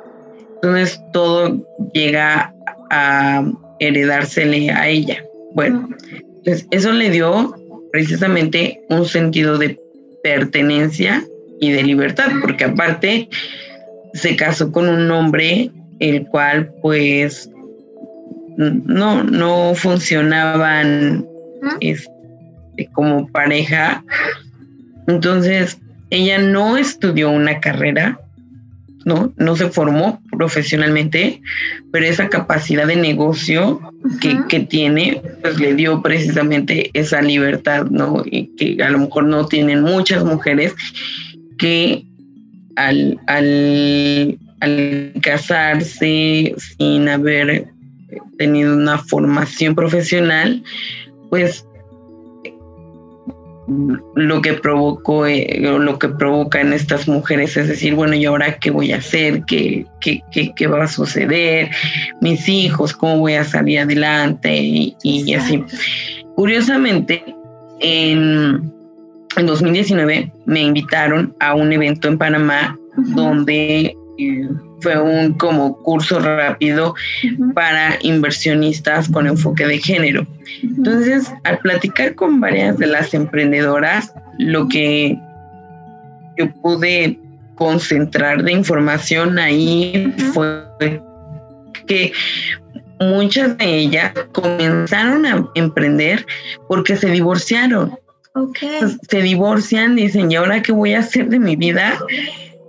entonces 0.56 1.00
todo 1.14 1.66
llega 1.94 2.54
a 2.90 3.44
heredársele 3.80 4.70
a 4.72 4.88
ella. 4.88 5.24
Bueno, 5.54 5.90
entonces 6.38 6.68
eso 6.72 6.92
le 6.92 7.10
dio 7.10 7.56
precisamente 7.92 8.82
un 8.90 9.06
sentido 9.06 9.58
de 9.58 9.80
pertenencia 10.24 11.26
y 11.60 11.72
de 11.72 11.84
libertad, 11.84 12.32
porque 12.42 12.66
aparte 12.66 13.30
se 14.14 14.36
casó 14.36 14.72
con 14.72 14.88
un 14.88 15.10
hombre 15.12 15.72
el 16.00 16.26
cual 16.28 16.74
pues 16.82 17.50
no, 18.58 19.24
no 19.24 19.74
funcionaban 19.76 21.26
este, 21.80 22.12
como 22.88 23.28
pareja. 23.28 24.04
Entonces, 25.08 25.80
ella 26.10 26.38
no 26.40 26.78
estudió 26.78 27.30
una 27.32 27.60
carrera, 27.60 28.20
¿no? 29.06 29.34
No 29.38 29.56
se 29.56 29.70
formó 29.70 30.22
profesionalmente, 30.38 31.42
pero 31.92 32.06
esa 32.06 32.30
capacidad 32.30 32.86
de 32.86 32.96
negocio 32.96 33.82
que, 34.20 34.60
tiene, 34.60 35.22
pues 35.42 35.60
le 35.60 35.74
dio 35.74 36.02
precisamente 36.02 36.92
esa 36.94 37.22
libertad, 37.22 37.86
¿no? 37.86 38.24
Y 38.26 38.48
que 38.58 38.84
a 38.84 38.90
lo 38.90 39.00
mejor 39.00 39.26
no 39.26 39.48
tienen 39.48 39.82
muchas 39.82 40.24
mujeres 40.24 40.76
que 41.58 42.06
al, 42.76 43.20
al, 43.28 44.38
al 44.60 45.14
casarse 45.22 46.56
sin 46.58 47.10
haber 47.10 47.68
tenido 48.38 48.74
una 48.74 48.98
formación 48.98 49.76
profesional, 49.76 50.64
pues 51.30 51.66
lo 53.68 54.42
que 54.42 54.54
provocó, 54.54 55.26
eh, 55.26 55.60
lo 55.60 56.00
que 56.00 56.10
provoca 56.10 56.60
en 56.60 56.74
estas 56.74 57.08
mujeres 57.08 57.56
es 57.58 57.68
decir, 57.68 57.96
bueno, 57.96 58.16
¿y 58.16 58.26
ahora 58.26 58.58
qué 58.58 58.72
voy 58.72 58.92
a 58.92 58.98
hacer? 58.98 59.44
¿Qué, 59.46 59.86
qué, 60.00 60.22
qué, 60.56 60.68
va 60.68 60.84
a 60.84 60.88
suceder? 60.88 61.70
Mis 62.22 62.50
hijos, 62.50 62.94
¿cómo 62.94 63.20
voy 63.20 63.34
a 63.34 63.44
salir 63.44 63.80
adelante? 63.80 64.96
Y, 65.04 65.34
así. 65.34 65.64
Curiosamente, 66.36 67.24
en, 67.80 68.72
en 69.38 69.46
2019 69.46 70.32
me 70.46 70.62
invitaron 70.62 71.36
a 71.40 71.54
un 71.54 71.72
evento 71.72 72.08
en 72.08 72.18
Panamá 72.18 72.78
donde 72.98 73.96
fue 74.82 75.00
un 75.00 75.34
como 75.34 75.78
curso 75.84 76.20
rápido 76.20 76.96
para 77.54 77.98
inversionistas 78.02 79.10
con 79.10 79.28
enfoque 79.28 79.66
de 79.66 79.80
género. 79.80 80.26
Entonces, 80.64 81.32
al 81.44 81.60
platicar 81.60 82.16
con 82.16 82.40
varias 82.40 82.78
de 82.78 82.88
las 82.88 83.14
emprendedoras, 83.14 84.14
lo 84.40 84.68
que 84.68 85.18
yo 86.38 86.52
pude 86.62 87.20
concentrar 87.56 88.44
de 88.44 88.54
información 88.54 89.38
ahí 89.38 90.14
fue 90.34 90.64
que 91.86 92.12
muchas 93.00 93.58
de 93.58 93.66
ellas 93.66 94.14
comenzaron 94.32 95.26
a 95.26 95.48
emprender 95.56 96.26
porque 96.68 96.96
se 96.96 97.10
divorciaron. 97.10 97.98
Se 99.10 99.22
divorcian, 99.22 99.96
dicen, 99.96 100.32
¿y 100.32 100.36
ahora 100.36 100.62
qué 100.62 100.72
voy 100.72 100.94
a 100.94 101.00
hacer 101.00 101.28
de 101.28 101.40
mi 101.40 101.56
vida? 101.56 102.00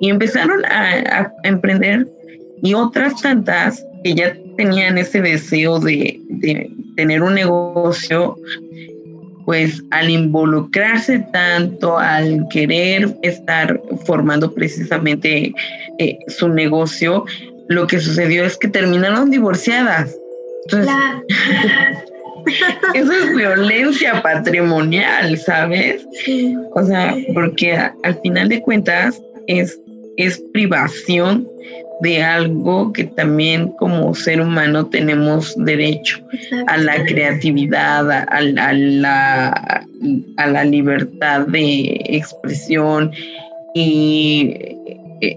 Y 0.03 0.11
empezaron 0.11 0.65
a, 0.65 1.33
emprender 1.45 2.09
y 2.61 2.75
otras 2.75 3.23
tantas 3.23 3.87
que 4.03 4.15
ya 4.15 4.37
tenían 4.57 4.99
ese 4.99 5.23
deseo 5.23 5.79
de, 5.79 6.21
tener 6.97 7.23
un 7.23 7.35
negocio, 7.35 8.37
pues 9.47 9.81
al 9.93 10.11
involucrarse 10.11 11.21
tanto, 11.33 11.99
al 11.99 12.45
querer 12.51 13.17
estar 13.23 13.81
formando 14.05 14.53
precisamente 14.53 15.55
eh, 15.99 16.19
su 16.27 16.49
negocio, 16.49 17.25
lo 17.69 17.87
que 17.87 18.01
sucedió 18.01 18.45
es 18.45 18.57
que 18.59 18.69
terminaron 18.69 19.31
divorciadas. 19.31 20.17
Entonces, 20.65 20.95
eso 22.95 23.13
es 23.13 23.37
violencia 23.37 24.21
patrimonial, 24.21 25.39
¿sabes? 25.39 26.05
O 26.75 26.85
sea, 26.85 27.17
porque 27.35 27.77
al 27.77 28.21
final 28.21 28.49
de 28.49 28.61
cuentas 28.63 29.23
es 29.47 29.79
es 30.17 30.43
privación 30.53 31.49
de 32.03 32.23
algo 32.23 32.93
que 32.93 33.05
también 33.05 33.69
como 33.79 34.15
ser 34.15 34.41
humano 34.41 34.87
tenemos 34.87 35.55
derecho 35.57 36.19
a 36.67 36.77
la 36.77 37.05
creatividad, 37.05 38.11
a, 38.11 38.43
la, 38.43 39.85
a 40.37 40.47
la 40.47 40.65
libertad 40.65 41.47
de 41.47 42.01
expresión. 42.09 43.13
Y 43.75 44.53
eh, 45.21 45.37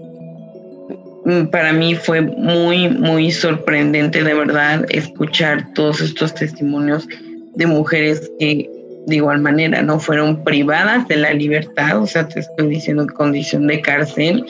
para 1.52 1.72
mí 1.72 1.94
fue 1.94 2.20
muy, 2.20 2.88
muy 2.88 3.30
sorprendente 3.30 4.24
de 4.24 4.34
verdad 4.34 4.84
escuchar 4.88 5.72
todos 5.74 6.00
estos 6.00 6.34
testimonios 6.34 7.06
de 7.54 7.66
mujeres 7.66 8.30
que 8.40 8.68
de 9.06 9.16
igual 9.16 9.40
manera, 9.40 9.82
¿no? 9.82 10.00
Fueron 10.00 10.42
privadas 10.42 11.06
de 11.08 11.16
la 11.16 11.32
libertad, 11.32 12.02
o 12.02 12.06
sea, 12.06 12.28
te 12.28 12.40
estoy 12.40 12.68
diciendo 12.68 13.02
en 13.02 13.08
condición 13.08 13.66
de 13.68 13.80
cárcel, 13.80 14.44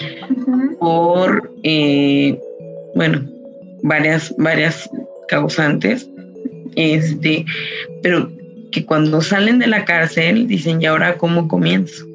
por, 0.81 1.53
eh, 1.63 2.39
bueno, 2.95 3.23
varias, 3.83 4.35
varias 4.39 4.89
causantes, 5.29 6.09
este, 6.75 7.45
pero 8.03 8.31
que 8.73 8.85
cuando 8.85 9.21
salen 9.21 9.59
de 9.59 9.67
la 9.67 9.85
cárcel 9.85 10.47
dicen, 10.49 10.81
¿y 10.81 10.87
ahora 10.87 11.17
cómo 11.19 11.49
comienzo? 11.49 12.07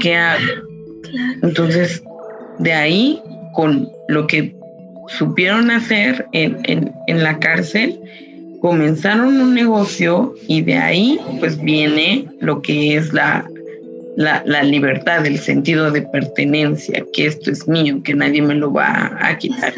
¿Qué 0.00 0.14
hago? 0.14 0.44
Entonces, 1.42 2.02
de 2.58 2.72
ahí, 2.72 3.20
con 3.52 3.88
lo 4.08 4.26
que 4.28 4.54
supieron 5.08 5.70
hacer 5.70 6.26
en, 6.32 6.58
en, 6.64 6.92
en 7.08 7.22
la 7.22 7.38
cárcel, 7.38 8.00
comenzaron 8.64 9.42
un 9.42 9.54
negocio 9.54 10.34
y 10.48 10.62
de 10.62 10.78
ahí 10.78 11.20
pues 11.38 11.60
viene 11.60 12.26
lo 12.40 12.62
que 12.62 12.96
es 12.96 13.12
la, 13.12 13.46
la, 14.16 14.42
la, 14.46 14.62
libertad, 14.62 15.26
el 15.26 15.38
sentido 15.38 15.90
de 15.90 16.00
pertenencia, 16.00 17.04
que 17.12 17.26
esto 17.26 17.50
es 17.50 17.68
mío, 17.68 18.02
que 18.02 18.14
nadie 18.14 18.40
me 18.40 18.54
lo 18.54 18.72
va 18.72 19.18
a 19.20 19.36
quitar. 19.36 19.74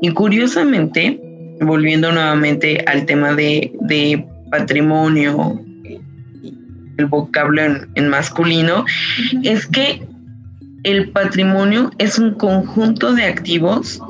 Y 0.00 0.10
curiosamente, 0.10 1.20
volviendo 1.60 2.10
nuevamente 2.10 2.82
al 2.88 3.06
tema 3.06 3.34
de, 3.34 3.70
de 3.82 4.26
patrimonio, 4.50 5.62
el 6.96 7.06
vocablo 7.06 7.62
en, 7.94 8.08
masculino, 8.08 8.84
es 9.44 9.64
que 9.68 10.02
el 10.82 11.10
patrimonio 11.10 11.92
es 11.98 12.18
un 12.18 12.34
conjunto 12.34 13.12
de 13.12 13.26
activos 13.26 14.02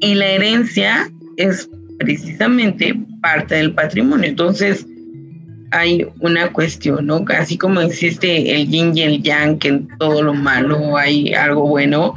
y 0.00 0.16
la 0.16 0.26
herencia 0.26 1.08
es 1.36 1.68
precisamente 2.02 2.94
parte 3.20 3.56
del 3.56 3.72
patrimonio. 3.72 4.28
Entonces, 4.28 4.86
hay 5.72 6.06
una 6.20 6.52
cuestión, 6.52 7.06
¿no? 7.06 7.24
Así 7.38 7.56
como 7.56 7.80
existe 7.80 8.54
el 8.54 8.68
yin 8.68 8.96
y 8.96 9.02
el 9.02 9.22
yang, 9.22 9.58
que 9.58 9.68
en 9.68 9.88
todo 9.98 10.22
lo 10.22 10.34
malo 10.34 10.96
hay 10.96 11.32
algo 11.32 11.66
bueno, 11.66 12.14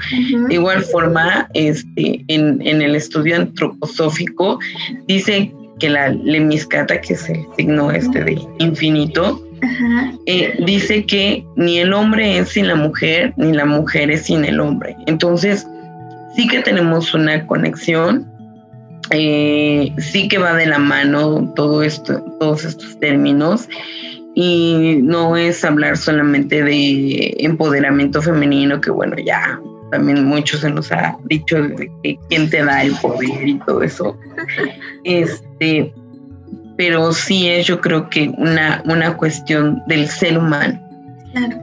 de 0.49 0.53
igual 0.53 0.83
forma, 0.83 1.47
este, 1.53 2.23
en, 2.27 2.61
en, 2.61 2.81
el 2.81 2.95
estudio 2.95 3.37
antroposófico, 3.37 4.59
dice 5.07 5.53
que 5.79 5.89
la 5.89 6.09
lemiscata, 6.09 6.99
que 6.99 7.13
es 7.13 7.29
el 7.29 7.45
signo 7.55 7.91
este 7.91 8.23
de 8.23 8.37
infinito, 8.59 9.41
eh, 10.25 10.53
dice 10.65 11.05
que 11.05 11.45
ni 11.55 11.79
el 11.79 11.93
hombre 11.93 12.37
es 12.37 12.49
sin 12.49 12.67
la 12.67 12.75
mujer, 12.75 13.33
ni 13.37 13.53
la 13.53 13.65
mujer 13.65 14.11
es 14.11 14.23
sin 14.23 14.45
el 14.45 14.59
hombre. 14.59 14.95
Entonces, 15.07 15.65
sí 16.35 16.47
que 16.47 16.59
tenemos 16.59 17.13
una 17.13 17.45
conexión, 17.47 18.27
eh, 19.11 19.93
sí 19.97 20.27
que 20.27 20.37
va 20.37 20.53
de 20.53 20.65
la 20.65 20.79
mano 20.79 21.51
todo 21.55 21.83
esto, 21.83 22.23
todos 22.39 22.65
estos 22.65 22.99
términos 22.99 23.67
y 24.35 24.99
no 25.01 25.37
es 25.37 25.63
hablar 25.63 25.97
solamente 25.97 26.61
de 26.61 27.35
empoderamiento 27.39 28.21
femenino, 28.21 28.81
que 28.81 28.91
bueno, 28.91 29.15
ya 29.25 29.59
también 29.91 30.25
muchos 30.25 30.59
se 30.59 30.69
nos 30.69 30.91
ha 30.91 31.17
dicho 31.25 31.61
de 31.61 31.89
que 32.03 32.19
quién 32.29 32.49
te 32.49 32.63
da 32.63 32.83
el 32.83 32.93
poder 32.95 33.47
y 33.47 33.57
todo 33.59 33.81
eso. 33.81 34.17
Este, 35.05 35.93
pero 36.77 37.13
sí 37.13 37.47
es 37.47 37.67
yo 37.67 37.79
creo 37.79 38.09
que 38.09 38.33
una, 38.37 38.81
una 38.85 39.15
cuestión 39.15 39.81
del 39.87 40.07
ser 40.07 40.37
humano. 40.37 40.81
Claro. 41.31 41.61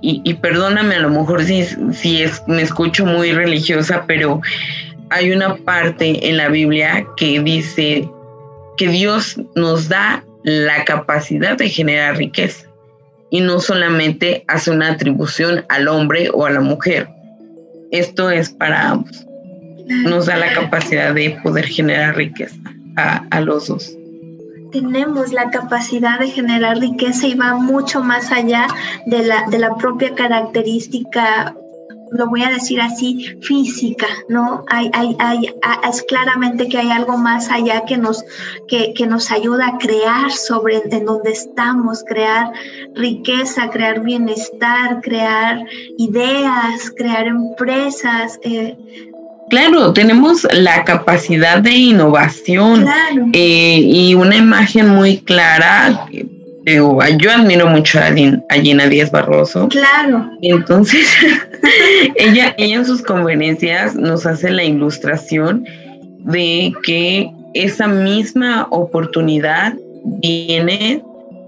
Y, 0.00 0.22
y, 0.24 0.34
perdóname 0.34 0.94
a 0.94 1.00
lo 1.00 1.10
mejor 1.10 1.42
si, 1.42 1.64
si 1.92 2.22
es, 2.22 2.42
me 2.46 2.62
escucho 2.62 3.04
muy 3.04 3.32
religiosa, 3.32 4.04
pero 4.06 4.40
hay 5.10 5.32
una 5.32 5.56
parte 5.56 6.28
en 6.28 6.36
la 6.36 6.48
Biblia 6.48 7.06
que 7.16 7.40
dice 7.40 8.08
que 8.76 8.88
Dios 8.88 9.36
nos 9.54 9.88
da 9.88 10.24
la 10.44 10.84
capacidad 10.84 11.58
de 11.58 11.68
generar 11.68 12.16
riqueza 12.16 12.66
y 13.28 13.40
no 13.40 13.60
solamente 13.60 14.44
hace 14.48 14.70
una 14.70 14.92
atribución 14.92 15.64
al 15.68 15.88
hombre 15.88 16.30
o 16.32 16.46
a 16.46 16.50
la 16.50 16.60
mujer. 16.60 17.08
Esto 17.90 18.30
es 18.30 18.50
para 18.50 18.90
ambos. 18.90 19.26
Nos 19.86 20.26
da 20.26 20.36
la 20.36 20.52
capacidad 20.52 21.12
de 21.12 21.38
poder 21.42 21.66
generar 21.66 22.16
riqueza 22.16 22.56
a, 22.96 23.40
los 23.40 23.68
dos 23.68 23.96
tenemos 24.72 25.32
la 25.32 25.50
capacidad 25.50 26.20
de 26.20 26.28
generar 26.28 26.78
riqueza 26.78 27.26
y 27.26 27.34
va 27.34 27.54
mucho 27.54 28.04
más 28.04 28.30
allá 28.30 28.68
de 29.06 29.24
la, 29.24 29.46
de 29.50 29.58
la 29.58 29.74
propia 29.74 30.14
característica 30.14 31.56
lo 32.10 32.28
voy 32.28 32.42
a 32.42 32.50
decir 32.50 32.80
así, 32.80 33.36
física, 33.40 34.06
¿no? 34.28 34.64
Hay, 34.68 34.90
hay, 34.92 35.16
hay, 35.18 35.54
es 35.88 36.02
claramente 36.02 36.68
que 36.68 36.78
hay 36.78 36.90
algo 36.90 37.16
más 37.16 37.50
allá 37.50 37.84
que 37.86 37.96
nos, 37.96 38.24
que, 38.68 38.92
que 38.94 39.06
nos 39.06 39.30
ayuda 39.30 39.68
a 39.68 39.78
crear 39.78 40.30
sobre 40.32 40.82
en 40.90 41.04
donde 41.04 41.30
estamos, 41.30 42.04
crear 42.04 42.52
riqueza, 42.94 43.70
crear 43.70 44.00
bienestar, 44.00 45.00
crear 45.02 45.64
ideas, 45.98 46.92
crear 46.96 47.26
empresas. 47.26 48.38
Eh, 48.42 48.76
Claro, 49.50 49.92
tenemos 49.92 50.46
la 50.52 50.84
capacidad 50.84 51.58
de 51.58 51.72
innovación 51.72 52.86
eh, 53.32 53.80
y 53.82 54.14
una 54.14 54.36
imagen 54.36 54.90
muy 54.90 55.18
clara. 55.18 56.06
Yo 56.66 57.30
admiro 57.30 57.66
mucho 57.66 57.98
a, 57.98 58.12
Gina 58.54 58.86
Díaz 58.86 59.10
Barroso. 59.10 59.68
Claro. 59.68 60.30
Entonces, 60.42 61.06
ella, 62.16 62.54
ella 62.58 62.76
en 62.76 62.84
sus 62.84 63.02
conferencias 63.02 63.94
nos 63.94 64.26
hace 64.26 64.50
la 64.50 64.64
ilustración 64.64 65.64
de 66.18 66.72
que 66.82 67.30
esa 67.54 67.86
misma 67.86 68.66
oportunidad 68.70 69.74
viene 70.04 71.02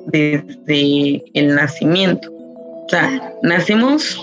desde 0.06 1.22
el 1.34 1.54
nacimiento. 1.54 2.30
O 2.32 2.86
sea, 2.88 3.34
nacemos 3.42 4.20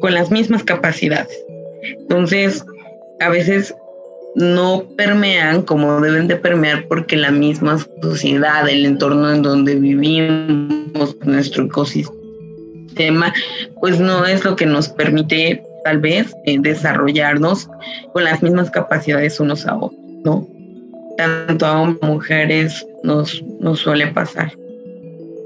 con 0.00 0.14
las 0.14 0.30
mismas 0.30 0.62
capacidades. 0.62 1.36
Entonces, 1.82 2.64
a 3.20 3.28
veces 3.28 3.74
no 4.34 4.84
permean 4.96 5.62
como 5.62 6.00
deben 6.00 6.28
de 6.28 6.36
permear 6.36 6.86
porque 6.88 7.16
la 7.16 7.30
misma 7.30 7.78
sociedad, 8.00 8.68
el 8.68 8.86
entorno 8.86 9.30
en 9.30 9.42
donde 9.42 9.74
vivimos, 9.74 11.16
nuestro 11.24 11.64
ecosistema, 11.64 13.32
pues 13.80 14.00
no 14.00 14.24
es 14.26 14.44
lo 14.44 14.56
que 14.56 14.66
nos 14.66 14.88
permite 14.88 15.62
tal 15.84 15.98
vez 15.98 16.34
eh, 16.46 16.58
desarrollarnos 16.60 17.68
con 18.12 18.24
las 18.24 18.42
mismas 18.42 18.70
capacidades 18.70 19.40
unos 19.40 19.66
a 19.66 19.76
otros, 19.76 20.00
¿no? 20.24 20.48
Tanto 21.16 21.66
a 21.66 21.80
hombres 21.80 22.08
mujeres 22.08 22.86
nos, 23.02 23.42
nos 23.60 23.80
suele 23.80 24.06
pasar. 24.08 24.52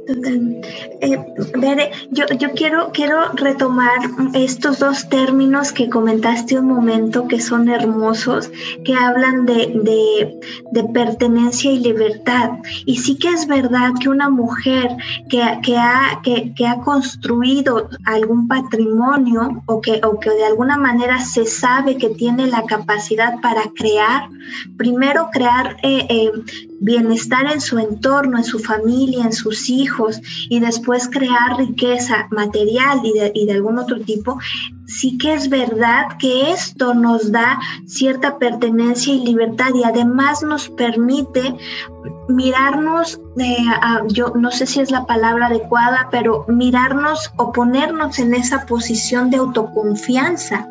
Eh, 0.08 1.90
yo, 2.10 2.26
yo 2.38 2.50
quiero, 2.52 2.90
quiero 2.92 3.32
retomar 3.34 3.98
estos 4.34 4.78
dos 4.78 5.08
términos 5.08 5.72
que 5.72 5.88
comentaste 5.88 6.58
un 6.58 6.66
momento 6.68 7.26
que 7.26 7.40
son 7.40 7.68
hermosos, 7.68 8.50
que 8.84 8.94
hablan 8.94 9.46
de, 9.46 10.38
de, 10.72 10.84
pertenencia 10.94 11.72
y 11.72 11.80
libertad. 11.80 12.50
Y 12.84 12.98
sí 12.98 13.18
que 13.18 13.28
es 13.28 13.46
verdad 13.46 13.92
que 14.00 14.08
una 14.08 14.28
mujer 14.28 14.96
que, 15.28 15.42
que, 15.62 15.76
ha, 15.76 16.20
que, 16.22 16.54
que 16.54 16.66
ha 16.66 16.76
construido 16.80 17.88
algún 18.04 18.46
patrimonio 18.46 19.62
o 19.66 19.80
que, 19.80 20.00
o 20.04 20.20
que 20.20 20.30
de 20.30 20.44
alguna 20.44 20.76
manera 20.76 21.18
se 21.18 21.44
sabe 21.46 21.96
que 21.96 22.10
tiene 22.10 22.46
la 22.46 22.62
capacidad 22.64 23.40
para 23.40 23.62
crear, 23.74 24.28
primero 24.76 25.30
crear 25.32 25.76
eh, 25.82 26.06
eh, 26.08 26.30
bienestar 26.80 27.50
en 27.52 27.60
su 27.60 27.78
entorno, 27.78 28.38
en 28.38 28.44
su 28.44 28.58
familia, 28.58 29.24
en 29.24 29.32
sus 29.32 29.68
hijos 29.68 30.20
y 30.48 30.60
después 30.60 31.08
crear 31.08 31.56
riqueza 31.58 32.28
material 32.30 33.00
y 33.04 33.46
de, 33.46 33.52
algún 33.52 33.78
otro 33.78 34.00
tipo, 34.00 34.38
sí 34.86 35.18
que 35.18 35.34
es 35.34 35.48
verdad 35.48 36.16
que 36.18 36.50
esto 36.50 36.94
nos 36.94 37.32
da 37.32 37.58
cierta 37.86 38.38
pertenencia 38.38 39.14
y 39.14 39.24
libertad 39.24 39.70
y 39.74 39.84
además 39.84 40.42
nos 40.42 40.68
permite 40.68 41.56
mirarnos, 42.28 43.20
eh, 43.38 43.56
yo 44.08 44.32
no 44.34 44.50
sé 44.50 44.66
si 44.66 44.80
es 44.80 44.90
la 44.90 45.06
palabra 45.06 45.46
adecuada, 45.46 46.08
pero 46.10 46.44
mirarnos 46.48 47.30
o 47.36 47.52
ponernos 47.52 48.18
en 48.18 48.34
esa 48.34 48.66
posición 48.66 49.30
de 49.30 49.38
autoconfianza 49.38 50.68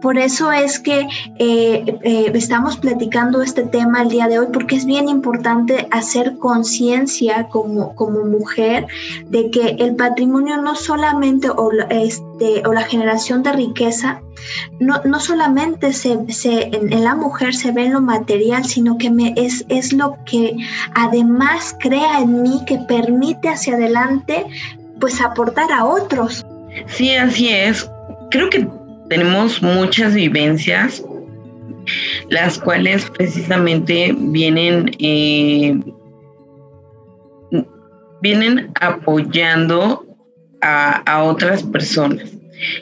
por 0.00 0.18
eso 0.18 0.52
es 0.52 0.78
que 0.78 1.06
eh, 1.38 1.98
eh, 2.02 2.30
estamos 2.34 2.76
platicando 2.76 3.42
este 3.42 3.62
tema 3.64 4.02
el 4.02 4.08
día 4.08 4.28
de 4.28 4.38
hoy, 4.38 4.46
porque 4.52 4.76
es 4.76 4.86
bien 4.86 5.08
importante 5.08 5.88
hacer 5.90 6.38
conciencia 6.38 7.48
como, 7.48 7.94
como 7.94 8.24
mujer 8.24 8.86
de 9.26 9.50
que 9.50 9.76
el 9.78 9.96
patrimonio 9.96 10.56
no 10.58 10.74
solamente 10.74 11.50
o, 11.50 11.70
este, 11.90 12.66
o 12.66 12.72
la 12.72 12.82
generación 12.82 13.42
de 13.42 13.52
riqueza, 13.52 14.20
no, 14.78 15.00
no 15.04 15.20
solamente 15.20 15.92
se, 15.92 16.32
se, 16.32 16.70
en, 16.74 17.02
la 17.02 17.14
mujer 17.14 17.54
se 17.54 17.72
ve 17.72 17.86
en 17.86 17.94
lo 17.94 18.00
material, 18.00 18.64
sino 18.64 18.98
que 18.98 19.10
me, 19.10 19.34
es, 19.36 19.64
es 19.68 19.92
lo 19.92 20.16
que 20.24 20.56
además 20.94 21.76
crea 21.80 22.20
en 22.20 22.42
mí, 22.42 22.62
que 22.66 22.78
permite 22.88 23.48
hacia 23.48 23.74
adelante, 23.74 24.46
pues 25.00 25.20
aportar 25.20 25.70
a 25.72 25.84
otros. 25.84 26.44
Sí, 26.86 27.14
así 27.14 27.48
es. 27.48 27.88
Creo 28.30 28.50
que 28.50 28.68
tenemos 29.08 29.62
muchas 29.62 30.14
vivencias, 30.14 31.04
las 32.28 32.58
cuales 32.58 33.10
precisamente 33.10 34.14
vienen, 34.16 34.90
eh, 34.98 35.80
vienen 38.20 38.70
apoyando 38.80 40.04
a, 40.60 40.96
a 41.10 41.22
otras 41.22 41.62
personas. 41.62 42.30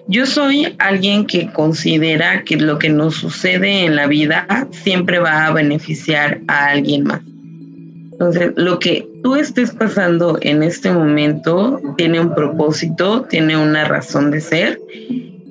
Yo 0.09 0.25
soy 0.25 0.75
alguien 0.79 1.27
que 1.27 1.53
considera 1.53 2.43
que 2.45 2.57
lo 2.57 2.79
que 2.79 2.89
nos 2.89 3.17
sucede 3.17 3.85
en 3.85 3.95
la 3.95 4.07
vida 4.07 4.47
siempre 4.71 5.19
va 5.19 5.47
a 5.47 5.53
beneficiar 5.53 6.41
a 6.49 6.69
alguien 6.69 7.05
más. 7.05 7.21
Entonces, 8.13 8.53
lo 8.57 8.79
que 8.79 9.07
tú 9.23 9.37
estés 9.37 9.73
pasando 9.73 10.39
en 10.41 10.63
este 10.63 10.91
momento 10.91 11.79
tiene 11.99 12.19
un 12.19 12.35
propósito, 12.35 13.27
tiene 13.29 13.59
una 13.59 13.85
razón 13.85 14.31
de 14.31 14.41
ser 14.41 14.81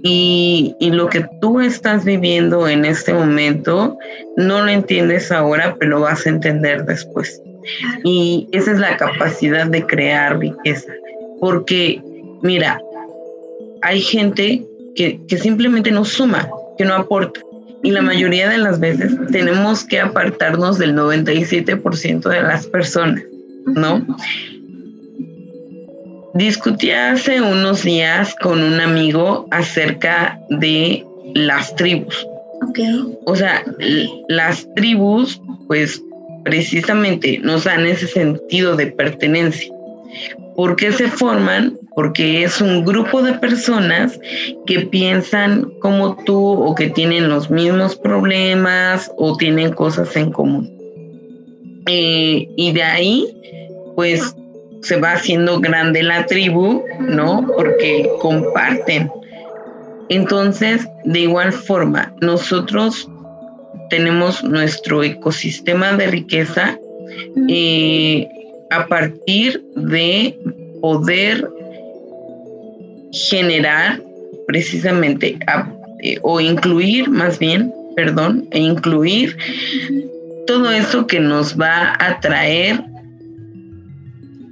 y, 0.08 0.76
lo 0.92 1.10
que 1.10 1.26
tú 1.42 1.60
estás 1.60 2.06
viviendo 2.06 2.68
en 2.68 2.86
este 2.86 3.12
momento 3.12 3.98
no 4.38 4.64
lo 4.64 4.70
entiendes 4.70 5.32
ahora, 5.32 5.76
pero 5.80 5.98
lo 5.98 6.02
vas 6.02 6.28
a 6.28 6.30
entender 6.30 6.86
después. 6.86 7.42
Y 8.04 8.48
esa 8.52 8.74
es 8.74 8.80
la 8.80 8.98
capacidad 8.98 9.66
de 9.66 9.84
crear 9.84 10.38
riqueza. 10.38 10.94
Porque, 11.40 12.04
mira, 12.44 12.80
hay 13.82 14.00
gente 14.00 14.64
que, 14.96 15.20
que 15.28 15.38
simplemente 15.40 15.90
no 15.90 16.06
suma, 16.06 16.48
que 16.78 16.86
no 16.86 16.94
aporta. 16.94 17.40
Y 17.82 17.90
la 17.90 18.04
mayoría 18.04 18.48
de 18.48 18.60
las 18.60 18.80
veces 18.80 19.12
tenemos 19.32 19.84
que 19.84 20.00
apartarnos 20.00 20.78
del 20.78 20.96
97% 20.96 22.30
de 22.30 22.42
las 22.44 22.68
personas, 22.68 23.24
¿no? 23.66 24.06
Discutí 26.36 26.92
hace 26.92 27.40
unos 27.40 27.84
días 27.84 28.36
con 28.36 28.62
un 28.62 28.82
amigo 28.82 29.48
acerca 29.52 30.38
de 30.50 31.06
las 31.34 31.74
tribus. 31.78 32.28
O 33.26 33.38
sea, 33.38 33.64
las 34.28 34.68
tribus, 34.76 35.42
pues 35.68 36.02
precisamente 36.44 37.40
nos 37.42 37.64
dan 37.64 37.86
ese 37.86 38.08
sentido 38.08 38.76
de 38.76 38.88
pertenencia. 38.88 39.74
¿Por 40.58 40.76
qué 40.76 40.92
se 40.92 41.08
forman? 41.08 41.80
Porque 41.96 42.44
es 42.44 42.60
un 42.60 42.84
grupo 42.84 43.22
de 43.22 43.36
personas 43.36 44.20
que 44.66 44.82
piensan 44.82 45.72
como 45.80 46.18
tú 46.26 46.38
o 46.38 46.76
que 46.76 46.90
tienen 46.90 47.30
los 47.30 47.50
mismos 47.50 47.96
problemas 47.96 49.10
o 49.16 49.38
tienen 49.38 49.72
cosas 49.72 50.14
en 50.18 50.34
común. 50.34 50.70
Eh, 51.88 52.50
y 52.58 52.74
de 52.74 52.84
ahí, 52.84 53.26
pues 53.96 54.36
se 54.86 54.98
va 54.98 55.14
haciendo 55.14 55.60
grande 55.60 56.04
la 56.04 56.28
tribu, 56.28 56.84
¿no? 57.00 57.46
Porque 57.58 58.08
comparten. 58.22 59.10
Entonces, 60.10 60.88
de 61.06 61.22
igual 61.22 61.52
forma, 61.52 62.14
nosotros 62.22 63.10
tenemos 63.90 64.44
nuestro 64.44 65.04
ecosistema 65.04 65.94
de 65.94 66.08
riqueza 66.08 66.78
eh, 67.50 68.28
a 68.70 68.86
partir 68.86 69.64
de 69.76 70.38
poder 70.82 71.50
generar 73.12 74.00
precisamente 74.46 75.40
eh, 76.04 76.20
o 76.22 76.40
incluir 76.40 77.10
más 77.10 77.40
bien, 77.40 77.74
perdón, 77.96 78.48
e 78.52 78.60
incluir 78.60 79.36
todo 80.46 80.70
eso 80.70 81.08
que 81.08 81.20
nos 81.20 81.60
va 81.60 81.96
a 82.00 82.20
traer 82.20 82.84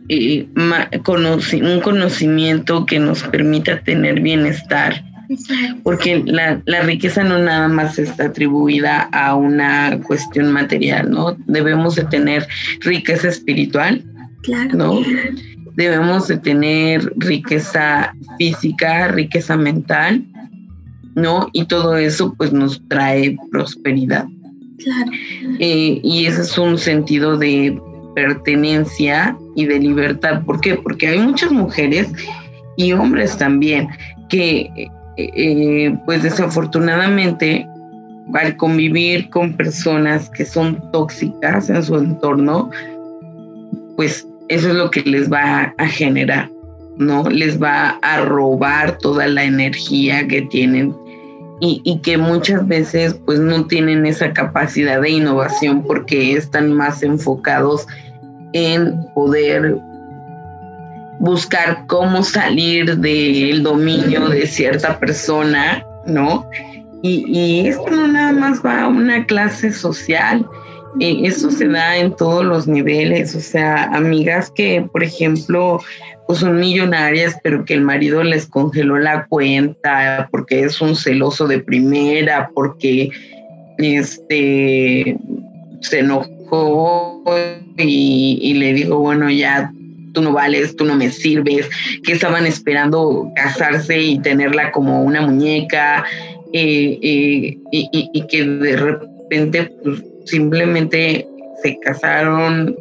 eh, 0.09 0.47
un 0.55 1.81
conocimiento 1.81 2.85
que 2.85 2.99
nos 2.99 3.23
permita 3.23 3.81
tener 3.81 4.21
bienestar. 4.21 5.03
Porque 5.83 6.21
la, 6.25 6.61
riqueza 6.83 7.23
no 7.23 7.39
nada 7.39 7.67
más 7.67 7.97
está 7.97 8.25
atribuida 8.25 9.03
a 9.13 9.35
una 9.35 9.99
cuestión 10.05 10.51
material, 10.51 11.09
¿no? 11.09 11.35
Debemos 11.47 11.95
de 11.95 12.03
tener 12.05 12.47
riqueza 12.81 13.29
espiritual, 13.29 14.03
claro. 14.43 14.75
¿no? 14.75 15.01
Debemos 15.75 16.27
de 16.27 16.37
tener 16.37 17.11
riqueza 17.17 18.13
física, 18.37 19.07
riqueza 19.07 19.57
mental, 19.57 20.23
¿no? 21.15 21.49
Y 21.53 21.65
todo 21.65 21.97
eso 21.97 22.33
pues 22.37 22.51
nos 22.51 22.81
trae 22.89 23.37
prosperidad. 23.51 24.27
Claro. 24.77 25.11
Eh, 25.59 26.01
y 26.03 26.25
ese 26.25 26.41
es 26.41 26.57
un 26.57 26.77
sentido 26.77 27.37
de 27.37 27.79
pertenencia 28.15 29.35
y 29.55 29.65
de 29.65 29.79
libertad. 29.79 30.43
¿Por 30.45 30.61
qué? 30.61 30.75
Porque 30.75 31.07
hay 31.07 31.19
muchas 31.19 31.51
mujeres 31.51 32.11
y 32.77 32.93
hombres 32.93 33.37
también 33.37 33.87
que, 34.29 34.69
eh, 34.75 34.89
eh, 35.17 35.95
pues 36.05 36.23
desafortunadamente, 36.23 37.67
al 38.33 38.55
convivir 38.57 39.29
con 39.29 39.53
personas 39.53 40.29
que 40.29 40.45
son 40.45 40.81
tóxicas 40.91 41.69
en 41.69 41.83
su 41.83 41.97
entorno, 41.97 42.69
pues 43.95 44.27
eso 44.49 44.69
es 44.69 44.75
lo 44.75 44.89
que 44.89 45.01
les 45.01 45.31
va 45.31 45.73
a 45.77 45.87
generar, 45.87 46.49
¿no? 46.97 47.29
Les 47.29 47.61
va 47.61 47.99
a 48.01 48.21
robar 48.21 48.97
toda 48.99 49.27
la 49.27 49.43
energía 49.43 50.27
que 50.27 50.43
tienen 50.43 50.95
y, 51.59 51.81
y, 51.85 51.99
que 51.99 52.17
muchas 52.17 52.67
veces 52.67 53.13
pues 53.25 53.39
no 53.39 53.65
tienen 53.67 54.05
esa 54.05 54.33
capacidad 54.33 54.99
de 54.99 55.11
innovación 55.11 55.83
porque 55.83 56.33
están 56.33 56.73
más 56.73 57.03
enfocados 57.03 57.87
en 58.53 59.05
poder 59.13 59.77
buscar 61.19 61.85
cómo 61.87 62.23
salir 62.23 62.97
del 62.97 63.63
dominio 63.63 64.29
de 64.29 64.47
cierta 64.47 64.99
persona, 64.99 65.85
¿no? 66.05 66.49
Y, 67.01 67.67
esto 67.67 67.89
no 67.89 68.07
nada 68.07 68.31
más 68.31 68.63
va 68.65 68.83
a 68.83 68.87
una 68.87 69.25
clase 69.25 69.73
social, 69.73 70.47
eh, 71.01 71.19
eso 71.23 71.51
se 71.51 71.67
da 71.67 71.97
en 71.97 72.15
todos 72.15 72.45
los 72.45 72.65
niveles, 72.65 73.35
o 73.35 73.41
sea, 73.41 73.85
amigas 73.85 74.49
que, 74.55 74.87
por 74.89 75.03
ejemplo, 75.03 75.81
pues 76.27 76.39
son 76.39 76.59
millonarias, 76.59 77.35
pero 77.43 77.65
que 77.65 77.73
el 77.73 77.81
marido 77.81 78.23
les 78.23 78.45
congeló 78.45 78.97
la 78.97 79.25
cuenta 79.27 80.29
porque 80.31 80.63
es 80.63 80.79
un 80.79 80.95
celoso 80.95 81.47
de 81.47 81.59
primera, 81.59 82.49
porque 82.53 83.09
este 83.77 85.17
se 85.81 85.99
enojó 85.99 86.32
y, 87.77 88.53
le 88.53 88.73
digo, 88.73 88.99
bueno, 88.99 89.29
ya 89.29 89.71
tú 90.13 90.21
no 90.21 90.31
vales, 90.31 90.75
tú 90.75 90.85
no 90.85 90.95
me 90.95 91.09
sirves, 91.09 91.69
que 92.03 92.13
estaban 92.13 92.45
esperando 92.45 93.31
casarse 93.35 93.99
y 93.99 94.19
tenerla 94.19 94.71
como 94.71 95.03
una 95.03 95.21
muñeca, 95.21 96.05
eh, 96.53 96.99
eh, 97.01 97.57
y, 97.71 98.27
que 98.27 98.45
de 98.45 98.77
repente 98.77 99.71
pues, 99.83 100.03
simplemente 100.25 101.27
se 101.63 101.79
casaron 101.79 102.75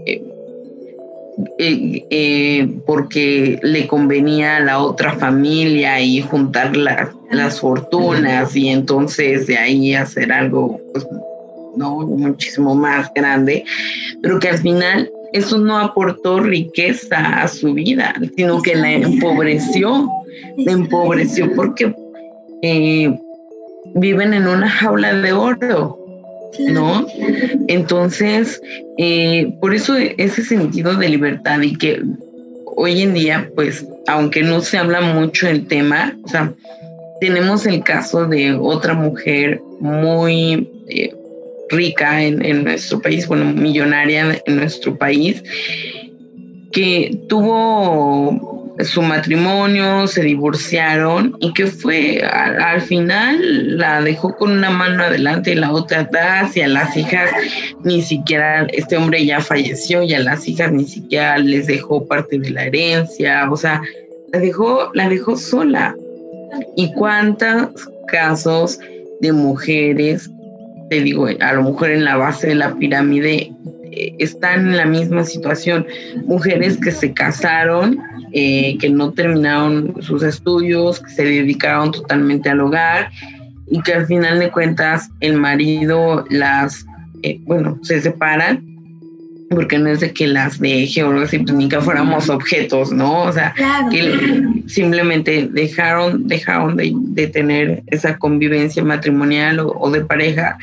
eh, 1.58 2.68
porque 2.86 3.58
le 3.62 3.86
convenía 3.86 4.56
a 4.56 4.60
la 4.60 4.78
otra 4.78 5.14
familia 5.14 6.00
y 6.00 6.20
juntar 6.20 6.76
las 6.76 7.60
fortunas 7.60 8.54
y 8.54 8.68
entonces 8.68 9.46
de 9.46 9.56
ahí 9.56 9.94
hacer 9.94 10.30
algo 10.30 10.78
pues, 10.92 11.06
¿no? 11.76 12.00
Muchísimo 12.00 12.74
más 12.74 13.10
grande, 13.14 13.64
pero 14.22 14.38
que 14.38 14.48
al 14.48 14.58
final 14.58 15.10
eso 15.32 15.58
no 15.58 15.78
aportó 15.78 16.40
riqueza 16.40 17.42
a 17.42 17.48
su 17.48 17.72
vida, 17.74 18.14
sino 18.36 18.60
que 18.60 18.74
la 18.74 18.92
empobreció, 18.92 20.08
la 20.58 20.72
empobreció 20.72 21.54
porque 21.54 21.94
eh, 22.62 23.18
viven 23.94 24.34
en 24.34 24.46
una 24.46 24.68
jaula 24.68 25.14
de 25.14 25.32
oro, 25.32 25.98
¿no? 26.58 27.06
Entonces, 27.68 28.60
eh, 28.98 29.54
por 29.60 29.74
eso 29.74 29.96
ese 29.96 30.44
sentido 30.44 30.94
de 30.96 31.08
libertad 31.08 31.60
y 31.62 31.76
que 31.76 32.02
hoy 32.76 33.02
en 33.02 33.14
día, 33.14 33.50
pues, 33.54 33.86
aunque 34.06 34.42
no 34.42 34.60
se 34.60 34.78
habla 34.78 35.00
mucho 35.00 35.46
del 35.46 35.66
tema, 35.66 36.16
o 36.24 36.28
sea, 36.28 36.52
tenemos 37.20 37.66
el 37.66 37.82
caso 37.82 38.26
de 38.26 38.52
otra 38.54 38.94
mujer 38.94 39.60
muy 39.80 40.68
eh, 40.88 41.14
rica 41.72 42.22
en, 42.22 42.64
nuestro 42.64 43.00
país, 43.00 43.26
bueno, 43.26 43.46
millonaria 43.46 44.40
en 44.46 44.56
nuestro 44.56 44.96
país, 44.96 45.42
que 46.70 47.18
tuvo 47.28 48.62
su 48.80 49.02
matrimonio, 49.02 50.06
se 50.06 50.22
divorciaron 50.22 51.36
y 51.40 51.52
que 51.52 51.66
fue 51.66 52.22
al, 52.22 52.80
final 52.80 53.76
la 53.76 54.00
dejó 54.00 54.34
con 54.36 54.52
una 54.52 54.70
mano 54.70 55.04
adelante 55.04 55.52
y 55.52 55.56
la 55.56 55.72
otra 55.72 56.00
atrás 56.00 56.56
y 56.56 56.62
a 56.62 56.68
las 56.68 56.96
hijas 56.96 57.30
ni 57.84 58.00
siquiera, 58.00 58.66
este 58.72 58.96
hombre 58.96 59.24
ya 59.24 59.40
falleció 59.40 60.02
y 60.02 60.14
a 60.14 60.20
las 60.20 60.48
hijas 60.48 60.72
ni 60.72 60.84
siquiera 60.84 61.38
les 61.38 61.66
dejó 61.66 62.06
parte 62.06 62.38
de 62.38 62.50
la 62.50 62.64
herencia, 62.64 63.50
o 63.50 63.56
sea, 63.56 63.82
la 64.32 64.38
dejó, 64.38 64.90
la 64.94 65.08
dejó 65.08 65.36
sola. 65.36 65.94
¿Y 66.76 66.92
cuántos 66.94 67.88
casos 68.08 68.78
de 69.20 69.32
mujeres 69.32 70.30
te 70.92 71.00
digo, 71.00 71.26
a 71.40 71.52
lo 71.54 71.62
mejor 71.62 71.88
en 71.88 72.04
la 72.04 72.18
base 72.18 72.48
de 72.48 72.54
la 72.54 72.74
pirámide 72.74 73.50
eh, 73.92 74.14
están 74.18 74.68
en 74.68 74.76
la 74.76 74.84
misma 74.84 75.24
situación. 75.24 75.86
Mujeres 76.26 76.76
que 76.76 76.90
se 76.90 77.14
casaron, 77.14 77.98
eh, 78.34 78.76
que 78.78 78.90
no 78.90 79.10
terminaron 79.10 79.94
sus 80.02 80.22
estudios, 80.22 81.00
que 81.00 81.08
se 81.08 81.24
dedicaron 81.24 81.92
totalmente 81.92 82.50
al 82.50 82.60
hogar 82.60 83.10
y 83.70 83.80
que 83.80 83.94
al 83.94 84.06
final 84.06 84.38
de 84.38 84.50
cuentas 84.50 85.08
el 85.20 85.38
marido 85.38 86.26
las, 86.28 86.84
eh, 87.22 87.40
bueno, 87.46 87.78
se 87.80 88.02
separan 88.02 88.62
porque 89.54 89.78
no 89.78 89.90
es 89.90 90.00
de 90.00 90.12
que 90.12 90.26
las 90.26 90.60
o 90.60 91.10
algo 91.10 91.20
así, 91.20 91.38
pues 91.38 91.54
ni 91.54 91.68
que 91.68 91.80
fuéramos 91.80 92.28
objetos, 92.28 92.92
¿no? 92.92 93.22
O 93.22 93.32
sea, 93.32 93.54
que 93.90 94.62
simplemente 94.66 95.48
dejaron, 95.50 96.26
dejaron 96.26 96.76
de, 96.76 97.26
tener 97.28 97.82
esa 97.86 98.18
convivencia 98.18 98.82
matrimonial 98.82 99.60
o 99.60 99.90
de 99.90 100.04
pareja 100.04 100.58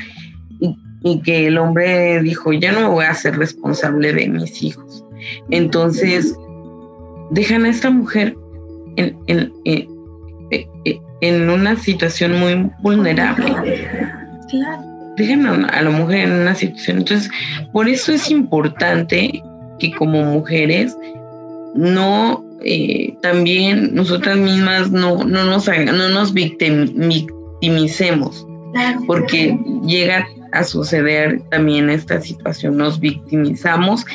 y 1.04 1.22
que 1.22 1.47
el 1.47 1.58
hombre 1.58 2.22
dijo, 2.22 2.54
ya 2.54 2.72
no 2.72 2.82
me 2.82 2.88
voy 2.88 3.06
a 3.06 3.14
ser 3.14 3.38
responsable 3.38 4.14
de 4.14 4.28
mis 4.28 4.64
hijos. 4.64 5.04
Entonces, 5.50 6.36
dejan 7.32 7.66
a 7.66 7.70
esta 7.70 7.89
mujer 7.89 8.36
en, 8.97 9.18
en, 9.28 9.54
en 11.22 11.50
una 11.50 11.76
situación 11.76 12.39
muy 12.39 12.70
vulnerable. 12.82 13.54
Claro. 14.50 14.84
Dejen 15.18 15.45
a 15.45 15.82
la 15.82 15.89
mujer 15.89 16.30
en 16.30 16.34
una 16.34 16.56
situación. 16.56 17.00
Entonces, 17.00 17.30
por 17.74 17.89
eso 17.89 18.14
es 18.14 18.32
importante 18.32 19.43
que 19.80 19.91
como 19.91 20.24
mujeres 20.24 20.95
no 21.76 22.43
eh, 22.64 23.14
también 23.22 23.93
nosotras 23.95 24.38
mismas 24.38 24.91
no, 24.91 25.24
no 25.24 25.45
nos 25.45 25.68
no 25.68 26.10
nos 26.10 26.34
victimicemos 26.34 28.45
porque 29.08 29.58
llega 29.86 30.28
a 30.52 30.64
suceder 30.64 31.41
también 31.50 31.89
esta 31.89 32.20
situación 32.22 32.78
nos 32.78 33.00
victimizamos 33.00 34.06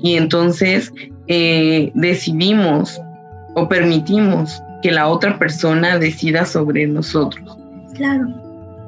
y 0.00 0.16
entonces 0.16 0.92
eh, 1.28 1.90
decidimos 1.94 3.00
o 3.54 3.68
permitimos 3.68 4.62
que 4.82 4.90
la 4.90 5.08
otra 5.08 5.38
persona 5.38 5.98
decida 5.98 6.44
sobre 6.44 6.86
nosotros 6.86 7.56
claro 7.94 8.44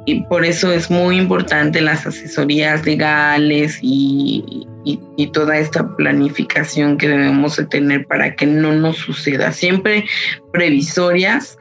y 0.06 0.20
por 0.22 0.44
eso 0.44 0.72
es 0.72 0.88
muy 0.88 1.18
importante 1.18 1.80
las 1.80 2.06
asesorías 2.06 2.86
legales 2.86 3.80
y, 3.82 4.66
y, 4.84 5.26
toda 5.32 5.58
esta 5.58 5.96
planificación 5.96 6.96
que 6.96 7.08
debemos 7.08 7.56
de 7.56 7.66
tener 7.66 8.06
para 8.06 8.36
que 8.36 8.46
no 8.46 8.72
nos 8.72 8.98
suceda. 8.98 9.50
Siempre 9.50 10.04
previsorias, 10.52 11.58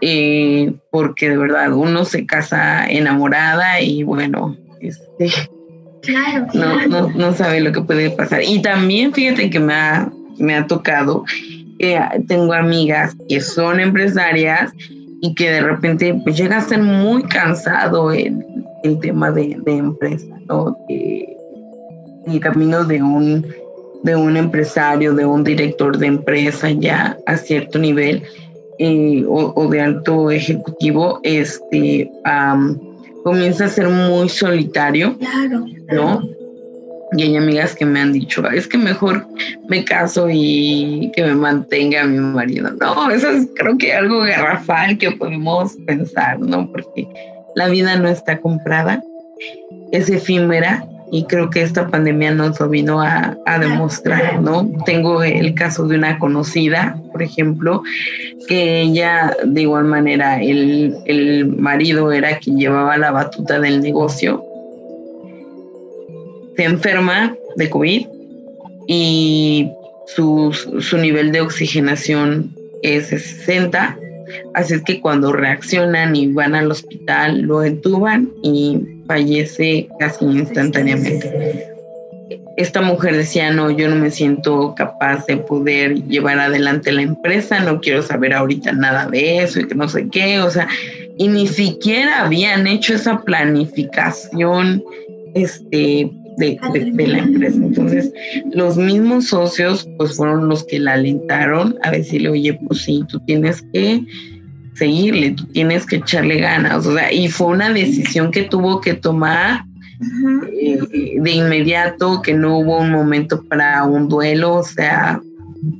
eh, 0.00 0.72
porque 0.90 1.28
de 1.28 1.36
verdad 1.36 1.74
uno 1.74 2.06
se 2.06 2.24
casa 2.24 2.86
enamorada 2.88 3.82
y 3.82 4.04
bueno, 4.04 4.56
este, 4.82 5.30
no, 6.54 6.86
no, 6.88 7.10
no, 7.10 7.32
sabe 7.32 7.60
lo 7.60 7.72
que 7.72 7.82
puede 7.82 8.10
pasar. 8.10 8.42
Y 8.44 8.60
también 8.62 9.12
fíjate 9.12 9.50
que 9.50 9.60
me 9.60 9.74
ha, 9.74 10.10
me 10.38 10.54
ha 10.54 10.66
tocado, 10.66 11.24
tengo 12.28 12.52
amigas 12.52 13.16
que 13.28 13.40
son 13.40 13.80
empresarias 13.80 14.72
y 15.20 15.34
que 15.34 15.50
de 15.50 15.60
repente 15.60 16.20
pues 16.24 16.36
llega 16.36 16.58
a 16.58 16.60
ser 16.60 16.82
muy 16.82 17.22
cansado 17.24 18.10
el, 18.12 18.44
el 18.82 18.98
tema 18.98 19.30
de, 19.30 19.56
de 19.64 19.76
empresa, 19.76 20.34
¿no? 20.48 20.76
el 22.26 22.40
camino 22.40 22.84
de 22.84 23.02
un, 23.02 23.46
de 24.02 24.16
un 24.16 24.36
empresario, 24.36 25.14
de 25.14 25.24
un 25.26 25.44
director 25.44 25.96
de 25.98 26.06
empresa 26.06 26.70
ya 26.70 27.16
a 27.26 27.36
cierto 27.36 27.78
nivel 27.78 28.22
eh, 28.78 29.24
o, 29.28 29.68
de 29.68 29.80
alto 29.80 30.30
ejecutivo, 30.30 31.20
este, 31.22 32.10
comienza 33.22 33.66
a 33.66 33.68
ser 33.68 33.88
muy 33.88 34.28
solitario, 34.28 35.16
claro, 35.18 35.66
¿no? 35.92 36.22
Y 37.14 37.22
hay 37.24 37.36
amigas 37.36 37.74
que 37.74 37.84
me 37.84 38.00
han 38.00 38.12
dicho, 38.12 38.48
es 38.50 38.66
que 38.66 38.78
mejor 38.78 39.26
me 39.68 39.84
caso 39.84 40.28
y 40.30 41.12
que 41.14 41.22
me 41.24 41.34
mantenga 41.34 42.04
mi 42.04 42.18
marido. 42.18 42.70
No, 42.80 43.10
eso 43.10 43.30
es 43.30 43.48
creo 43.54 43.76
que 43.76 43.92
algo 43.92 44.20
garrafal 44.20 44.96
que 44.96 45.10
podemos 45.10 45.76
pensar, 45.86 46.40
¿no? 46.40 46.70
Porque 46.72 47.06
la 47.54 47.68
vida 47.68 47.96
no 47.96 48.08
está 48.08 48.40
comprada, 48.40 49.02
es 49.90 50.08
efímera 50.08 50.86
y 51.14 51.24
creo 51.24 51.50
que 51.50 51.60
esta 51.60 51.88
pandemia 51.88 52.32
nos 52.32 52.58
lo 52.58 52.70
vino 52.70 53.02
a, 53.02 53.36
demostrar, 53.60 54.40
¿no? 54.40 54.72
Tengo 54.86 55.22
el 55.22 55.54
caso 55.54 55.86
de 55.86 55.96
una 55.96 56.18
conocida, 56.18 56.98
por 57.12 57.22
ejemplo, 57.22 57.82
que 58.48 58.80
ella, 58.80 59.36
de 59.44 59.60
igual 59.60 59.84
manera, 59.84 60.42
el, 60.42 60.96
el 61.04 61.46
marido 61.48 62.12
era 62.12 62.38
quien 62.38 62.58
llevaba 62.58 62.96
la 62.96 63.10
batuta 63.10 63.60
del 63.60 63.82
negocio, 63.82 64.42
se 66.56 66.64
enferma 66.64 67.36
de 67.56 67.68
COVID 67.68 68.06
y 68.88 69.70
su, 70.06 70.50
su 70.80 70.96
nivel 70.96 71.30
de 71.30 71.42
oxigenación 71.42 72.56
es 72.82 73.08
60 73.08 73.98
Así 74.54 74.74
es 74.74 74.82
que 74.82 75.00
cuando 75.00 75.32
reaccionan 75.32 76.14
y 76.16 76.32
van 76.32 76.54
al 76.54 76.70
hospital, 76.70 77.42
lo 77.42 77.62
entuban 77.64 78.30
y 78.42 78.78
fallece 79.06 79.88
casi 79.98 80.24
instantáneamente. 80.24 81.68
Esta 82.56 82.82
mujer 82.82 83.16
decía, 83.16 83.50
no, 83.50 83.70
yo 83.70 83.88
no 83.88 83.96
me 83.96 84.10
siento 84.10 84.74
capaz 84.74 85.26
de 85.26 85.38
poder 85.38 85.94
llevar 86.04 86.38
adelante 86.38 86.92
la 86.92 87.02
empresa, 87.02 87.60
no 87.60 87.80
quiero 87.80 88.02
saber 88.02 88.34
ahorita 88.34 88.72
nada 88.72 89.06
de 89.06 89.38
eso 89.38 89.60
y 89.60 89.66
que 89.66 89.74
no 89.74 89.88
sé 89.88 90.08
qué, 90.10 90.40
o 90.40 90.50
sea, 90.50 90.68
y 91.16 91.28
ni 91.28 91.46
siquiera 91.46 92.24
habían 92.24 92.66
hecho 92.66 92.94
esa 92.94 93.22
planificación 93.22 94.82
este, 95.34 96.10
de, 96.38 96.58
de, 96.72 97.06
la 97.06 97.18
empresa. 97.18 97.56
Entonces, 97.56 98.12
los 98.52 98.76
mismos 98.76 99.28
socios, 99.28 99.88
pues 99.98 100.16
fueron 100.16 100.48
los 100.48 100.64
que 100.64 100.78
la 100.78 100.94
alentaron 100.94 101.76
a 101.82 101.90
decirle, 101.90 102.30
oye, 102.30 102.58
pues 102.66 102.82
sí, 102.82 103.04
tú 103.08 103.20
tienes 103.20 103.62
que 103.72 104.04
seguirle, 104.74 105.32
tú 105.32 105.44
tienes 105.46 105.86
que 105.86 105.96
echarle 105.96 106.40
ganas. 106.40 106.86
O 106.86 106.94
sea, 106.94 107.12
y 107.12 107.28
fue 107.28 107.48
una 107.48 107.70
decisión 107.70 108.30
que 108.30 108.44
tuvo 108.44 108.80
que 108.80 108.94
tomar 108.94 109.64
eh, 110.60 110.78
de 111.20 111.30
inmediato, 111.30 112.22
que 112.22 112.34
no 112.34 112.58
hubo 112.58 112.78
un 112.78 112.90
momento 112.90 113.42
para 113.44 113.84
un 113.84 114.08
duelo, 114.08 114.56
o 114.56 114.62
sea, 114.62 115.20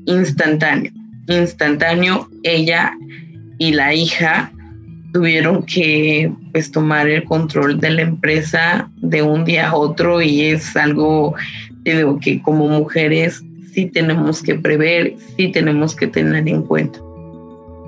instantáneo. 0.06 0.92
Instantáneo, 1.28 2.28
ella 2.42 2.92
y 3.58 3.72
la 3.72 3.94
hija 3.94 4.52
tuvieron 5.12 5.62
que 5.64 6.32
pues 6.52 6.70
tomar 6.70 7.08
el 7.08 7.24
control 7.24 7.78
de 7.80 7.90
la 7.90 8.02
empresa 8.02 8.90
de 8.96 9.22
un 9.22 9.44
día 9.44 9.70
a 9.70 9.76
otro 9.76 10.22
y 10.22 10.42
es 10.42 10.76
algo 10.76 11.34
digo, 11.84 12.18
que 12.18 12.40
como 12.42 12.68
mujeres 12.68 13.42
sí 13.72 13.86
tenemos 13.86 14.42
que 14.42 14.54
prever, 14.54 15.14
sí 15.36 15.50
tenemos 15.50 15.94
que 15.94 16.06
tener 16.06 16.46
en 16.48 16.62
cuenta. 16.62 16.98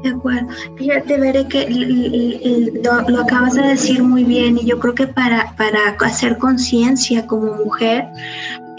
De 0.03 0.11
acuerdo. 0.11 0.49
Fíjate, 0.77 1.18
veré 1.18 1.49
que 1.49 1.66
lo, 2.83 3.20
acabas 3.20 3.55
de 3.55 3.62
decir 3.62 4.03
muy 4.03 4.25
bien 4.25 4.59
y 4.59 4.66
yo 4.66 4.79
creo 4.79 4.95
que 4.95 5.07
para, 5.07 5.55
para 5.57 5.97
hacer 6.01 6.37
conciencia 6.37 7.27
como 7.27 7.55
mujer, 7.55 8.05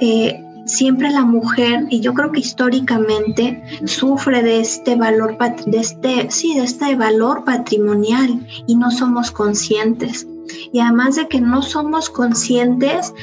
eh, 0.02 0.45
siempre 0.66 1.10
la 1.10 1.24
mujer, 1.24 1.86
y 1.90 2.02
yo 2.02 2.14
creo 2.14 2.32
que 2.32 2.42
históricamente, 2.42 3.64
sufre 3.86 4.42
de 4.42 4.60
este 4.60 4.96
valor, 4.96 5.38
de 5.66 5.78
este, 5.78 6.30
sí, 6.32 6.56
de 6.56 6.64
este 6.64 6.96
valor 6.96 7.44
patrimonial 7.46 8.46
y 8.68 8.76
no 8.76 8.92
somos 8.92 9.32
conscientes. 9.32 10.28
Y 10.72 10.80
además 10.80 11.16
de 11.16 11.28
que 11.28 11.42
no 11.42 11.62
somos 11.62 12.10
conscientes, 12.10 13.14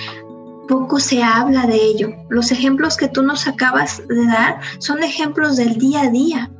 poco 0.68 0.98
se 0.98 1.22
habla 1.22 1.66
de 1.66 1.76
ello. 1.76 2.08
Los 2.28 2.50
ejemplos 2.50 2.96
que 2.96 3.08
tú 3.08 3.22
nos 3.22 3.46
acabas 3.46 4.02
de 4.08 4.26
dar 4.26 4.60
son 4.78 5.02
ejemplos 5.02 5.56
del 5.56 5.76
día 5.76 6.02
a 6.02 6.10
día. 6.10 6.50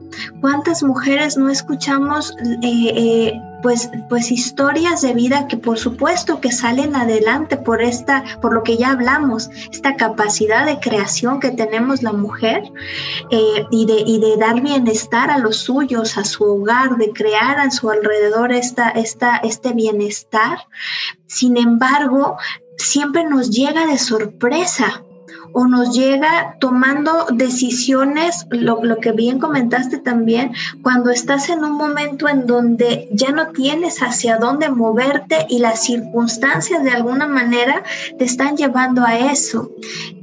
¿Cuántas 0.40 0.82
mujeres 0.82 1.36
no 1.36 1.48
escuchamos 1.48 2.34
eh, 2.62 2.92
eh, 2.94 3.40
pues, 3.62 3.90
pues 4.08 4.30
historias 4.30 5.02
de 5.02 5.14
vida 5.14 5.46
que 5.48 5.56
por 5.56 5.78
supuesto 5.78 6.40
que 6.40 6.52
salen 6.52 6.96
adelante 6.96 7.56
por 7.56 7.82
esta, 7.82 8.24
por 8.40 8.52
lo 8.52 8.62
que 8.62 8.76
ya 8.76 8.90
hablamos, 8.90 9.48
esta 9.70 9.96
capacidad 9.96 10.66
de 10.66 10.80
creación 10.80 11.40
que 11.40 11.50
tenemos 11.50 12.02
la 12.02 12.12
mujer 12.12 12.64
eh, 13.30 13.66
y, 13.70 13.86
de, 13.86 14.02
y 14.06 14.20
de 14.20 14.36
dar 14.36 14.60
bienestar 14.60 15.30
a 15.30 15.38
los 15.38 15.58
suyos, 15.58 16.18
a 16.18 16.24
su 16.24 16.44
hogar, 16.44 16.96
de 16.96 17.12
crear 17.12 17.58
a 17.58 17.70
su 17.70 17.90
alrededor 17.90 18.52
esta, 18.52 18.90
esta, 18.90 19.36
este 19.36 19.72
bienestar. 19.72 20.58
Sin 21.26 21.56
embargo, 21.56 22.36
siempre 22.76 23.24
nos 23.24 23.50
llega 23.50 23.86
de 23.86 23.98
sorpresa 23.98 25.04
o 25.52 25.66
nos 25.66 25.94
llega 25.94 26.56
tomando 26.58 27.26
decisiones, 27.32 28.46
lo, 28.50 28.80
que 29.00 29.12
bien 29.12 29.38
comentaste 29.38 29.98
también, 29.98 30.52
cuando 30.82 31.10
estás 31.10 31.48
en 31.48 31.64
un 31.64 31.72
momento 31.72 32.28
en 32.28 32.46
donde 32.46 33.08
ya 33.12 33.30
no 33.30 33.48
tienes 33.48 33.98
hacia 33.98 34.38
dónde 34.38 34.70
moverte 34.70 35.46
y 35.48 35.58
las 35.58 35.84
circunstancias 35.84 36.82
de 36.82 36.90
alguna 36.90 37.26
manera 37.26 37.82
te 38.18 38.24
están 38.24 38.56
llevando 38.56 39.04
a 39.04 39.18
eso. 39.18 39.70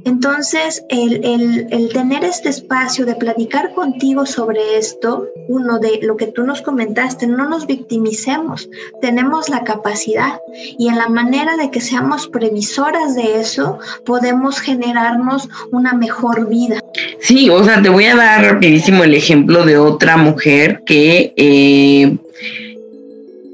Entonces, 0.04 0.82
el, 0.88 1.68
el 1.70 1.92
tener 1.92 2.24
este 2.24 2.48
espacio 2.48 3.04
de 3.04 3.14
platicar 3.14 3.74
contigo 3.74 4.24
sobre 4.26 4.78
esto, 4.78 5.26
uno 5.48 5.78
de 5.78 6.00
lo 6.02 6.16
que 6.16 6.26
tú 6.26 6.44
nos 6.44 6.62
comentaste, 6.62 7.26
no 7.26 7.48
nos 7.48 7.66
victimicemos, 7.66 8.68
tenemos 9.00 9.48
la 9.48 9.62
capacidad 9.64 10.40
y 10.78 10.88
en 10.88 10.96
la 10.96 11.08
manera 11.08 11.56
de 11.56 11.70
que 11.70 11.80
seamos 11.80 12.28
previsoras 12.28 13.14
de 13.14 13.40
eso, 13.40 13.78
podemos 14.04 14.60
generar 14.60 15.19
una 15.70 15.92
mejor 15.92 16.48
vida. 16.48 16.80
Sí, 17.20 17.50
o 17.50 17.62
sea, 17.64 17.82
te 17.82 17.88
voy 17.88 18.04
a 18.04 18.16
dar 18.16 18.44
rapidísimo 18.44 19.04
el 19.04 19.14
ejemplo 19.14 19.64
de 19.64 19.78
otra 19.78 20.16
mujer 20.16 20.82
que 20.86 21.32
eh, 21.36 22.16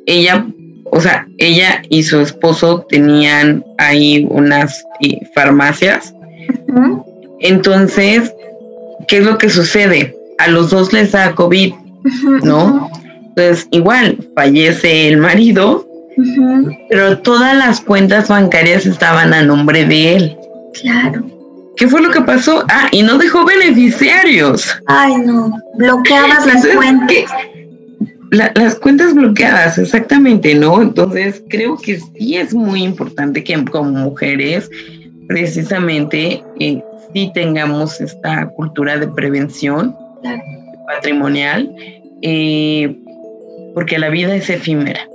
ella, 0.07 0.47
o 0.85 1.01
sea, 1.01 1.27
ella 1.39 1.83
y 1.89 2.03
su 2.03 2.21
esposo 2.21 2.87
tenían 2.89 3.65
ahí 3.79 4.27
unas 4.31 4.85
eh, 5.01 5.19
farmacias. 5.35 6.15
Entonces, 7.41 8.33
¿qué 9.09 9.19
es 9.19 9.25
lo 9.25 9.39
que 9.39 9.51
sucede? 9.51 10.17
A 10.39 10.49
los 10.49 10.71
dos 10.71 10.93
les 10.93 11.13
da 11.13 11.35
COVID, 11.35 11.75
¿no? 12.43 12.91
Entonces, 13.29 13.69
igual, 13.71 14.17
fallece 14.35 15.09
el 15.09 15.19
marido, 15.19 15.87
pero 16.89 17.19
todas 17.19 17.57
las 17.57 17.81
cuentas 17.81 18.29
bancarias 18.29 18.87
estaban 18.87 19.35
a 19.35 19.43
nombre 19.43 19.85
de 19.85 20.17
él. 20.17 20.37
Claro. 20.81 21.36
¿Qué 21.77 21.89
fue 21.89 22.03
lo 22.03 22.11
que 22.11 22.23
pasó? 22.23 22.65
Ah, 22.69 22.89
y 22.91 23.03
no 23.03 23.19
dejó 23.19 23.45
beneficiarios. 23.45 24.81
Ay, 24.87 25.17
no. 25.19 25.51
Bloqueabas 25.75 26.47
las 26.47 26.67
cuentas. 26.67 27.31
las 28.31 28.75
cuentas 28.77 29.15
bloqueadas, 29.15 29.79
exactamente, 29.79 30.55
¿no? 30.55 30.83
Entonces 30.83 31.43
creo 31.49 31.77
que 31.77 32.01
sí 32.01 32.37
es 32.37 32.55
muy 32.55 32.83
importante 32.83 33.45
que 33.45 33.63
como 33.67 33.91
mujeres 33.91 34.71
precisamente 35.29 36.43
eh, 36.61 36.83
sí 37.13 37.31
tengamos 37.35 38.01
esta 38.01 38.49
cultura 38.49 38.99
de 38.99 39.09
prevención 39.09 39.95
patrimonial, 40.87 41.75
eh, 42.23 42.97
porque 43.75 43.99
la 43.99 44.09
vida 44.09 44.35
es 44.35 44.49
efímera. 44.49 45.09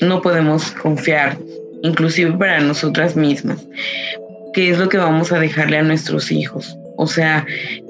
No 0.00 0.20
podemos 0.20 0.70
confiar, 0.72 1.36
inclusive 1.82 2.32
para 2.32 2.60
nosotras 2.60 3.16
mismas, 3.16 3.66
qué 4.52 4.70
es 4.70 4.78
lo 4.78 4.88
que 4.88 4.98
vamos 4.98 5.32
a 5.32 5.38
dejarle 5.38 5.78
a 5.78 5.82
nuestros 5.82 6.30
hijos. 6.30 6.76
O 6.96 7.06
sea, 7.06 7.46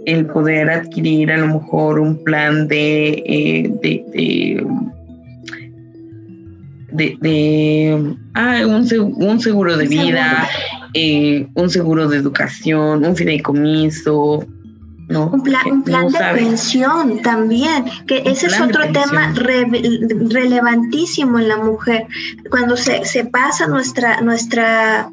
el 0.06 0.26
poder 0.26 0.70
adquirir 0.70 1.32
a 1.32 1.38
lo 1.38 1.58
mejor 1.58 1.98
un 1.98 2.22
plan 2.22 2.68
de, 2.68 3.22
eh, 3.26 3.70
de, 3.82 4.64
de, 7.20 8.16
ah, 8.34 8.60
un, 8.66 9.40
seguro 9.40 9.76
de 9.76 9.86
vida, 9.86 10.48
eh, 10.94 11.46
un 11.54 11.70
seguro 11.70 12.08
de 12.08 12.18
educación, 12.18 13.04
un 13.04 13.16
fideicomiso, 13.16 14.46
¿no? 15.08 15.26
Un 15.26 15.42
plan, 15.42 15.82
de 15.84 15.94
pensión 16.34 17.20
también, 17.22 17.84
que 18.06 18.22
ese 18.24 18.46
es 18.46 18.60
otro 18.60 18.84
tema 18.92 19.34
relevantísimo 19.34 21.38
en 21.38 21.48
la 21.48 21.56
mujer. 21.56 22.06
Cuando 22.50 22.76
se, 22.76 23.04
se 23.04 23.24
pasa 23.24 23.66
nuestra, 23.66 24.20
nuestra 24.20 25.10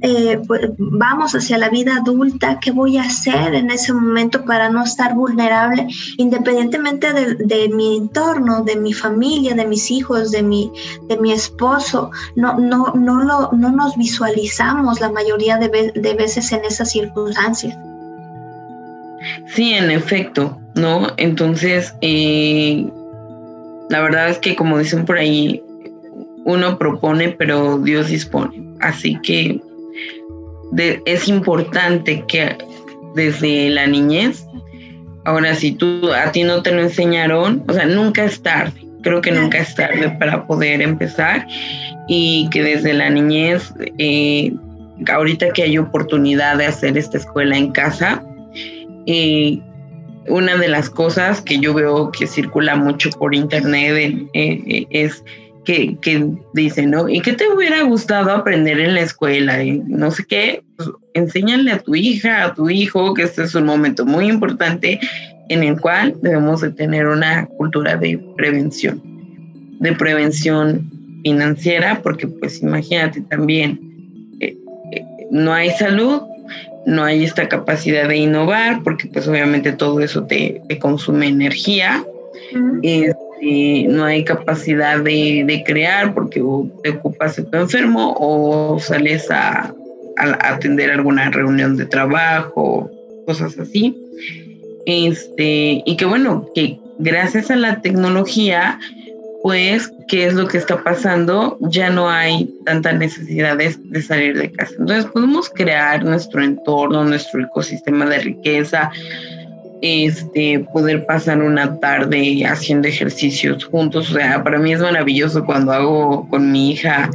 eh, 0.00 0.40
pues, 0.46 0.62
vamos 0.78 1.34
hacia 1.34 1.58
la 1.58 1.68
vida 1.70 1.96
adulta, 1.96 2.58
¿qué 2.60 2.70
voy 2.70 2.98
a 2.98 3.02
hacer 3.02 3.54
en 3.54 3.70
ese 3.70 3.92
momento 3.92 4.44
para 4.44 4.70
no 4.70 4.84
estar 4.84 5.14
vulnerable, 5.14 5.86
independientemente 6.16 7.12
de, 7.12 7.68
mi 7.68 7.96
entorno, 7.96 8.62
de 8.62 8.76
mi 8.76 8.92
familia, 8.92 9.54
de 9.54 9.66
mis 9.66 9.90
hijos, 9.90 10.30
de 10.30 10.42
mi, 10.42 10.70
de 11.08 11.18
mi 11.18 11.32
esposo? 11.32 12.10
No, 12.36 12.58
no, 12.58 12.92
no, 12.94 13.24
lo, 13.24 13.50
no 13.52 13.70
nos 13.70 13.96
visualizamos 13.96 15.00
la 15.00 15.10
mayoría 15.10 15.58
de, 15.58 15.92
de 15.94 16.14
veces 16.14 16.52
en 16.52 16.64
esas 16.64 16.90
circunstancias. 16.90 17.76
Sí, 19.46 19.72
en 19.72 19.90
efecto, 19.90 20.58
¿no? 20.74 21.08
Entonces, 21.16 21.94
eh, 22.00 22.86
la 23.88 24.00
verdad 24.00 24.28
es 24.28 24.38
que 24.38 24.54
como 24.54 24.78
dicen 24.78 25.04
por 25.04 25.18
ahí, 25.18 25.62
uno 26.44 26.78
propone, 26.78 27.30
pero 27.30 27.78
Dios 27.78 28.08
dispone. 28.08 28.64
Así 28.80 29.18
que 29.22 29.60
es 30.76 31.28
importante 31.28 32.24
que 32.28 32.56
desde 33.14 33.70
la 33.70 33.86
niñez, 33.86 34.46
ahora 35.24 35.54
si 35.54 35.72
tú 35.72 36.12
a 36.12 36.30
ti 36.32 36.44
no 36.44 36.62
te 36.62 36.72
lo 36.72 36.82
enseñaron, 36.82 37.64
o 37.68 37.72
sea, 37.72 37.86
nunca 37.86 38.24
es 38.24 38.42
tarde, 38.42 38.86
creo 39.02 39.20
que 39.20 39.32
nunca 39.32 39.58
es 39.58 39.74
tarde 39.74 40.10
para 40.18 40.46
poder 40.46 40.82
empezar 40.82 41.46
y 42.08 42.48
que 42.50 42.62
desde 42.62 42.94
la 42.94 43.10
niñez, 43.10 43.72
eh, 43.98 44.52
ahorita 45.10 45.52
que 45.52 45.64
hay 45.64 45.78
oportunidad 45.78 46.56
de 46.56 46.66
hacer 46.66 46.96
esta 46.96 47.18
escuela 47.18 47.56
en 47.56 47.72
casa, 47.72 48.22
eh, 49.06 49.60
una 50.28 50.56
de 50.56 50.68
las 50.68 50.90
cosas 50.90 51.40
que 51.40 51.58
yo 51.58 51.72
veo 51.72 52.10
que 52.10 52.26
circula 52.26 52.76
mucho 52.76 53.10
por 53.10 53.34
internet 53.34 54.28
eh, 54.34 54.86
es 54.90 55.24
que, 55.68 55.98
que 56.00 56.26
dicen, 56.54 56.92
¿no? 56.92 57.10
¿Y 57.10 57.20
qué 57.20 57.34
te 57.34 57.46
hubiera 57.46 57.82
gustado 57.82 58.30
aprender 58.30 58.80
en 58.80 58.94
la 58.94 59.02
escuela? 59.02 59.62
Y 59.62 59.82
no 59.86 60.10
sé 60.10 60.24
qué, 60.26 60.62
pues, 60.78 60.88
enséñale 61.12 61.70
a 61.72 61.78
tu 61.78 61.94
hija, 61.94 62.42
a 62.42 62.54
tu 62.54 62.70
hijo, 62.70 63.12
que 63.12 63.24
este 63.24 63.42
es 63.42 63.54
un 63.54 63.66
momento 63.66 64.06
muy 64.06 64.30
importante 64.30 64.98
en 65.50 65.62
el 65.62 65.78
cual 65.78 66.16
debemos 66.22 66.62
de 66.62 66.70
tener 66.70 67.06
una 67.06 67.44
cultura 67.44 67.96
de 67.96 68.18
prevención, 68.34 69.02
de 69.78 69.92
prevención 69.92 70.90
financiera, 71.22 72.00
porque 72.02 72.26
pues 72.26 72.62
imagínate 72.62 73.20
también, 73.20 73.78
eh, 74.40 74.56
eh, 74.92 75.04
no 75.30 75.52
hay 75.52 75.68
salud, 75.72 76.22
no 76.86 77.04
hay 77.04 77.24
esta 77.24 77.46
capacidad 77.46 78.08
de 78.08 78.16
innovar, 78.16 78.82
porque 78.84 79.06
pues 79.08 79.28
obviamente 79.28 79.72
todo 79.72 80.00
eso 80.00 80.24
te, 80.24 80.62
consume 80.80 81.26
energía 81.26 82.06
no 83.40 84.04
hay 84.04 84.24
capacidad 84.24 85.00
de, 85.00 85.62
crear 85.66 86.14
porque 86.14 86.42
te 86.82 86.90
ocupas 86.90 87.36
de 87.36 87.44
tu 87.44 87.56
enfermo 87.56 88.14
o 88.18 88.78
sales 88.78 89.30
a, 89.30 89.74
atender 90.16 90.90
alguna 90.90 91.30
reunión 91.30 91.76
de 91.76 91.86
trabajo, 91.86 92.90
cosas 93.24 93.56
así. 93.58 93.96
Este, 94.84 95.82
y 95.84 95.96
que 95.96 96.04
bueno, 96.06 96.48
que 96.54 96.78
gracias 96.98 97.52
a 97.52 97.56
la 97.56 97.80
tecnología, 97.80 98.80
pues, 99.44 99.92
¿qué 100.08 100.26
es 100.26 100.34
lo 100.34 100.48
que 100.48 100.58
está 100.58 100.82
pasando? 100.82 101.56
Ya 101.60 101.90
no 101.90 102.10
hay 102.10 102.52
tanta 102.64 102.92
necesidad 102.92 103.56
de 103.56 104.02
salir 104.02 104.36
de 104.36 104.50
casa. 104.50 104.72
Entonces 104.78 105.06
podemos 105.06 105.50
crear 105.50 106.04
nuestro 106.04 106.42
entorno, 106.42 107.04
nuestro 107.04 107.44
ecosistema 107.44 108.06
de 108.06 108.18
riqueza, 108.18 108.90
este, 109.82 110.60
poder 110.72 111.06
pasar 111.06 111.42
una 111.42 111.78
tarde 111.80 112.44
haciendo 112.44 112.88
ejercicios 112.88 113.64
juntos. 113.64 114.10
O 114.10 114.14
sea, 114.14 114.42
para 114.42 114.58
mí 114.58 114.72
es 114.72 114.80
maravilloso 114.80 115.44
cuando 115.44 115.72
hago 115.72 116.28
con 116.28 116.50
mi 116.50 116.72
hija 116.72 117.10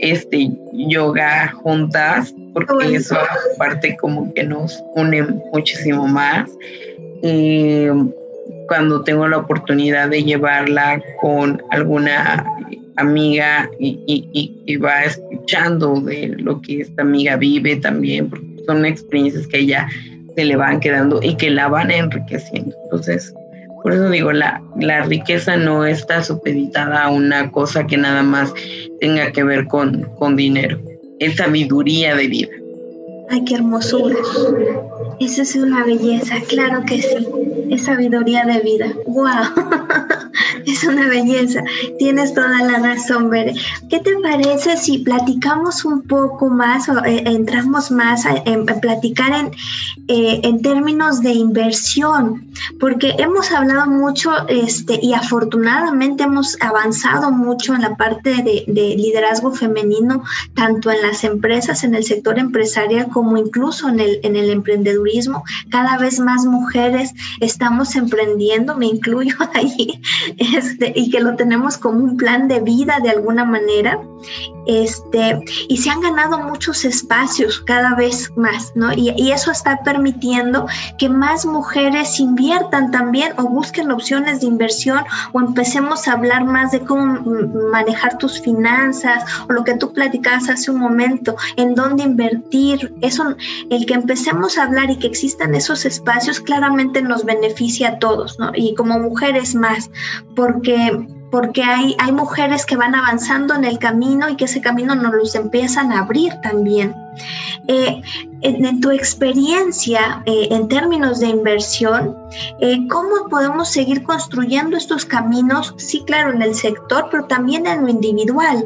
este 0.00 0.50
yoga 0.72 1.52
juntas, 1.62 2.34
porque 2.54 2.96
eso 2.96 3.16
aparte 3.54 3.96
como 4.00 4.32
que 4.34 4.44
nos 4.44 4.82
une 4.96 5.22
muchísimo 5.52 6.06
más. 6.06 6.50
Y 7.22 7.86
cuando 8.66 9.02
tengo 9.02 9.28
la 9.28 9.38
oportunidad 9.38 10.08
de 10.08 10.22
llevarla 10.22 11.02
con 11.20 11.62
alguna 11.70 12.46
amiga 12.96 13.70
y, 13.78 13.98
y, 14.66 14.76
va 14.76 15.04
escuchando 15.04 16.00
de 16.00 16.28
lo 16.38 16.60
que 16.60 16.82
esta 16.82 17.02
amiga 17.02 17.36
vive 17.36 17.76
también, 17.76 18.28
porque 18.28 18.46
son 18.66 18.84
experiencias 18.84 19.46
que 19.46 19.58
ella 19.58 19.88
se 20.34 20.44
le 20.44 20.56
van 20.56 20.80
quedando 20.80 21.20
y 21.22 21.36
que 21.36 21.50
la 21.50 21.68
van 21.68 21.90
enriqueciendo. 21.90 22.76
Entonces, 22.84 23.34
por 23.82 23.92
eso 23.92 24.10
digo, 24.10 24.32
la, 24.32 24.62
la 24.78 25.02
riqueza 25.02 25.56
no 25.56 25.86
está 25.86 26.22
supeditada 26.22 27.04
a 27.04 27.10
una 27.10 27.50
cosa 27.50 27.86
que 27.86 27.96
nada 27.96 28.22
más 28.22 28.52
tenga 29.00 29.32
que 29.32 29.42
ver 29.42 29.66
con, 29.66 30.04
con 30.18 30.36
dinero, 30.36 30.78
es 31.18 31.36
sabiduría 31.36 32.14
de 32.14 32.28
vida. 32.28 32.50
Ay, 33.30 33.44
qué 33.44 33.54
hermosura. 33.54 34.16
Esa 35.20 35.42
es 35.42 35.54
una 35.54 35.84
belleza, 35.84 36.36
claro 36.48 36.82
que 36.84 37.00
sí. 37.00 37.26
Es 37.70 37.84
sabiduría 37.84 38.44
de 38.44 38.58
vida. 38.60 38.92
¡Wow! 39.06 39.26
es 40.72 40.84
una 40.84 41.08
belleza. 41.08 41.62
Tienes 41.98 42.34
toda 42.34 42.62
la 42.62 42.78
razón, 42.78 43.30
Bere. 43.30 43.54
¿Qué 43.88 44.00
te 44.00 44.16
parece 44.18 44.76
si 44.76 44.98
platicamos 44.98 45.84
un 45.84 46.02
poco 46.02 46.48
más 46.48 46.88
o 46.88 47.04
eh, 47.04 47.22
entramos 47.26 47.90
más 47.90 48.24
en, 48.44 48.66
platicar 48.66 49.32
en, 49.32 49.50
eh, 50.08 50.40
en 50.42 50.62
términos 50.62 51.20
de 51.20 51.32
inversión? 51.32 52.46
Porque 52.78 53.14
hemos 53.18 53.50
hablado 53.50 53.86
mucho 53.86 54.30
este, 54.48 54.98
y 55.02 55.14
afortunadamente 55.14 56.24
hemos 56.24 56.56
avanzado 56.60 57.30
mucho 57.30 57.74
en 57.74 57.82
la 57.82 57.96
parte 57.96 58.30
de, 58.42 58.64
de 58.66 58.96
liderazgo 58.96 59.52
femenino, 59.52 60.22
tanto 60.54 60.90
en 60.90 61.02
las 61.02 61.24
empresas, 61.24 61.84
en 61.84 61.94
el 61.94 62.04
sector 62.04 62.38
empresarial, 62.38 63.08
como 63.08 63.36
incluso 63.36 63.88
en 63.88 64.00
el, 64.00 64.20
en 64.22 64.36
el 64.36 64.50
emprendedurismo. 64.50 65.44
Cada 65.70 65.98
vez 65.98 66.20
más 66.20 66.44
mujeres 66.44 67.12
estamos 67.40 67.96
emprendiendo, 67.96 68.76
me 68.76 68.86
incluyo 68.86 69.34
ahí, 69.54 70.00
este, 70.60 70.92
y 70.94 71.10
que 71.10 71.20
lo 71.20 71.36
tenemos 71.36 71.78
como 71.78 71.98
un 71.98 72.16
plan 72.16 72.48
de 72.48 72.60
vida 72.60 72.98
de 73.02 73.10
alguna 73.10 73.44
manera. 73.44 74.00
Este, 74.66 75.42
y 75.68 75.76
se 75.78 75.90
han 75.90 76.00
ganado 76.00 76.38
muchos 76.38 76.84
espacios 76.84 77.60
cada 77.60 77.94
vez 77.94 78.30
más, 78.36 78.72
¿no? 78.74 78.92
Y, 78.92 79.30
eso 79.30 79.52
está 79.52 79.78
permitiendo 79.84 80.66
que 80.98 81.08
más 81.08 81.46
mujeres 81.46 82.18
inviertan 82.18 82.90
también 82.90 83.32
o 83.38 83.44
busquen 83.44 83.90
opciones 83.90 84.40
de 84.40 84.48
inversión 84.48 85.04
o 85.32 85.40
empecemos 85.40 86.08
a 86.08 86.12
hablar 86.12 86.44
más 86.44 86.72
de 86.72 86.80
cómo 86.80 87.20
manejar 87.70 88.18
tus 88.18 88.40
finanzas 88.40 89.24
o 89.48 89.52
lo 89.52 89.62
que 89.62 89.74
tú 89.74 89.92
platicabas 89.92 90.48
hace 90.48 90.70
un 90.70 90.80
momento, 90.80 91.36
en 91.56 91.74
dónde 91.74 92.02
invertir. 92.02 92.92
Eso, 93.02 93.36
el 93.70 93.86
que 93.86 93.94
empecemos 93.94 94.58
a 94.58 94.64
hablar 94.64 94.90
y 94.90 94.96
que 94.96 95.06
existan 95.06 95.54
esos 95.54 95.84
espacios 95.84 96.40
claramente 96.40 97.02
nos 97.02 97.24
beneficia 97.24 97.90
a 97.90 97.98
todos, 97.98 98.38
¿no? 98.38 98.50
Y 98.54 98.74
como 98.74 98.98
mujeres 98.98 99.54
más, 99.54 99.90
porque 100.34 101.06
porque 101.30 101.62
hay, 101.62 101.94
hay 101.98 102.12
mujeres 102.12 102.66
que 102.66 102.76
van 102.76 102.94
avanzando 102.94 103.54
en 103.54 103.64
el 103.64 103.78
camino 103.78 104.28
y 104.28 104.36
que 104.36 104.44
ese 104.44 104.60
camino 104.60 104.94
nos 104.94 105.14
los 105.14 105.34
empiezan 105.34 105.92
a 105.92 106.00
abrir 106.00 106.32
también. 106.42 106.94
Eh, 107.68 108.02
en, 108.42 108.80
tu 108.80 108.90
experiencia 108.90 110.22
eh, 110.26 110.48
en 110.50 110.68
términos 110.68 111.20
de 111.20 111.28
inversión, 111.28 112.16
eh, 112.60 112.78
¿cómo 112.88 113.28
podemos 113.28 113.70
seguir 113.70 114.02
construyendo 114.02 114.76
estos 114.76 115.04
caminos? 115.04 115.74
Sí, 115.76 116.02
claro, 116.06 116.32
en 116.32 116.42
el 116.42 116.54
sector, 116.54 117.08
pero 117.10 117.26
también 117.26 117.66
en 117.66 117.82
lo 117.82 117.88
individual. 117.88 118.64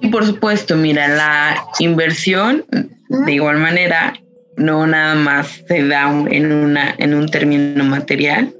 Sí, 0.00 0.08
por 0.08 0.24
supuesto, 0.24 0.76
mira, 0.76 1.08
la 1.08 1.64
inversión, 1.80 2.64
de 3.08 3.32
igual 3.32 3.58
manera, 3.58 4.14
no 4.56 4.86
nada 4.86 5.14
más 5.14 5.64
se 5.66 5.86
da 5.86 6.10
en, 6.30 6.52
una, 6.52 6.94
en 6.98 7.14
un 7.14 7.28
término 7.28 7.84
material, 7.84 8.52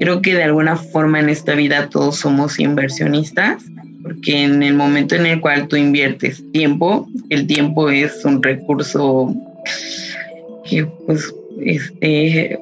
Creo 0.00 0.22
que 0.22 0.34
de 0.34 0.44
alguna 0.44 0.76
forma 0.76 1.20
en 1.20 1.28
esta 1.28 1.54
vida 1.54 1.88
todos 1.90 2.16
somos 2.16 2.58
inversionistas, 2.58 3.62
porque 4.02 4.44
en 4.44 4.62
el 4.62 4.74
momento 4.74 5.14
en 5.14 5.26
el 5.26 5.40
cual 5.40 5.68
tú 5.68 5.76
inviertes 5.76 6.42
tiempo, 6.52 7.08
el 7.30 7.46
tiempo 7.46 7.90
es 7.90 8.24
un 8.24 8.42
recurso 8.42 9.34
que 10.64 10.86
pues 11.06 11.34
este 11.60 12.58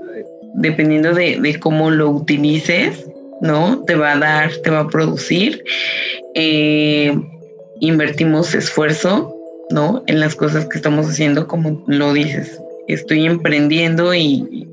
dependiendo 0.57 1.15
de, 1.15 1.59
cómo 1.61 1.91
lo 1.91 2.11
utilices, 2.11 3.07
¿no? 3.41 3.85
Te 3.85 3.95
va 3.95 4.13
a 4.13 4.19
dar, 4.19 4.51
te 4.65 4.71
va 4.71 4.81
a 4.81 4.89
producir. 4.89 5.63
Eh, 6.35 7.17
invertimos 7.81 8.55
esfuerzo, 8.55 9.37
¿no? 9.71 10.03
En 10.07 10.19
las 10.21 10.35
cosas 10.35 10.67
que 10.67 10.79
estamos 10.79 11.07
haciendo, 11.07 11.47
como 11.47 11.85
lo 11.87 12.13
dices. 12.13 12.61
Estoy 12.89 13.27
emprendiendo 13.27 14.15
y, 14.15 14.67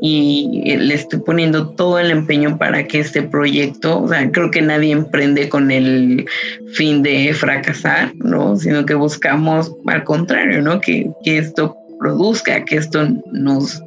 y 0.00 0.76
le 0.76 0.94
estoy 0.94 1.20
poniendo 1.20 1.70
todo 1.70 1.98
el 1.98 2.10
empeño 2.10 2.58
para 2.58 2.86
que 2.86 3.00
este 3.00 3.22
proyecto, 3.22 4.02
o 4.02 4.08
sea, 4.08 4.30
creo 4.30 4.50
que 4.50 4.60
nadie 4.60 4.92
emprende 4.92 5.48
con 5.48 5.70
el 5.70 6.26
fin 6.72 7.02
de 7.02 7.32
fracasar, 7.34 8.14
¿no? 8.16 8.56
Sino 8.56 8.84
que 8.84 8.94
buscamos 8.94 9.72
al 9.86 10.04
contrario, 10.04 10.60
¿no? 10.62 10.80
Que, 10.80 11.10
que 11.24 11.38
esto 11.38 11.76
produzca, 11.98 12.64
que 12.64 12.76
esto 12.76 13.08
nos 13.32 13.82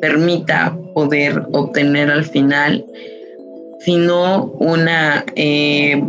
permita 0.00 0.76
poder 0.94 1.42
obtener 1.52 2.10
al 2.10 2.24
final, 2.24 2.84
sino 3.80 4.46
una, 4.58 5.24
eh, 5.36 6.02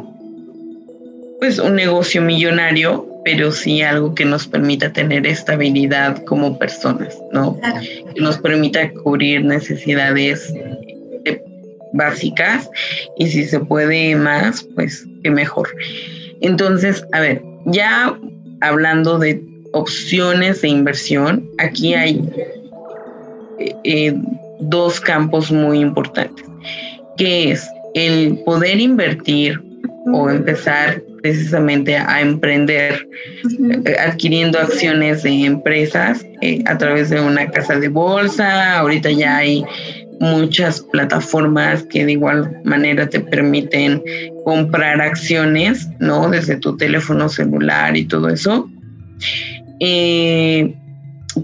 pues 1.39 1.59
un 1.59 1.75
negocio 1.75 2.21
millonario, 2.21 3.07
pero 3.23 3.51
sí 3.51 3.81
algo 3.81 4.15
que 4.15 4.25
nos 4.25 4.47
permita 4.47 4.91
tener 4.91 5.27
estabilidad 5.27 6.23
como 6.25 6.57
personas, 6.57 7.17
¿no? 7.31 7.59
Que 8.15 8.21
nos 8.21 8.37
permita 8.39 8.91
cubrir 8.91 9.45
necesidades 9.45 10.51
eh, 11.25 11.41
básicas 11.93 12.69
y 13.17 13.27
si 13.27 13.45
se 13.45 13.59
puede 13.59 14.15
más, 14.15 14.65
pues 14.75 15.05
qué 15.23 15.29
mejor. 15.29 15.69
Entonces, 16.41 17.05
a 17.11 17.19
ver, 17.19 17.43
ya 17.65 18.17
hablando 18.61 19.19
de 19.19 19.43
opciones 19.73 20.61
de 20.61 20.69
inversión, 20.69 21.49
aquí 21.59 21.93
hay 21.93 22.27
eh, 23.83 24.13
dos 24.59 24.99
campos 24.99 25.51
muy 25.51 25.79
importantes, 25.79 26.45
que 27.17 27.51
es 27.51 27.69
el 27.93 28.39
poder 28.45 28.79
invertir 28.79 29.61
o 30.11 30.29
empezar 30.29 31.01
precisamente 31.21 31.95
a 31.95 32.21
emprender 32.21 33.07
eh, 33.85 33.95
adquiriendo 33.99 34.59
acciones 34.59 35.23
de 35.23 35.45
empresas 35.45 36.25
eh, 36.41 36.63
a 36.65 36.77
través 36.77 37.09
de 37.09 37.21
una 37.21 37.49
casa 37.49 37.79
de 37.79 37.87
bolsa. 37.87 38.79
Ahorita 38.79 39.11
ya 39.11 39.37
hay 39.37 39.63
muchas 40.19 40.81
plataformas 40.81 41.83
que 41.83 42.05
de 42.05 42.13
igual 42.13 42.61
manera 42.63 43.09
te 43.09 43.19
permiten 43.19 44.03
comprar 44.45 45.01
acciones, 45.01 45.89
¿no? 45.99 46.29
Desde 46.29 46.57
tu 46.57 46.77
teléfono 46.77 47.29
celular 47.29 47.97
y 47.97 48.05
todo 48.05 48.29
eso. 48.29 48.69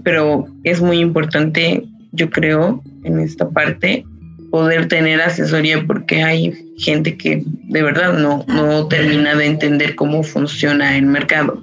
pero 0.04 0.46
es 0.64 0.80
muy 0.80 0.98
importante 0.98 1.84
yo 2.12 2.30
creo, 2.30 2.82
en 3.04 3.20
esta 3.20 3.48
parte, 3.48 4.04
poder 4.50 4.88
tener 4.88 5.20
asesoría 5.20 5.84
porque 5.86 6.22
hay 6.22 6.52
gente 6.78 7.16
que 7.16 7.42
de 7.44 7.82
verdad 7.82 8.14
no, 8.14 8.44
no 8.48 8.88
termina 8.88 9.34
de 9.34 9.46
entender 9.46 9.94
cómo 9.94 10.22
funciona 10.22 10.96
el 10.96 11.06
mercado. 11.06 11.62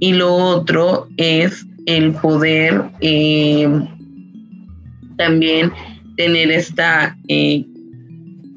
Y 0.00 0.12
lo 0.12 0.32
otro 0.32 1.08
es 1.16 1.66
el 1.86 2.12
poder 2.12 2.82
eh, 3.00 3.68
también 5.16 5.72
tener 6.16 6.50
esta 6.50 7.16
eh, 7.28 7.64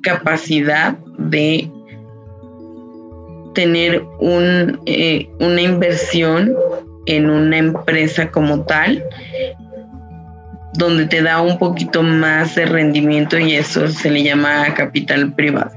capacidad 0.01 0.97
de 1.17 1.69
tener 3.55 4.03
un, 4.19 4.79
eh, 4.85 5.27
una 5.39 5.61
inversión 5.61 6.55
en 7.05 7.29
una 7.29 7.57
empresa 7.57 8.29
como 8.29 8.63
tal 8.65 9.03
donde 10.73 11.05
te 11.05 11.21
da 11.21 11.41
un 11.41 11.57
poquito 11.57 12.03
más 12.03 12.55
de 12.55 12.65
rendimiento 12.65 13.37
y 13.37 13.53
eso 13.53 13.87
se 13.87 14.09
le 14.09 14.23
llama 14.23 14.73
capital 14.73 15.33
privado. 15.33 15.71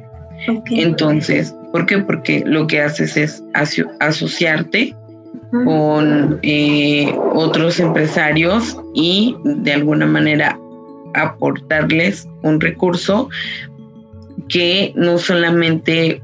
Entonces, 0.71 1.55
¿por 1.73 1.87
qué? 1.87 1.99
Porque 1.99 2.43
lo 2.47 2.67
que 2.67 2.81
haces 2.81 3.17
es 3.17 3.43
asociarte 4.01 4.95
con 5.65 6.39
eh, 6.43 7.15
otros 7.33 7.79
empresarios 7.79 8.77
y 8.95 9.37
de 9.45 9.73
alguna 9.73 10.07
manera 10.07 10.59
aportarles 11.15 12.29
un 12.43 12.61
recurso 12.61 13.29
que 14.49 14.93
no 14.97 15.19
solamente 15.19 16.21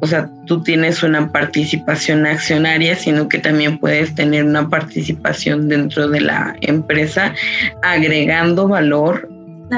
o 0.00 0.06
sea, 0.06 0.30
tú 0.46 0.62
tienes 0.62 1.02
una 1.02 1.30
participación 1.30 2.26
accionaria, 2.26 2.96
sino 2.96 3.28
que 3.28 3.38
también 3.38 3.78
puedes 3.78 4.14
tener 4.14 4.44
una 4.44 4.68
participación 4.68 5.68
dentro 5.68 6.08
de 6.08 6.20
la 6.22 6.56
empresa, 6.62 7.34
agregando 7.82 8.68
valor 8.68 9.28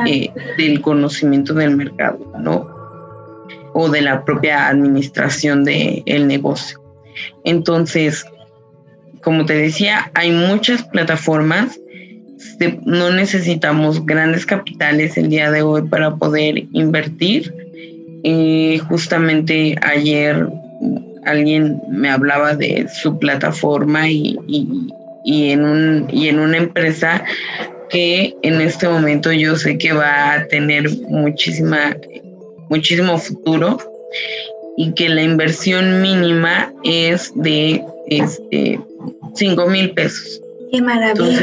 eh, 0.06 0.30
del 0.58 0.80
conocimiento 0.80 1.54
del 1.54 1.76
mercado, 1.76 2.18
¿no? 2.38 2.68
O 3.74 3.88
de 3.88 4.02
la 4.02 4.24
propia 4.24 4.68
administración 4.68 5.64
del 5.64 6.26
negocio. 6.28 6.80
Entonces, 7.44 8.24
como 9.22 9.44
te 9.46 9.54
decía, 9.54 10.10
hay 10.14 10.30
muchas 10.30 10.84
plataformas. 10.84 11.80
No 12.84 13.10
necesitamos 13.10 14.04
grandes 14.06 14.46
capitales 14.46 15.16
el 15.16 15.30
día 15.30 15.50
de 15.50 15.62
hoy 15.62 15.82
para 15.82 16.14
poder 16.14 16.64
invertir 16.72 17.63
y 18.24 18.78
justamente 18.88 19.76
ayer 19.82 20.48
alguien 21.26 21.80
me 21.90 22.10
hablaba 22.10 22.54
de 22.54 22.88
su 22.88 23.18
plataforma 23.18 24.08
y, 24.08 24.38
en 25.26 25.64
un, 25.64 26.08
y 26.10 26.28
en 26.28 26.38
una 26.38 26.56
empresa 26.56 27.22
que 27.90 28.34
en 28.42 28.62
este 28.62 28.88
momento 28.88 29.30
yo 29.30 29.56
sé 29.56 29.76
que 29.76 29.92
va 29.92 30.32
a 30.32 30.46
tener 30.48 30.88
muchísima, 31.08 31.96
muchísimo 32.70 33.18
futuro 33.18 33.78
y 34.78 34.92
que 34.94 35.10
la 35.10 35.22
inversión 35.22 36.00
mínima 36.00 36.72
es 36.82 37.30
de 37.36 37.84
este, 38.08 38.80
5 39.34 39.66
mil 39.66 39.90
pesos. 39.90 40.40
Qué 40.72 40.80
maravilla. 40.80 41.40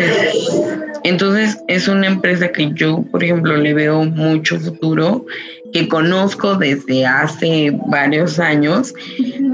entonces, 1.04 1.60
es 1.68 1.88
una 1.88 2.08
empresa 2.08 2.52
que 2.52 2.72
yo, 2.74 3.04
por 3.12 3.24
ejemplo, 3.24 3.56
le 3.56 3.74
veo 3.74 4.04
mucho 4.04 4.60
futuro 4.60 5.26
que 5.74 5.88
conozco 5.88 6.56
desde 6.56 7.06
hace 7.06 7.72
varios 7.88 8.40
años 8.40 8.94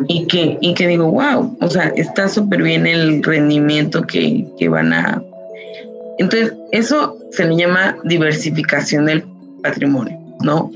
y 0.08 0.26
que, 0.28 0.58
y 0.62 0.74
que 0.74 0.88
digo, 0.88 1.12
wow, 1.12 1.58
o 1.62 1.70
sea, 1.70 1.94
está 1.96 2.28
súper 2.28 2.64
bien 2.64 2.88
el 2.88 3.24
rendimiento 3.24 4.02
que, 4.04 4.46
que 4.58 4.70
van 4.70 4.94
a... 4.94 5.22
Entonces, 6.18 6.54
eso 6.72 7.18
se 7.32 7.46
le 7.46 7.56
llama 7.56 7.98
diversificación 8.04 9.06
del 9.06 9.24
patrimonio, 9.62 10.18
¿no? 10.42 10.72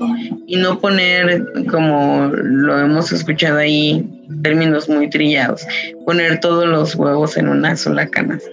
Y 0.46 0.56
no 0.56 0.78
poner, 0.78 1.44
como 1.68 2.30
lo 2.32 2.78
hemos 2.78 3.10
escuchado 3.10 3.58
ahí, 3.58 4.06
términos 4.42 4.88
muy 4.88 5.10
trillados, 5.10 5.66
poner 6.04 6.40
todos 6.40 6.66
los 6.66 6.94
huevos 6.94 7.36
en 7.36 7.48
una 7.48 7.76
sola 7.76 8.06
canasta. 8.06 8.50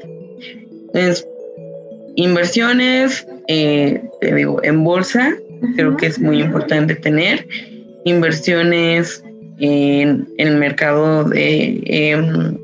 Entonces, 0.87 1.27
inversiones, 2.15 3.27
eh, 3.47 4.01
te 4.21 4.33
digo, 4.33 4.59
en 4.63 4.83
bolsa, 4.83 5.35
creo 5.76 5.97
que 5.97 6.07
es 6.07 6.20
muy 6.20 6.41
importante 6.41 6.95
tener 6.95 7.47
inversiones 8.05 9.24
en, 9.60 10.28
el 10.38 10.57
mercado 10.57 11.26
de 11.26 11.82
em, 11.86 12.57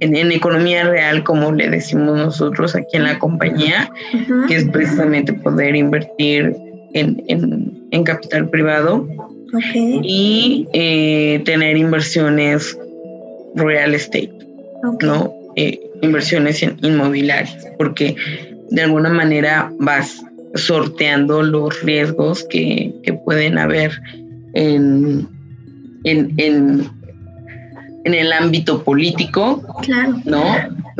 en, 0.00 0.32
economía 0.32 0.84
real, 0.84 1.22
como 1.24 1.52
le 1.52 1.68
decimos 1.68 2.16
nosotros 2.18 2.74
aquí 2.74 2.96
en 2.96 3.04
la 3.04 3.18
compañía, 3.18 3.90
que 4.48 4.56
es 4.56 4.64
precisamente 4.64 5.32
poder 5.32 5.76
invertir 5.76 6.56
en, 6.94 8.04
capital 8.04 8.48
privado 8.48 9.06
y 10.02 10.66
eh, 10.72 11.42
tener 11.44 11.76
inversiones 11.76 12.76
real 13.54 13.94
estate, 13.94 14.32
¿no? 15.02 15.32
Eh, 15.56 15.78
inversiones 16.02 16.62
inmobiliarias, 16.62 17.66
porque 17.76 18.16
de 18.70 18.82
alguna 18.82 19.10
manera 19.10 19.70
vas 19.78 20.22
sorteando 20.54 21.42
los 21.42 21.80
riesgos 21.82 22.44
que, 22.50 22.92
pueden 23.24 23.58
haber 23.58 24.00
en, 24.54 25.28
en, 26.04 26.34
en, 26.38 26.90
el 28.04 28.32
ámbito 28.32 28.82
político, 28.82 29.62
¿no? 30.24 30.42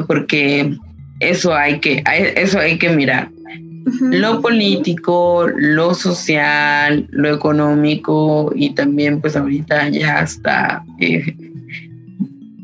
Porque 0.07 0.77
eso 1.21 1.55
hay 1.55 1.81
que, 1.81 2.03
eso 2.37 2.59
hay 2.59 2.79
que 2.79 2.91
mirar. 2.91 3.31
Lo 4.01 4.41
político, 4.41 5.47
lo 5.57 5.95
social, 5.95 7.07
lo 7.11 7.35
económico 7.35 8.53
y 8.55 8.71
también 8.75 9.21
pues 9.21 9.37
ahorita 9.37 9.89
ya 9.89 10.21
hasta 10.21 10.85
eh, 11.01 11.35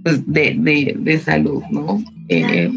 pues 0.04 0.22
de, 0.26 0.94
de, 0.98 1.18
salud, 1.18 1.62
¿no? 1.70 2.02
Eh, 2.28 2.70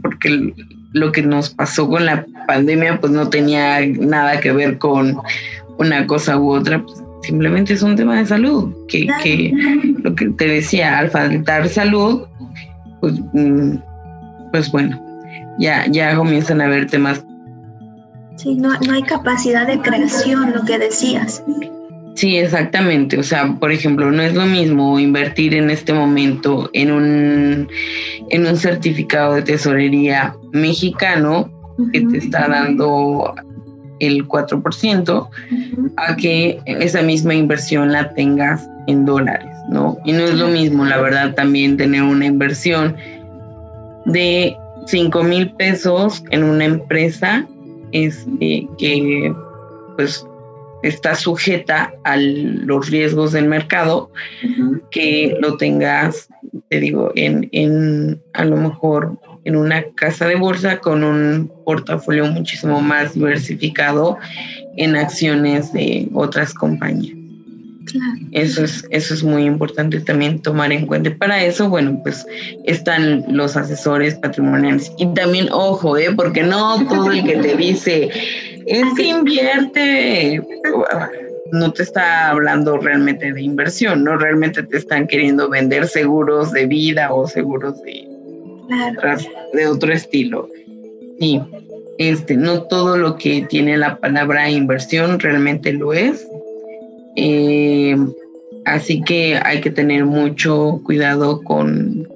porque 0.00 0.52
lo 0.92 1.12
que 1.12 1.22
nos 1.22 1.50
pasó 1.50 1.88
con 1.88 2.06
la 2.06 2.26
pandemia 2.46 2.98
pues 3.00 3.12
no 3.12 3.28
tenía 3.28 3.80
nada 3.86 4.40
que 4.40 4.52
ver 4.52 4.78
con 4.78 5.16
una 5.78 6.06
cosa 6.06 6.38
u 6.38 6.50
otra, 6.52 6.82
pues, 6.82 7.02
simplemente 7.22 7.74
es 7.74 7.82
un 7.82 7.96
tema 7.96 8.18
de 8.18 8.26
salud, 8.26 8.74
que, 8.88 9.06
que 9.22 9.52
lo 10.02 10.14
que 10.14 10.28
te 10.30 10.48
decía, 10.48 10.98
al 10.98 11.10
faltar 11.10 11.68
salud, 11.68 12.26
pues, 13.00 13.14
mm, 13.32 13.76
pues 14.52 14.70
bueno, 14.70 15.00
ya, 15.58 15.86
ya 15.88 16.14
comienzan 16.16 16.60
a 16.60 16.66
haber 16.66 16.86
temas. 16.88 17.24
Sí, 18.36 18.54
no, 18.56 18.78
no 18.80 18.92
hay 18.92 19.02
capacidad 19.02 19.66
de 19.66 19.80
creación, 19.80 20.52
lo 20.52 20.64
que 20.64 20.78
decías. 20.78 21.42
Sí, 22.14 22.36
exactamente. 22.36 23.18
O 23.18 23.22
sea, 23.22 23.54
por 23.58 23.72
ejemplo, 23.72 24.10
no 24.10 24.22
es 24.22 24.34
lo 24.34 24.44
mismo 24.44 24.98
invertir 24.98 25.54
en 25.54 25.70
este 25.70 25.92
momento 25.92 26.68
en 26.72 26.92
un, 26.92 27.68
en 28.30 28.46
un 28.46 28.56
certificado 28.56 29.34
de 29.34 29.42
tesorería 29.42 30.34
mexicano 30.52 31.50
que 31.92 32.00
te 32.00 32.18
está 32.18 32.48
dando 32.48 33.34
el 34.00 34.26
4% 34.26 35.28
a 35.96 36.16
que 36.16 36.60
esa 36.66 37.02
misma 37.02 37.34
inversión 37.34 37.92
la 37.92 38.12
tengas 38.14 38.68
en 38.88 39.04
dólares, 39.04 39.54
¿no? 39.68 39.96
Y 40.04 40.12
no 40.12 40.24
es 40.24 40.34
lo 40.34 40.48
mismo, 40.48 40.84
la 40.84 41.00
verdad, 41.00 41.34
también 41.34 41.76
tener 41.76 42.02
una 42.02 42.26
inversión 42.26 42.96
de 44.06 44.56
5 44.86 45.22
mil 45.22 45.52
pesos 45.52 46.24
en 46.30 46.42
una 46.42 46.64
empresa 46.64 47.46
este, 47.92 48.66
que 48.78 49.32
pues 49.96 50.26
está 50.82 51.14
sujeta 51.14 51.94
a 52.02 52.16
los 52.16 52.90
riesgos 52.90 53.32
del 53.32 53.46
mercado, 53.46 54.10
que 54.90 55.36
lo 55.40 55.56
tengas, 55.56 56.28
te 56.68 56.80
digo, 56.80 57.12
en, 57.14 57.48
en 57.52 58.20
a 58.32 58.44
lo 58.44 58.56
mejor 58.56 59.16
en 59.44 59.56
una 59.56 59.82
casa 59.94 60.26
de 60.26 60.36
bolsa 60.36 60.78
con 60.78 61.02
un 61.04 61.50
portafolio 61.64 62.26
muchísimo 62.26 62.80
más 62.80 63.14
diversificado 63.14 64.18
en 64.76 64.96
acciones 64.96 65.72
de 65.72 66.08
otras 66.14 66.54
compañías. 66.54 67.16
Eso 68.30 68.64
es, 68.64 68.86
eso 68.90 69.12
es 69.12 69.22
muy 69.22 69.44
importante 69.44 70.00
también 70.00 70.40
tomar 70.40 70.72
en 70.72 70.86
cuenta. 70.86 71.14
para 71.18 71.42
eso, 71.42 71.68
bueno, 71.68 72.00
pues 72.02 72.24
están 72.64 73.24
los 73.28 73.56
asesores 73.56 74.14
patrimoniales. 74.14 74.92
Y 74.98 75.06
también, 75.14 75.48
ojo, 75.50 75.96
¿eh? 75.96 76.12
porque 76.16 76.42
no 76.42 76.86
todo 76.86 77.10
el 77.10 77.24
que 77.24 77.36
te 77.36 77.56
dice, 77.56 78.08
es 78.66 78.84
que 78.96 79.02
invierte, 79.02 80.40
no 81.50 81.72
te 81.72 81.82
está 81.82 82.30
hablando 82.30 82.78
realmente 82.78 83.32
de 83.32 83.42
inversión, 83.42 84.04
no 84.04 84.16
realmente 84.16 84.62
te 84.62 84.76
están 84.78 85.06
queriendo 85.06 85.50
vender 85.50 85.86
seguros 85.88 86.52
de 86.52 86.66
vida 86.66 87.12
o 87.12 87.26
seguros 87.26 87.82
de, 87.82 88.11
de 89.52 89.66
otro 89.66 89.92
estilo. 89.92 90.48
Sí, 91.18 91.40
este, 91.98 92.36
no 92.36 92.62
todo 92.62 92.96
lo 92.96 93.16
que 93.16 93.46
tiene 93.48 93.76
la 93.76 93.98
palabra 93.98 94.50
inversión 94.50 95.20
realmente 95.20 95.72
lo 95.72 95.92
es. 95.92 96.26
Eh, 97.16 97.96
así 98.64 99.02
que 99.02 99.38
hay 99.42 99.60
que 99.60 99.70
tener 99.70 100.04
mucho 100.04 100.80
cuidado 100.84 101.42
con, 101.42 102.08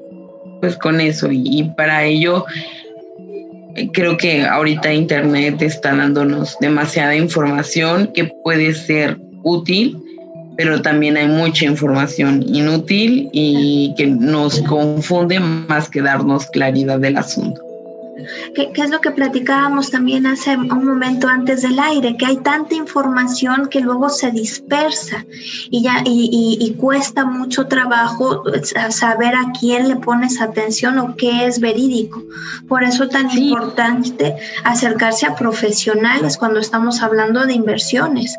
pues, 0.61 0.77
con 0.77 1.01
eso. 1.01 1.29
Y, 1.31 1.71
para 1.77 2.05
ello, 2.05 2.45
creo 3.93 4.17
que 4.17 4.43
ahorita 4.43 4.93
Internet 4.93 5.63
está 5.63 5.95
dándonos 5.95 6.57
demasiada 6.61 7.15
información 7.15 8.11
que 8.15 8.25
puede 8.43 8.75
ser 8.75 9.19
útil, 9.43 9.99
pero 10.57 10.83
también 10.83 11.17
hay 11.17 11.29
mucha 11.29 11.65
información 11.65 12.43
inútil 12.47 13.29
y 13.33 13.95
que 13.97 14.07
nos 14.07 14.61
confunde 14.63 15.41
más 15.41 15.89
que 15.89 16.03
darnos 16.03 16.47
claridad 16.47 16.99
del 16.99 17.17
asunto. 17.17 17.67
¿Qué, 18.55 18.73
es 18.75 18.91
lo 18.91 19.01
que 19.01 19.11
platicábamos 19.11 19.91
también 19.91 20.27
hace 20.27 20.57
un 20.57 20.85
momento 20.85 21.29
antes 21.29 21.63
del 21.63 21.79
aire? 21.79 22.17
Que 22.17 22.27
hay 22.27 22.37
tanta 22.39 22.75
información 22.75 23.69
que 23.69 23.81
luego 23.81 24.09
se 24.09 24.31
dispersa 24.31 25.25
y, 25.71 25.83
ya, 25.83 26.03
y, 26.05 26.75
cuesta 26.79 27.25
mucho 27.25 27.67
trabajo 27.67 28.43
saber 28.91 29.35
a 29.35 29.53
quién 29.59 29.89
le 29.89 29.97
pones 29.97 30.41
atención 30.41 30.99
o 30.99 31.17
qué 31.17 31.47
es 31.47 31.61
verídico. 31.61 32.23
Por 32.69 32.83
eso 32.83 33.05
es 33.05 33.11
tan 33.11 33.31
importante 33.31 34.35
acercarse 34.65 35.27
a 35.27 35.37
profesionales 35.37 36.37
cuando 36.37 36.61
estamos 36.61 37.03
hablando 37.03 37.47
de 37.47 37.55
inversiones. 37.55 38.37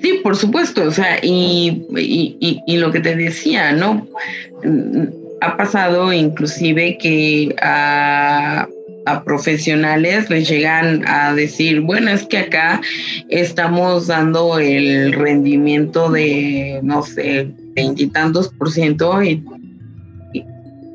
Sí, 0.00 0.20
por 0.22 0.36
supuesto, 0.36 0.84
o 0.84 0.90
sea, 0.92 1.18
y, 1.22 1.84
y, 1.96 2.60
y, 2.66 2.76
lo 2.76 2.92
que 2.92 3.00
te 3.00 3.16
decía, 3.16 3.72
¿no? 3.72 4.06
ha 5.40 5.56
pasado 5.56 6.12
inclusive 6.12 6.98
que 6.98 7.54
a, 7.60 8.68
profesionales 9.24 10.28
les 10.28 10.46
llegan 10.50 11.02
a 11.08 11.32
decir, 11.32 11.80
bueno, 11.80 12.10
es 12.10 12.26
que 12.26 12.36
acá 12.36 12.82
estamos 13.30 14.08
dando 14.08 14.58
el 14.58 15.14
rendimiento 15.14 16.10
de, 16.10 16.80
no 16.82 17.02
sé, 17.02 17.50
veintitantos 17.74 18.50
por 18.50 18.70
ciento 18.70 19.22
y, 19.22 19.42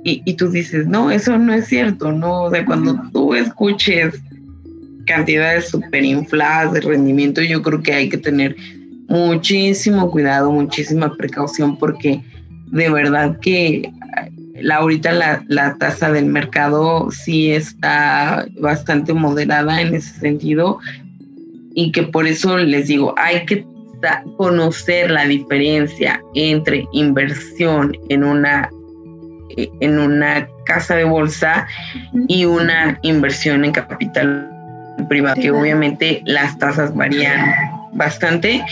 y, 0.03 0.33
tú 0.35 0.51
dices, 0.51 0.85
no, 0.85 1.09
eso 1.09 1.39
no 1.39 1.55
es 1.55 1.65
cierto, 1.65 2.11
¿no? 2.11 2.43
O 2.43 2.51
sea, 2.51 2.63
cuando 2.65 3.01
tú 3.11 3.33
escuches 3.33 4.21
cantidades 5.07 5.69
súper 5.69 6.03
infladas 6.03 6.73
de 6.73 6.81
rendimiento, 6.81 7.41
yo 7.41 7.63
creo 7.63 7.81
que 7.81 7.93
hay 7.93 8.09
que 8.09 8.17
tener 8.17 8.55
muchísimo 9.13 10.09
cuidado, 10.09 10.51
muchísima 10.51 11.13
precaución 11.15 11.77
porque 11.77 12.23
de 12.71 12.89
verdad 12.89 13.37
que 13.39 13.91
la, 14.59 14.77
ahorita 14.77 15.13
la, 15.47 15.77
tasa 15.77 16.11
del 16.11 16.25
mercado 16.25 17.11
sí 17.11 17.51
está 17.51 18.47
bastante 18.59 19.13
moderada 19.13 19.81
en 19.81 19.93
ese 19.93 20.19
sentido 20.19 20.79
y 21.75 21.91
que 21.91 22.03
por 22.03 22.25
eso 22.25 22.57
les 22.57 22.87
digo, 22.87 23.13
hay 23.17 23.45
que 23.45 23.63
conocer 24.37 25.11
la 25.11 25.25
diferencia 25.27 26.19
entre 26.33 26.85
inversión 26.91 27.95
en 28.09 28.23
una 28.23 28.69
en 29.55 29.99
una 29.99 30.47
casa 30.65 30.95
de 30.95 31.03
bolsa 31.03 31.67
y 32.27 32.45
una 32.45 32.97
inversión 33.03 33.63
en 33.63 33.71
capital 33.71 34.49
privado, 35.07 35.39
que 35.39 35.51
obviamente 35.51 36.23
las 36.25 36.57
tasas 36.57 36.93
varían 36.95 37.53
bastante 37.93 38.63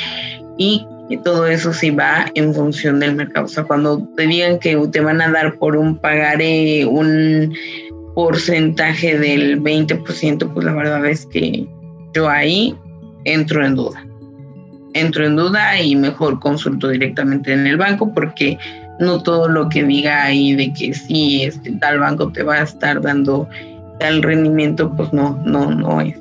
y 0.57 0.85
todo 1.23 1.47
eso 1.47 1.73
sí 1.73 1.91
va 1.91 2.25
en 2.35 2.53
función 2.53 2.99
del 2.99 3.15
mercado. 3.15 3.45
O 3.45 3.49
sea, 3.49 3.63
cuando 3.63 4.07
te 4.15 4.27
digan 4.27 4.59
que 4.59 4.77
te 4.91 5.01
van 5.01 5.21
a 5.21 5.31
dar 5.31 5.57
por 5.57 5.75
un 5.75 5.97
pagaré 5.97 6.85
un 6.85 7.53
porcentaje 8.15 9.17
del 9.17 9.61
20%, 9.61 10.53
pues 10.53 10.65
la 10.65 10.73
verdad 10.73 11.05
es 11.05 11.25
que 11.25 11.67
yo 12.13 12.29
ahí 12.29 12.75
entro 13.25 13.65
en 13.65 13.75
duda. 13.75 14.05
Entro 14.93 15.25
en 15.25 15.35
duda 15.35 15.81
y 15.81 15.95
mejor 15.95 16.39
consulto 16.39 16.89
directamente 16.89 17.53
en 17.53 17.65
el 17.65 17.77
banco 17.77 18.13
porque 18.13 18.57
no 18.99 19.23
todo 19.23 19.47
lo 19.47 19.69
que 19.69 19.83
diga 19.83 20.23
ahí 20.23 20.53
de 20.53 20.73
que 20.73 20.93
sí, 20.93 21.43
este 21.43 21.71
tal 21.73 21.99
banco 21.99 22.31
te 22.31 22.43
va 22.43 22.55
a 22.55 22.63
estar 22.63 23.01
dando 23.01 23.47
tal 23.99 24.21
rendimiento, 24.21 24.93
pues 24.95 25.11
no, 25.13 25.41
no, 25.45 25.71
no 25.71 26.01
es. 26.01 26.20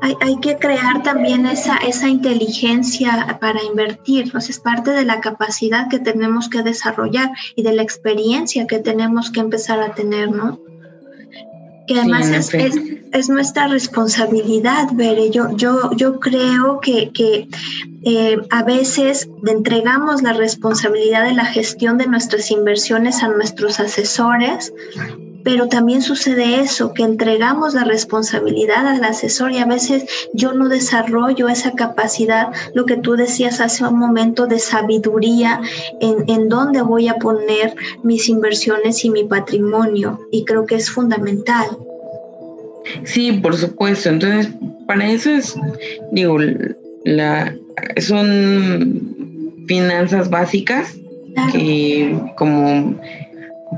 Hay, 0.00 0.14
hay, 0.20 0.36
que 0.40 0.56
crear 0.56 1.02
también 1.02 1.46
esa, 1.46 1.76
esa 1.78 2.08
inteligencia 2.08 3.38
para 3.40 3.62
invertir, 3.62 4.24
entonces 4.24 4.56
es 4.56 4.60
parte 4.60 4.90
de 4.90 5.04
la 5.04 5.20
capacidad 5.20 5.88
que 5.88 5.98
tenemos 5.98 6.48
que 6.48 6.62
desarrollar 6.62 7.30
y 7.56 7.62
de 7.62 7.72
la 7.72 7.82
experiencia 7.82 8.66
que 8.66 8.78
tenemos 8.78 9.30
que 9.30 9.40
empezar 9.40 9.80
a 9.80 9.94
tener, 9.94 10.30
¿no? 10.30 10.60
Que 11.86 11.98
además 11.98 12.28
es, 12.28 12.52
es, 13.12 13.30
nuestra 13.30 13.66
responsabilidad, 13.66 14.88
Bere. 14.92 15.30
Yo, 15.30 15.56
yo, 15.56 15.90
yo 15.96 16.20
creo 16.20 16.80
que, 16.80 17.10
que 17.12 17.48
eh, 18.02 18.36
a 18.50 18.62
veces 18.62 19.30
entregamos 19.46 20.22
la 20.22 20.34
responsabilidad 20.34 21.24
de 21.24 21.32
la 21.32 21.46
gestión 21.46 21.96
de 21.96 22.06
nuestras 22.06 22.50
inversiones 22.50 23.22
a 23.22 23.28
nuestros 23.28 23.80
asesores 23.80 24.72
pero 25.44 25.68
también 25.68 26.02
sucede 26.02 26.60
eso, 26.60 26.92
que 26.92 27.02
entregamos 27.02 27.74
la 27.74 27.84
responsabilidad 27.84 28.86
al 28.86 29.04
asesor 29.04 29.52
y 29.52 29.58
a 29.58 29.66
veces 29.66 30.04
yo 30.34 30.52
no 30.52 30.68
desarrollo 30.68 31.48
esa 31.48 31.72
capacidad, 31.72 32.48
lo 32.74 32.84
que 32.86 32.96
tú 32.96 33.16
decías 33.16 33.60
hace 33.60 33.84
un 33.84 33.98
momento 33.98 34.46
de 34.46 34.58
sabiduría 34.58 35.60
en, 36.00 36.24
en 36.28 36.48
dónde 36.48 36.82
voy 36.82 37.08
a 37.08 37.14
poner 37.14 37.74
mis 38.02 38.28
inversiones 38.28 39.04
y 39.04 39.10
mi 39.10 39.24
patrimonio. 39.24 40.20
Y 40.30 40.44
creo 40.44 40.66
que 40.66 40.76
es 40.76 40.90
fundamental. 40.90 41.66
Sí, 43.04 43.32
por 43.32 43.56
supuesto. 43.56 44.08
Entonces, 44.08 44.52
para 44.86 45.10
eso 45.10 45.30
es, 45.30 45.54
digo, 46.12 46.38
la, 47.04 47.54
son 47.98 49.64
finanzas 49.66 50.30
básicas 50.30 50.96
que 51.52 52.18
como 52.36 52.98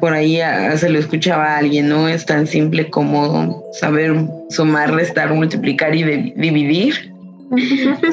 por 0.01 0.13
ahí 0.13 0.39
se 0.77 0.89
lo 0.89 0.99
escuchaba 0.99 1.55
a 1.55 1.59
alguien, 1.59 1.89
no 1.89 2.09
es 2.09 2.25
tan 2.27 2.47
simple 2.47 2.89
como 2.89 3.65
saber 3.73 4.15
sumar, 4.51 4.95
restar, 4.95 5.33
multiplicar 5.35 5.95
y 5.95 6.33
dividir, 6.37 7.13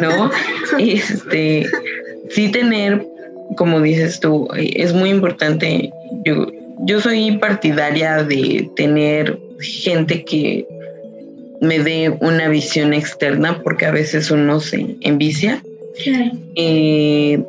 ¿no? 0.01 0.31
Este, 0.79 1.65
sí 2.29 2.49
tener, 2.49 3.05
como 3.55 3.81
dices 3.81 4.19
tú, 4.19 4.47
es 4.55 4.93
muy 4.93 5.09
importante, 5.09 5.91
yo 6.25 6.47
yo 6.79 7.01
soy 7.01 7.37
partidaria 7.37 8.23
de 8.23 8.69
tener 8.75 9.37
gente 9.59 10.23
que 10.23 10.65
me 11.61 11.79
dé 11.79 12.15
una 12.21 12.47
visión 12.49 12.93
externa 12.93 13.61
porque 13.63 13.85
a 13.85 13.91
veces 13.91 14.29
uno 14.29 14.59
se 14.59 14.95
envicia. 15.01 15.63
Eh, 16.55 17.43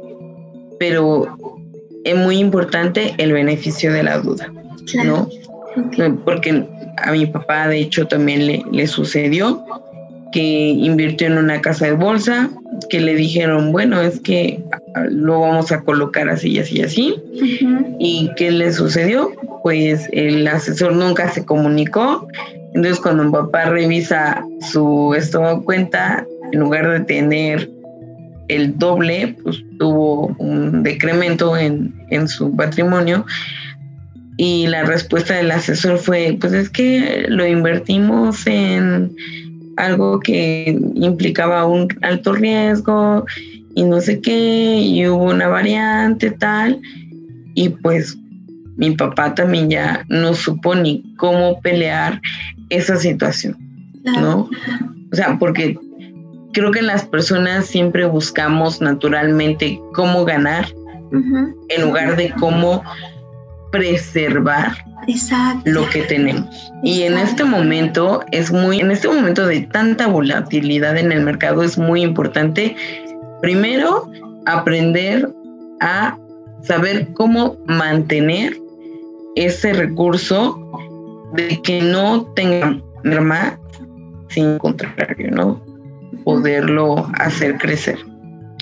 pero 0.78 1.57
es 2.10 2.16
muy 2.16 2.38
importante 2.38 3.14
el 3.18 3.32
beneficio 3.32 3.92
de 3.92 4.02
la 4.02 4.18
duda, 4.18 4.52
¿no? 5.04 5.28
Porque 6.24 6.66
a 6.96 7.12
mi 7.12 7.26
papá 7.26 7.68
de 7.68 7.78
hecho 7.78 8.06
también 8.06 8.46
le, 8.46 8.62
le 8.70 8.86
sucedió 8.86 9.64
que 10.32 10.40
invirtió 10.40 11.26
en 11.26 11.38
una 11.38 11.60
casa 11.60 11.86
de 11.86 11.92
bolsa, 11.92 12.50
que 12.90 13.00
le 13.00 13.14
dijeron, 13.14 13.72
bueno, 13.72 14.00
es 14.00 14.20
que 14.20 14.62
lo 15.10 15.40
vamos 15.40 15.72
a 15.72 15.80
colocar 15.82 16.28
así 16.28 16.50
y 16.50 16.58
así 16.58 16.78
y 16.78 16.82
así. 16.82 17.14
¿Y 17.98 18.30
qué 18.36 18.50
le 18.50 18.72
sucedió? 18.72 19.32
Pues 19.62 20.08
el 20.12 20.46
asesor 20.46 20.92
nunca 20.94 21.28
se 21.30 21.44
comunicó. 21.44 22.28
Entonces 22.74 23.00
cuando 23.00 23.24
mi 23.24 23.32
papá 23.32 23.66
revisa 23.66 24.44
su 24.60 25.14
estado 25.16 25.58
de 25.58 25.64
cuenta, 25.64 26.26
en 26.52 26.60
lugar 26.60 26.90
de 26.90 27.00
tener 27.00 27.70
el 28.48 28.78
doble, 28.78 29.36
pues 29.42 29.62
tuvo 29.78 30.28
un 30.38 30.82
decremento 30.82 31.56
en, 31.56 31.94
en 32.10 32.28
su 32.28 32.54
patrimonio. 32.56 33.24
Y 34.36 34.66
la 34.68 34.84
respuesta 34.84 35.34
del 35.34 35.50
asesor 35.50 35.98
fue, 35.98 36.36
pues 36.40 36.52
es 36.52 36.70
que 36.70 37.26
lo 37.28 37.46
invertimos 37.46 38.46
en 38.46 39.12
algo 39.76 40.20
que 40.20 40.78
implicaba 40.94 41.66
un 41.66 41.88
alto 42.02 42.32
riesgo 42.32 43.24
y 43.74 43.84
no 43.84 44.00
sé 44.00 44.20
qué, 44.20 44.80
y 44.80 45.06
hubo 45.06 45.24
una 45.24 45.46
variante 45.48 46.30
tal, 46.32 46.80
y 47.54 47.68
pues 47.68 48.18
mi 48.76 48.90
papá 48.92 49.34
también 49.34 49.70
ya 49.70 50.04
no 50.08 50.34
supo 50.34 50.74
ni 50.74 51.14
cómo 51.16 51.60
pelear 51.60 52.20
esa 52.70 52.96
situación, 52.96 53.56
¿no? 54.04 54.50
O 55.12 55.16
sea, 55.16 55.38
porque 55.38 55.78
creo 56.58 56.72
que 56.72 56.82
las 56.82 57.04
personas 57.04 57.66
siempre 57.66 58.04
buscamos 58.04 58.80
naturalmente 58.80 59.80
cómo 59.94 60.24
ganar 60.24 60.66
en 61.12 61.82
lugar 61.82 62.16
de 62.16 62.30
cómo 62.38 62.82
preservar 63.70 64.72
lo 65.64 65.88
que 65.88 66.02
tenemos. 66.02 66.72
Y 66.82 67.02
en 67.02 67.16
este 67.16 67.44
momento 67.44 68.24
es 68.32 68.50
muy, 68.50 68.80
en 68.80 68.90
este 68.90 69.08
momento 69.08 69.46
de 69.46 69.62
tanta 69.62 70.08
volatilidad 70.08 70.98
en 70.98 71.12
el 71.12 71.22
mercado 71.22 71.62
es 71.62 71.78
muy 71.78 72.02
importante, 72.02 72.74
primero, 73.40 74.10
aprender 74.46 75.30
a 75.80 76.18
saber 76.62 77.08
cómo 77.14 77.56
mantener 77.66 78.58
ese 79.36 79.72
recurso 79.72 80.60
de 81.34 81.60
que 81.62 81.80
no 81.80 82.24
tenga 82.34 82.80
merma, 83.04 83.58
sin 84.28 84.58
contrario, 84.58 85.30
¿no? 85.30 85.67
Poderlo 86.28 87.10
hacer 87.14 87.56
crecer. 87.56 87.98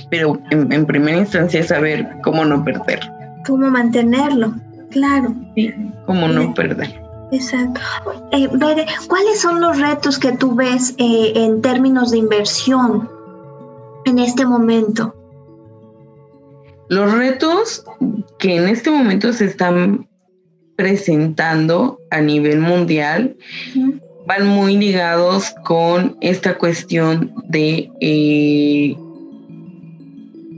Pero 0.08 0.40
en, 0.52 0.72
en 0.72 0.86
primera 0.86 1.18
instancia 1.18 1.58
es 1.58 1.66
saber 1.66 2.06
cómo 2.22 2.44
no 2.44 2.62
perder. 2.62 3.00
Cómo 3.44 3.68
mantenerlo. 3.68 4.54
Claro. 4.92 5.34
Sí, 5.56 5.74
como 6.06 6.28
no 6.28 6.54
perder. 6.54 6.94
Exacto. 7.32 7.80
Eh, 8.30 8.48
¿cuáles 9.08 9.40
son 9.40 9.60
los 9.60 9.80
retos 9.80 10.16
que 10.16 10.30
tú 10.30 10.54
ves 10.54 10.94
eh, 10.98 11.32
en 11.34 11.60
términos 11.60 12.12
de 12.12 12.18
inversión 12.18 13.10
en 14.04 14.20
este 14.20 14.46
momento? 14.46 15.12
Los 16.88 17.12
retos 17.12 17.84
que 18.38 18.58
en 18.58 18.68
este 18.68 18.92
momento 18.92 19.32
se 19.32 19.46
están 19.46 20.08
presentando 20.76 21.98
a 22.12 22.20
nivel 22.20 22.60
mundial 22.60 23.36
van 24.26 24.46
muy 24.46 24.76
ligados 24.76 25.54
con 25.64 26.16
esta 26.20 26.58
cuestión 26.58 27.32
de 27.48 27.90
eh, 28.00 28.96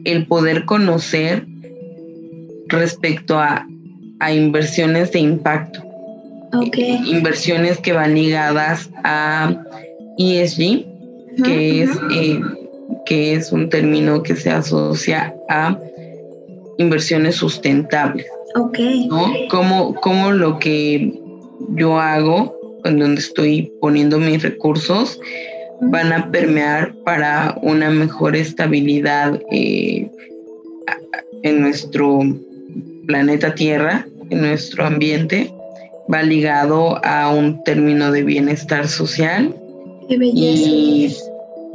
el 0.05 0.27
poder 0.27 0.65
conocer 0.65 1.47
respecto 2.69 3.39
a 3.39 3.67
a 4.21 4.33
inversiones 4.33 5.13
de 5.13 5.21
impacto. 5.21 5.83
Inversiones 7.07 7.79
que 7.79 7.93
van 7.93 8.15
ligadas 8.15 8.91
a 9.05 9.55
ESG, 10.19 10.87
que, 11.45 11.83
es, 11.83 11.91
eh, 12.15 12.41
que 13.05 13.35
es 13.35 13.53
un 13.53 13.69
término 13.69 14.23
que 14.23 14.35
se 14.35 14.51
asocia 14.51 15.35
a 15.49 15.79
inversiones 16.79 17.37
sustentables. 17.37 18.27
Okay. 18.55 19.07
¿no? 19.09 19.31
Como, 19.51 19.95
como 19.97 20.33
lo 20.33 20.59
que 20.59 21.21
yo 21.75 21.99
hago, 21.99 22.58
en 22.85 22.99
donde 22.99 23.21
estoy 23.21 23.73
poniendo 23.81 24.19
mis 24.19 24.43
recursos, 24.43 25.21
van 25.81 26.13
a 26.13 26.31
permear 26.31 26.95
para 27.05 27.57
una 27.63 27.91
mejor 27.91 28.37
estabilidad 28.37 29.41
eh, 29.51 30.11
en 31.43 31.61
nuestro 31.61 32.21
planeta 33.07 33.55
Tierra, 33.55 34.07
en 34.31 34.41
nuestro 34.41 34.85
ambiente, 34.85 35.53
va 36.13 36.23
ligado 36.23 37.05
a 37.05 37.33
un 37.33 37.63
término 37.65 38.11
de 38.11 38.23
bienestar 38.23 38.89
social. 38.89 39.55
Y, 40.09 41.15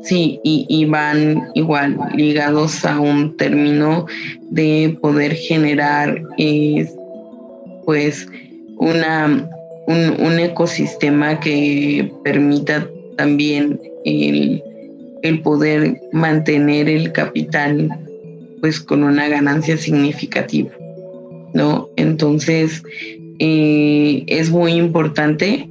sí, 0.03 0.39
y, 0.43 0.85
van 0.85 1.49
igual 1.53 1.97
ligados 2.15 2.83
a 2.83 2.99
un 2.99 3.37
término 3.37 4.07
de 4.49 4.97
poder 5.01 5.35
generar 5.35 6.19
eh, 6.39 6.89
pues 7.85 8.27
una, 8.77 9.47
un, 9.87 10.39
ecosistema 10.39 11.39
que 11.39 12.11
permita 12.23 12.87
también 13.17 13.79
el, 14.05 14.63
el 15.21 15.41
poder 15.41 16.01
mantener 16.11 16.89
el 16.89 17.11
capital 17.11 17.89
pues 18.61 18.79
con 18.79 19.03
una 19.03 19.27
ganancia 19.27 19.77
significativa. 19.77 20.71
¿no? 21.53 21.89
Entonces, 21.95 22.83
eh, 23.39 24.23
es 24.27 24.49
muy 24.49 24.73
importante 24.73 25.69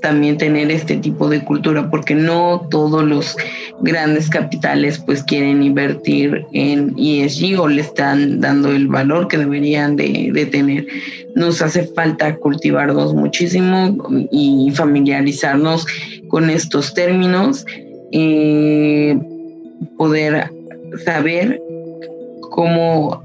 también 0.00 0.38
tener 0.38 0.70
este 0.70 0.96
tipo 0.96 1.28
de 1.28 1.44
cultura, 1.44 1.90
porque 1.90 2.14
no 2.14 2.66
todos 2.70 3.04
los 3.04 3.36
grandes 3.80 4.28
capitales 4.28 4.98
pues 4.98 5.22
quieren 5.22 5.62
invertir 5.62 6.44
en 6.52 6.94
ESG 6.98 7.60
o 7.60 7.68
le 7.68 7.82
están 7.82 8.40
dando 8.40 8.70
el 8.72 8.88
valor 8.88 9.28
que 9.28 9.38
deberían 9.38 9.96
de, 9.96 10.48
tener. 10.50 10.86
Nos 11.34 11.62
hace 11.62 11.84
falta 11.94 12.34
cultivarnos 12.36 13.14
muchísimo 13.14 13.96
y 14.30 14.70
familiarizarnos 14.74 15.86
con 16.28 16.50
estos 16.50 16.94
términos, 16.94 17.64
eh, 18.12 19.18
poder 19.96 20.50
saber 21.04 21.60
cómo 22.50 23.22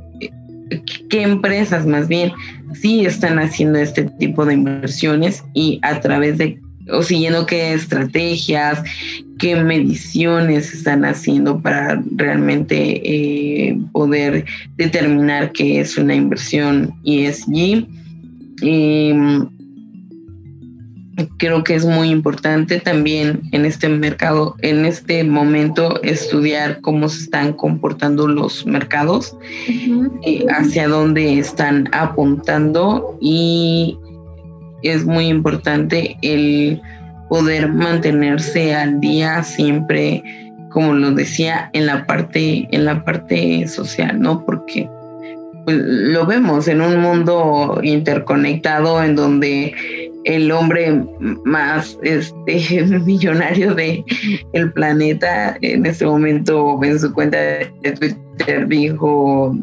qué 1.09 1.21
empresas 1.21 1.85
más 1.85 2.07
bien 2.07 2.31
sí 2.73 3.05
están 3.05 3.39
haciendo 3.39 3.79
este 3.79 4.03
tipo 4.19 4.45
de 4.45 4.55
inversiones 4.55 5.43
y 5.53 5.79
a 5.83 5.99
través 5.99 6.37
de 6.37 6.59
o 6.91 7.01
siguiendo 7.01 7.45
qué 7.45 7.73
estrategias, 7.73 8.83
qué 9.39 9.55
mediciones 9.55 10.73
están 10.73 11.05
haciendo 11.05 11.59
para 11.61 12.01
realmente 12.15 13.01
eh, 13.03 13.77
poder 13.91 14.45
determinar 14.77 15.51
qué 15.51 15.79
es 15.79 15.97
una 15.97 16.15
inversión 16.15 16.93
ESG. 17.05 17.87
Eh, 18.61 19.45
creo 21.37 21.63
que 21.63 21.75
es 21.75 21.85
muy 21.85 22.09
importante 22.09 22.79
también 22.79 23.41
en 23.51 23.65
este 23.65 23.87
mercado, 23.89 24.55
en 24.61 24.85
este 24.85 25.23
momento, 25.23 26.01
estudiar 26.03 26.81
cómo 26.81 27.09
se 27.09 27.23
están 27.23 27.53
comportando 27.53 28.27
los 28.27 28.65
mercados, 28.65 29.35
eh, 29.67 30.45
hacia 30.49 30.87
dónde 30.87 31.39
están 31.39 31.89
apuntando 31.93 33.17
y 33.21 33.97
es 34.89 35.05
muy 35.05 35.27
importante 35.27 36.17
el 36.21 36.81
poder 37.29 37.71
mantenerse 37.71 38.73
al 38.73 38.99
día 38.99 39.43
siempre, 39.43 40.23
como 40.69 40.93
lo 40.93 41.11
decía, 41.11 41.69
en 41.73 41.87
la 41.87 42.05
parte, 42.05 42.67
en 42.71 42.85
la 42.85 43.03
parte 43.03 43.67
social, 43.67 44.19
¿no? 44.19 44.45
Porque 44.45 44.87
pues, 45.65 45.77
lo 45.77 46.25
vemos 46.25 46.67
en 46.67 46.81
un 46.81 46.99
mundo 46.99 47.79
interconectado 47.83 49.03
en 49.03 49.15
donde 49.15 49.73
el 50.25 50.51
hombre 50.51 51.03
más 51.43 51.97
este, 52.03 52.83
millonario 53.05 53.73
de 53.73 54.03
planeta 54.73 55.57
en 55.61 55.85
este 55.85 56.05
momento 56.05 56.79
en 56.83 56.99
su 56.99 57.11
cuenta 57.13 57.37
de 57.37 57.91
Twitter 57.99 58.67
dijo 58.67 59.55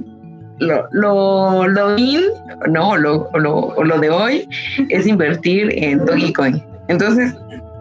lo, 0.59 0.89
lo, 0.93 1.67
lo 1.67 1.99
in, 1.99 2.21
no, 2.69 2.97
lo, 2.97 3.29
lo, 3.35 3.75
lo 3.83 3.99
de 3.99 4.11
hoy 4.11 4.49
es 4.89 5.07
invertir 5.07 5.73
en 5.77 6.05
Dogecoin. 6.05 6.63
Entonces, 6.89 7.35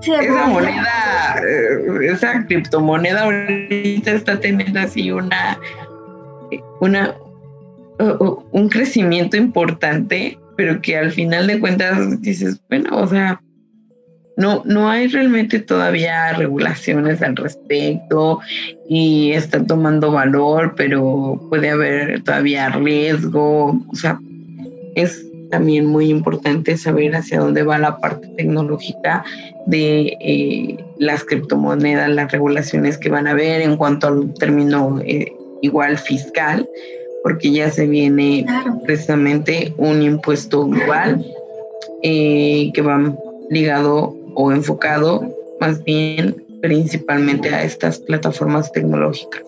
esa 0.04 0.48
moneda, 0.48 1.42
eh, 1.48 2.12
esa 2.12 2.46
criptomoneda 2.46 3.24
ahorita 3.24 4.12
está 4.12 4.40
teniendo 4.40 4.80
así 4.80 5.12
una, 5.12 5.60
una, 6.80 7.16
un 8.52 8.70
crecimiento 8.70 9.38
importante 9.38 10.38
pero 10.62 10.80
que 10.80 10.96
al 10.96 11.12
final 11.12 11.48
de 11.48 11.60
cuentas 11.60 12.22
dices, 12.22 12.62
bueno, 12.70 12.96
o 12.96 13.08
sea, 13.08 13.42
no, 14.38 14.64
no 14.66 14.90
hay 14.90 15.08
realmente 15.08 15.60
todavía 15.60 16.34
regulaciones 16.34 17.22
al 17.22 17.36
respecto 17.36 18.40
y 18.88 19.32
está 19.34 19.64
tomando 19.66 20.12
valor, 20.12 20.74
pero 20.76 21.40
puede 21.50 21.70
haber 21.70 22.24
todavía 22.24 22.70
riesgo. 22.70 23.80
O 23.92 23.96
sea, 23.96 24.20
es 24.96 25.26
también 25.52 25.86
muy 25.86 26.10
importante 26.10 26.78
saber 26.78 27.16
hacia 27.16 27.40
dónde 27.40 27.64
va 27.64 27.78
la 27.78 27.98
parte 27.98 28.28
tecnológica 28.38 29.24
de 29.68 30.18
eh, 30.22 30.78
las 30.98 31.24
criptomonedas, 31.24 32.10
las 32.10 32.32
regulaciones 32.32 32.98
que 32.98 33.10
van 33.10 33.28
a 33.28 33.32
haber 33.32 33.62
en 33.62 33.78
cuanto 33.78 34.08
al 34.08 34.34
término 34.36 35.00
eh, 35.06 35.32
igual 35.62 35.98
fiscal, 35.98 36.68
porque 37.22 37.52
ya 37.52 37.70
se 37.70 37.86
viene 37.86 38.46
precisamente 38.86 39.74
un 39.78 40.02
impuesto 40.02 40.66
global 40.66 41.24
eh, 42.02 42.72
que 42.74 42.82
va 42.82 43.14
ligado 43.52 44.16
o 44.36 44.52
enfocado 44.52 45.22
más 45.60 45.84
bien 45.84 46.44
principalmente 46.62 47.50
a 47.50 47.64
estas 47.64 48.00
plataformas 48.00 48.72
tecnológicas. 48.72 49.42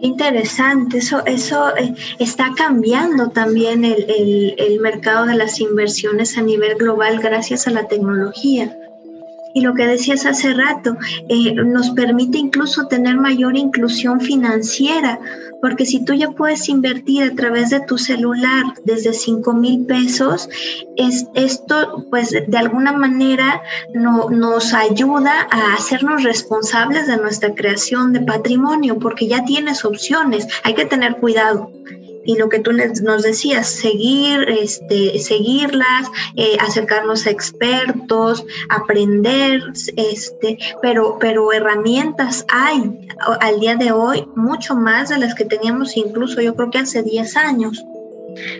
Interesante, 0.00 0.98
eso, 0.98 1.24
eso 1.24 1.74
eh, 1.76 1.94
está 2.18 2.52
cambiando 2.56 3.30
también 3.30 3.84
el, 3.84 4.54
el 4.58 4.80
mercado 4.80 5.26
de 5.26 5.34
las 5.34 5.58
inversiones 5.60 6.36
a 6.36 6.42
nivel 6.42 6.76
global 6.76 7.20
gracias 7.20 7.66
a 7.66 7.70
la 7.70 7.88
tecnología. 7.88 8.76
Y 9.56 9.62
lo 9.62 9.72
que 9.72 9.86
decías 9.86 10.26
hace 10.26 10.52
rato, 10.52 10.98
eh, 11.30 11.54
nos 11.54 11.88
permite 11.92 12.36
incluso 12.36 12.88
tener 12.88 13.16
mayor 13.16 13.56
inclusión 13.56 14.20
financiera, 14.20 15.18
porque 15.62 15.86
si 15.86 16.04
tú 16.04 16.12
ya 16.12 16.32
puedes 16.32 16.68
invertir 16.68 17.22
a 17.22 17.34
través 17.34 17.70
de 17.70 17.80
tu 17.80 17.96
celular 17.96 18.64
desde 18.84 19.14
5 19.14 19.54
mil 19.54 19.86
pesos, 19.86 20.50
es, 20.98 21.24
esto 21.34 22.04
pues 22.10 22.32
de 22.32 22.58
alguna 22.58 22.92
manera 22.92 23.62
no, 23.94 24.28
nos 24.28 24.74
ayuda 24.74 25.48
a 25.50 25.72
hacernos 25.72 26.22
responsables 26.22 27.06
de 27.06 27.16
nuestra 27.16 27.54
creación 27.54 28.12
de 28.12 28.20
patrimonio, 28.20 28.98
porque 28.98 29.26
ya 29.26 29.46
tienes 29.46 29.86
opciones, 29.86 30.46
hay 30.64 30.74
que 30.74 30.84
tener 30.84 31.16
cuidado 31.16 31.70
y 32.26 32.36
lo 32.36 32.48
que 32.48 32.58
tú 32.58 32.72
nos 32.72 33.22
decías, 33.22 33.68
seguir, 33.68 34.46
este, 34.48 35.18
seguirlas, 35.18 36.08
eh, 36.36 36.56
acercarnos 36.60 37.26
a 37.26 37.30
expertos, 37.30 38.44
aprender, 38.68 39.62
este, 39.96 40.58
pero, 40.82 41.18
pero 41.20 41.52
herramientas 41.52 42.44
hay 42.48 43.08
al 43.40 43.60
día 43.60 43.76
de 43.76 43.92
hoy 43.92 44.24
mucho 44.34 44.74
más 44.74 45.08
de 45.08 45.18
las 45.18 45.34
que 45.34 45.44
teníamos 45.44 45.96
incluso 45.96 46.40
yo 46.40 46.54
creo 46.54 46.70
que 46.70 46.78
hace 46.78 47.02
10 47.02 47.36
años. 47.36 47.84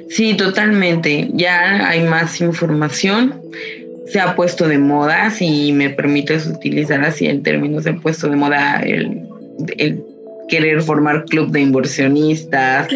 Sí, 0.09 0.35
totalmente. 0.35 1.29
Ya 1.35 1.89
hay 1.89 2.03
más 2.05 2.41
información. 2.41 3.43
Se 4.07 4.21
ha 4.21 4.35
puesto 4.37 4.69
de 4.69 4.79
moda, 4.79 5.31
si 5.31 5.73
me 5.73 5.91
permites 5.91 6.47
utilizar 6.47 7.05
así 7.05 7.27
el 7.27 7.43
término, 7.43 7.83
se 7.83 7.91
ha 7.91 7.97
puesto 7.97 8.29
de 8.29 8.37
moda 8.37 8.81
el, 8.81 9.29
el 9.77 10.03
querer 10.49 10.83
formar 10.83 11.25
club 11.25 11.51
de 11.51 11.61
inversionistas, 11.61 12.89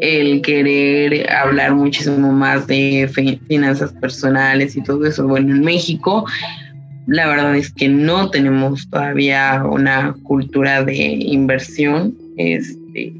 el 0.00 0.40
querer 0.42 1.30
hablar 1.30 1.74
muchísimo 1.74 2.32
más 2.32 2.66
de 2.66 3.10
finanzas 3.48 3.92
personales 3.94 4.76
y 4.76 4.82
todo 4.82 5.04
eso. 5.06 5.26
Bueno, 5.26 5.54
en 5.54 5.62
México 5.62 6.24
la 7.06 7.26
verdad 7.26 7.54
es 7.56 7.70
que 7.72 7.88
no 7.88 8.30
tenemos 8.30 8.88
todavía 8.88 9.62
una 9.64 10.14
cultura 10.22 10.82
de 10.82 10.96
inversión 10.96 12.16
este, 12.36 13.12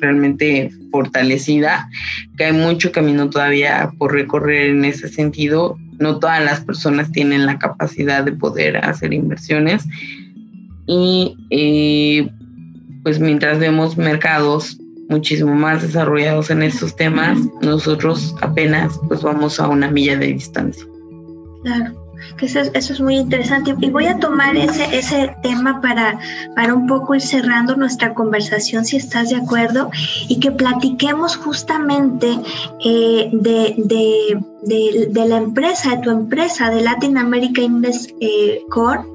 realmente 0.00 0.70
fortalecida, 0.92 1.88
que 2.36 2.44
hay 2.44 2.52
mucho 2.52 2.92
camino 2.92 3.28
todavía 3.28 3.90
por 3.98 4.12
recorrer 4.12 4.70
en 4.70 4.84
ese 4.84 5.08
sentido. 5.08 5.76
No 5.98 6.18
todas 6.18 6.44
las 6.44 6.60
personas 6.60 7.10
tienen 7.10 7.46
la 7.46 7.58
capacidad 7.58 8.24
de 8.24 8.32
poder 8.32 8.76
hacer 8.76 9.12
inversiones 9.12 9.84
y 10.86 11.36
eh, 11.50 12.28
pues 13.06 13.20
mientras 13.20 13.60
vemos 13.60 13.96
mercados 13.96 14.78
muchísimo 15.08 15.54
más 15.54 15.80
desarrollados 15.80 16.50
en 16.50 16.60
estos 16.60 16.96
temas, 16.96 17.38
nosotros 17.62 18.34
apenas 18.40 18.98
pues 19.06 19.22
vamos 19.22 19.60
a 19.60 19.68
una 19.68 19.88
milla 19.88 20.16
de 20.16 20.32
distancia. 20.32 20.84
Claro 21.62 22.06
que 22.36 22.46
eso, 22.46 22.60
es 22.74 23.00
muy 23.00 23.16
interesante. 23.16 23.74
Y 23.80 23.90
voy 23.90 24.06
a 24.06 24.18
tomar 24.18 24.56
ese, 24.56 24.84
ese 24.96 25.34
tema 25.42 25.80
para, 25.80 26.18
para 26.54 26.74
un 26.74 26.86
poco 26.86 27.14
ir 27.14 27.20
cerrando 27.20 27.76
nuestra 27.76 28.14
conversación, 28.14 28.84
si 28.84 28.96
estás 28.96 29.30
de 29.30 29.36
acuerdo, 29.36 29.90
y 30.28 30.40
que 30.40 30.50
platiquemos 30.50 31.36
justamente 31.36 32.38
eh, 32.84 33.30
de, 33.32 33.74
de, 33.78 34.44
de, 34.66 35.26
la 35.26 35.36
empresa, 35.36 35.96
de 35.96 36.02
tu 36.02 36.10
empresa, 36.10 36.70
de 36.70 36.82
Latin 36.82 37.16
America 37.18 37.62
Invest 37.62 38.10
eh, 38.20 38.62
Corp, 38.68 39.06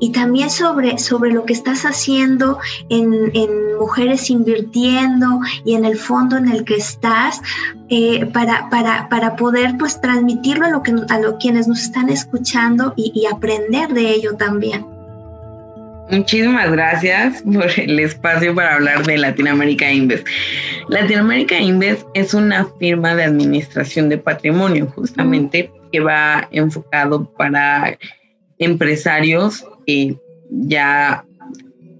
y 0.00 0.12
también 0.12 0.50
sobre, 0.50 0.98
sobre 0.98 1.32
lo 1.32 1.44
que 1.44 1.52
estás 1.52 1.82
haciendo 1.82 2.58
en, 2.88 3.30
en, 3.34 3.76
mujeres 3.78 4.30
invirtiendo 4.30 5.40
y 5.64 5.74
en 5.74 5.84
el 5.84 5.96
fondo 5.96 6.36
en 6.36 6.48
el 6.48 6.64
que 6.64 6.76
estás, 6.76 7.40
eh, 7.88 8.26
para, 8.26 8.70
para, 8.70 9.08
para, 9.08 9.34
poder 9.34 9.76
pues 9.76 10.00
transmitirlo 10.00 10.66
a, 10.66 10.70
lo 10.70 10.82
que, 10.82 10.94
a 11.08 11.18
lo, 11.18 11.36
quienes 11.38 11.66
nos 11.66 11.80
están 11.80 12.08
escuchando 12.08 12.94
y, 12.96 13.12
y 13.14 13.26
aprender 13.26 13.92
de 13.92 14.12
ello 14.14 14.36
también. 14.36 15.01
Muchísimas 16.10 16.70
gracias 16.70 17.42
por 17.42 17.70
el 17.78 17.98
espacio 18.00 18.54
para 18.54 18.74
hablar 18.74 19.04
de 19.06 19.18
Latinoamérica 19.18 19.90
Invest. 19.90 20.26
Latinoamérica 20.88 21.58
Invest 21.58 22.06
es 22.14 22.34
una 22.34 22.66
firma 22.78 23.14
de 23.14 23.24
administración 23.24 24.08
de 24.08 24.18
patrimonio, 24.18 24.86
justamente, 24.94 25.70
que 25.90 26.00
va 26.00 26.48
enfocado 26.50 27.24
para 27.36 27.96
empresarios 28.58 29.64
que 29.86 30.16
ya 30.50 31.24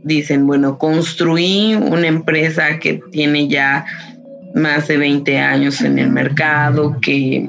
dicen, 0.05 0.47
bueno, 0.47 0.79
construí 0.79 1.75
una 1.75 2.07
empresa 2.07 2.79
que 2.79 3.01
tiene 3.13 3.49
ya 3.49 3.85
más 4.55 4.89
de 4.89 4.99
20 4.99 5.39
años 5.39 5.81
en 5.81 5.99
el 5.99 6.11
mercado, 6.11 6.99
que 7.01 7.49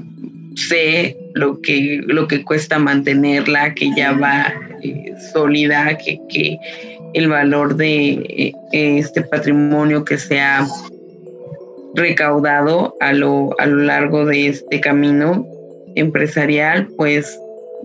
sé 0.55 1.17
lo 1.33 1.61
que, 1.61 2.01
lo 2.05 2.27
que 2.27 2.43
cuesta 2.43 2.79
mantenerla, 2.79 3.73
que 3.73 3.91
ya 3.95 4.13
va 4.13 4.53
eh, 4.81 5.13
sólida, 5.31 5.97
que, 5.97 6.19
que, 6.29 6.57
el 7.13 7.27
valor 7.27 7.75
de 7.75 8.13
eh, 8.37 8.53
este 8.71 9.21
patrimonio 9.21 10.03
que 10.03 10.17
se 10.17 10.39
ha 10.39 10.67
recaudado 11.93 12.95
a 12.99 13.13
lo, 13.13 13.51
a 13.59 13.67
lo 13.67 13.83
largo 13.83 14.25
de 14.25 14.47
este 14.47 14.79
camino 14.79 15.45
empresarial, 15.95 16.87
pues 16.97 17.39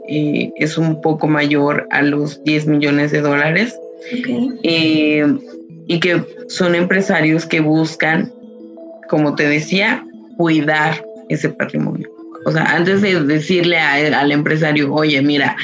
eh, 0.08 0.50
es 0.56 0.78
un 0.78 1.02
poco 1.02 1.26
mayor 1.26 1.86
a 1.90 2.00
los 2.00 2.42
10 2.44 2.68
millones 2.68 3.10
de 3.10 3.20
dólares. 3.20 3.78
y 4.62 6.00
que 6.00 6.22
son 6.48 6.74
empresarios 6.74 7.44
que 7.44 7.60
buscan, 7.60 8.32
como 9.08 9.34
te 9.34 9.46
decía, 9.46 10.06
cuidar 10.38 11.04
ese 11.28 11.50
patrimonio. 11.50 12.17
O 12.44 12.52
sea, 12.52 12.64
antes 12.64 13.02
de 13.02 13.22
decirle 13.24 13.78
al 13.78 14.32
empresario, 14.32 14.92
oye, 14.92 15.20
mira, 15.22 15.56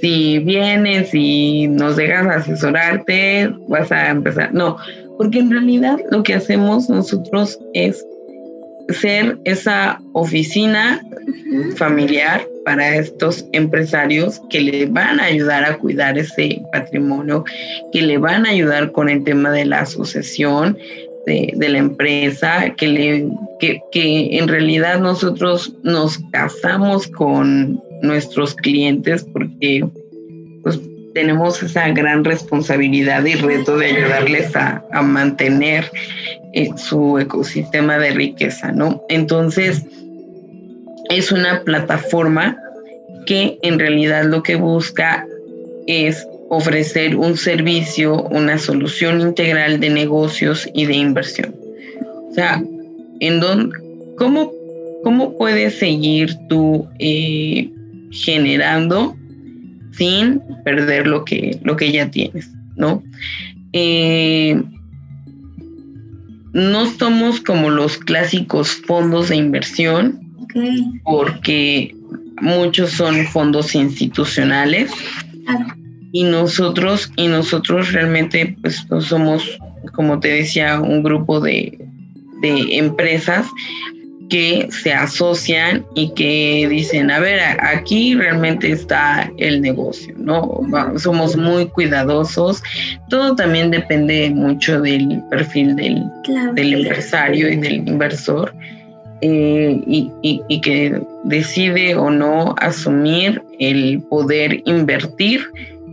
si 0.00 0.38
vienes 0.38 1.10
y 1.12 1.68
nos 1.68 1.96
dejas 1.96 2.26
asesorarte, 2.26 3.52
vas 3.68 3.90
a 3.92 4.10
empezar. 4.10 4.52
No, 4.54 4.76
porque 5.18 5.38
en 5.40 5.50
realidad 5.50 5.98
lo 6.10 6.22
que 6.22 6.34
hacemos 6.34 6.88
nosotros 6.88 7.58
es 7.74 8.04
ser 8.88 9.38
esa 9.44 10.00
oficina 10.14 11.00
familiar 11.76 12.42
para 12.64 12.96
estos 12.96 13.44
empresarios 13.52 14.40
que 14.50 14.60
le 14.60 14.86
van 14.86 15.20
a 15.20 15.24
ayudar 15.24 15.64
a 15.64 15.78
cuidar 15.78 16.18
ese 16.18 16.62
patrimonio, 16.72 17.44
que 17.92 18.02
le 18.02 18.18
van 18.18 18.46
a 18.46 18.50
ayudar 18.50 18.92
con 18.92 19.08
el 19.08 19.24
tema 19.24 19.50
de 19.50 19.64
la 19.64 19.80
asociación, 19.80 20.78
de, 21.26 21.68
la 21.68 21.78
empresa, 21.78 22.74
que, 22.76 22.88
le, 22.88 23.28
que, 23.58 23.80
que 23.92 24.38
en 24.38 24.48
realidad 24.48 25.00
nosotros 25.00 25.74
nos 25.82 26.18
casamos 26.32 27.06
con 27.08 27.82
nuestros 28.02 28.54
clientes 28.54 29.26
porque 29.32 29.84
pues 30.62 30.80
tenemos 31.14 31.62
esa 31.62 31.88
gran 31.90 32.24
responsabilidad 32.24 33.24
y 33.24 33.34
reto 33.34 33.76
de 33.76 33.86
ayudarles 33.86 34.54
a, 34.56 34.84
a 34.92 35.02
mantener 35.02 35.90
eh, 36.52 36.70
su 36.76 37.18
ecosistema 37.18 37.98
de 37.98 38.10
riqueza, 38.10 38.72
¿no? 38.72 39.02
Entonces, 39.08 39.84
es 41.08 41.32
una 41.32 41.62
plataforma 41.62 42.56
que 43.26 43.58
en 43.62 43.78
realidad 43.78 44.24
lo 44.24 44.42
que 44.42 44.56
busca 44.56 45.26
es 45.86 46.26
ofrecer 46.50 47.14
un 47.16 47.36
servicio, 47.36 48.24
una 48.24 48.58
solución 48.58 49.20
integral 49.20 49.78
de 49.78 49.88
negocios 49.88 50.68
y 50.74 50.84
de 50.84 50.94
inversión. 50.94 51.54
O 52.28 52.34
sea, 52.34 52.62
en 53.20 53.38
dónde, 53.38 53.76
¿cómo, 54.18 54.50
¿cómo 55.04 55.38
puedes 55.38 55.78
seguir 55.78 56.36
tú 56.48 56.88
eh, 56.98 57.70
generando 58.10 59.16
sin 59.92 60.42
perder 60.64 61.06
lo 61.06 61.24
que, 61.24 61.56
lo 61.62 61.76
que 61.76 61.92
ya 61.92 62.10
tienes, 62.10 62.50
¿no? 62.76 63.00
Eh, 63.72 64.60
no 66.52 66.86
somos 66.86 67.40
como 67.40 67.70
los 67.70 67.96
clásicos 67.96 68.70
fondos 68.86 69.28
de 69.28 69.36
inversión 69.36 70.18
porque 71.04 71.94
muchos 72.40 72.90
son 72.90 73.24
fondos 73.26 73.76
institucionales 73.76 74.90
y 76.12 76.24
nosotros 76.24 77.12
y 77.16 77.28
nosotros 77.28 77.92
realmente 77.92 78.56
pues 78.60 78.86
somos 79.00 79.58
como 79.92 80.20
te 80.20 80.28
decía 80.28 80.80
un 80.80 81.02
grupo 81.02 81.40
de, 81.40 81.78
de 82.42 82.76
empresas 82.76 83.46
que 84.30 84.68
se 84.70 84.92
asocian 84.92 85.84
y 85.94 86.14
que 86.14 86.66
dicen, 86.70 87.10
a 87.10 87.18
ver, 87.18 87.40
aquí 87.60 88.14
realmente 88.14 88.70
está 88.70 89.30
el 89.38 89.60
negocio, 89.60 90.14
¿no? 90.16 90.60
Somos 90.96 91.36
muy 91.36 91.66
cuidadosos. 91.66 92.62
Todo 93.08 93.34
también 93.34 93.72
depende 93.72 94.30
mucho 94.30 94.80
del 94.80 95.20
perfil 95.30 95.74
del, 95.74 96.04
del 96.54 96.74
empresario 96.74 97.50
y 97.50 97.56
del 97.56 97.88
inversor. 97.88 98.54
Eh, 99.22 99.82
y, 99.86 100.10
y, 100.22 100.60
que 100.62 100.98
decide 101.24 101.94
o 101.94 102.08
no 102.08 102.54
asumir 102.58 103.42
el 103.58 104.00
poder 104.08 104.62
invertir 104.64 105.42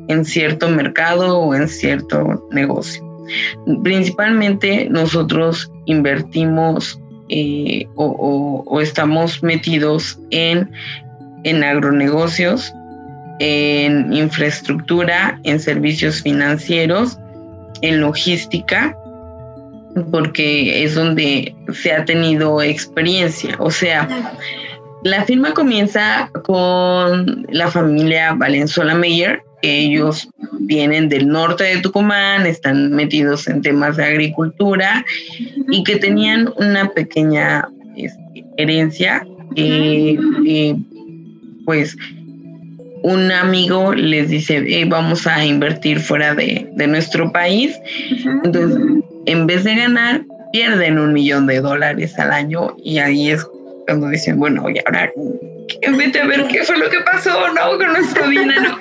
en 0.08 0.26
cierto 0.26 0.70
mercado 0.70 1.40
o 1.40 1.54
en 1.54 1.68
cierto 1.68 2.48
negocio. 2.52 3.04
Principalmente 3.84 4.88
nosotros 4.90 5.72
invertimos 5.86 7.00
eh, 7.30 7.86
o, 7.96 8.80
estamos 8.82 9.44
metidos 9.44 10.18
en, 10.32 10.70
en 11.44 11.64
agronegocios, 11.64 12.74
en 13.40 14.14
infraestructura, 14.14 15.40
en 15.44 15.60
servicios 15.60 16.22
financieros, 16.22 17.18
en 17.82 18.00
logística, 18.00 18.96
porque 20.12 20.84
es 20.84 20.96
donde 20.96 21.54
se 21.74 21.92
ha 21.92 22.06
tenido 22.06 22.62
experiencia. 22.62 23.56
O 23.60 23.72
sea, 23.72 24.08
la 25.04 25.24
firma 25.26 25.54
comienza 25.54 26.30
con 26.44 27.46
la 27.50 27.70
familia 27.70 28.34
Valenzuela 28.34 28.96
Meyer, 28.96 29.44
ellos 29.62 30.30
vienen 30.60 31.10
del 31.10 31.28
norte 31.28 31.64
de 31.64 31.78
Tucumán, 31.78 32.46
están 32.46 32.92
metidos 32.92 33.48
en 33.48 33.62
temas 33.62 33.98
de 33.98 34.06
agricultura 34.06 35.06
y 35.70 35.84
que 35.84 35.96
tenían 35.98 36.52
una 36.58 36.90
pequeña 36.90 37.68
este, 37.96 38.46
herencia. 38.58 39.26
Eh, 39.56 40.18
eh, 40.46 40.76
pues 41.66 41.98
un 43.04 43.32
amigo 43.32 43.94
les 43.94 44.30
dice, 44.30 44.86
vamos 44.86 45.28
a 45.28 45.46
invertir 45.46 46.00
fuera 46.00 46.36
de, 46.36 46.70
nuestro 46.88 47.32
país. 47.32 47.80
Entonces, 48.44 48.80
en 49.26 49.48
vez 49.48 49.64
de 49.64 49.76
ganar, 49.76 50.26
pierden 50.52 51.00
un 51.00 51.14
millón 51.14 51.48
de 51.48 51.62
dólares 51.62 52.18
al 52.18 52.32
año 52.32 52.76
y 52.84 53.00
ahí 53.00 53.30
es 53.30 53.46
cuando 53.88 54.10
dicen, 54.10 54.38
bueno, 54.38 54.70
y 54.70 54.80
ahora 54.86 55.12
vete 55.98 56.20
a 56.20 56.28
ver 56.28 56.46
qué 56.48 56.64
fue 56.64 56.78
lo 56.78 56.90
que 56.90 57.00
pasó, 57.02 57.54
¿no? 57.54 57.78
Con 57.78 57.94
nuestro 57.94 58.28
dinero. 58.28 58.78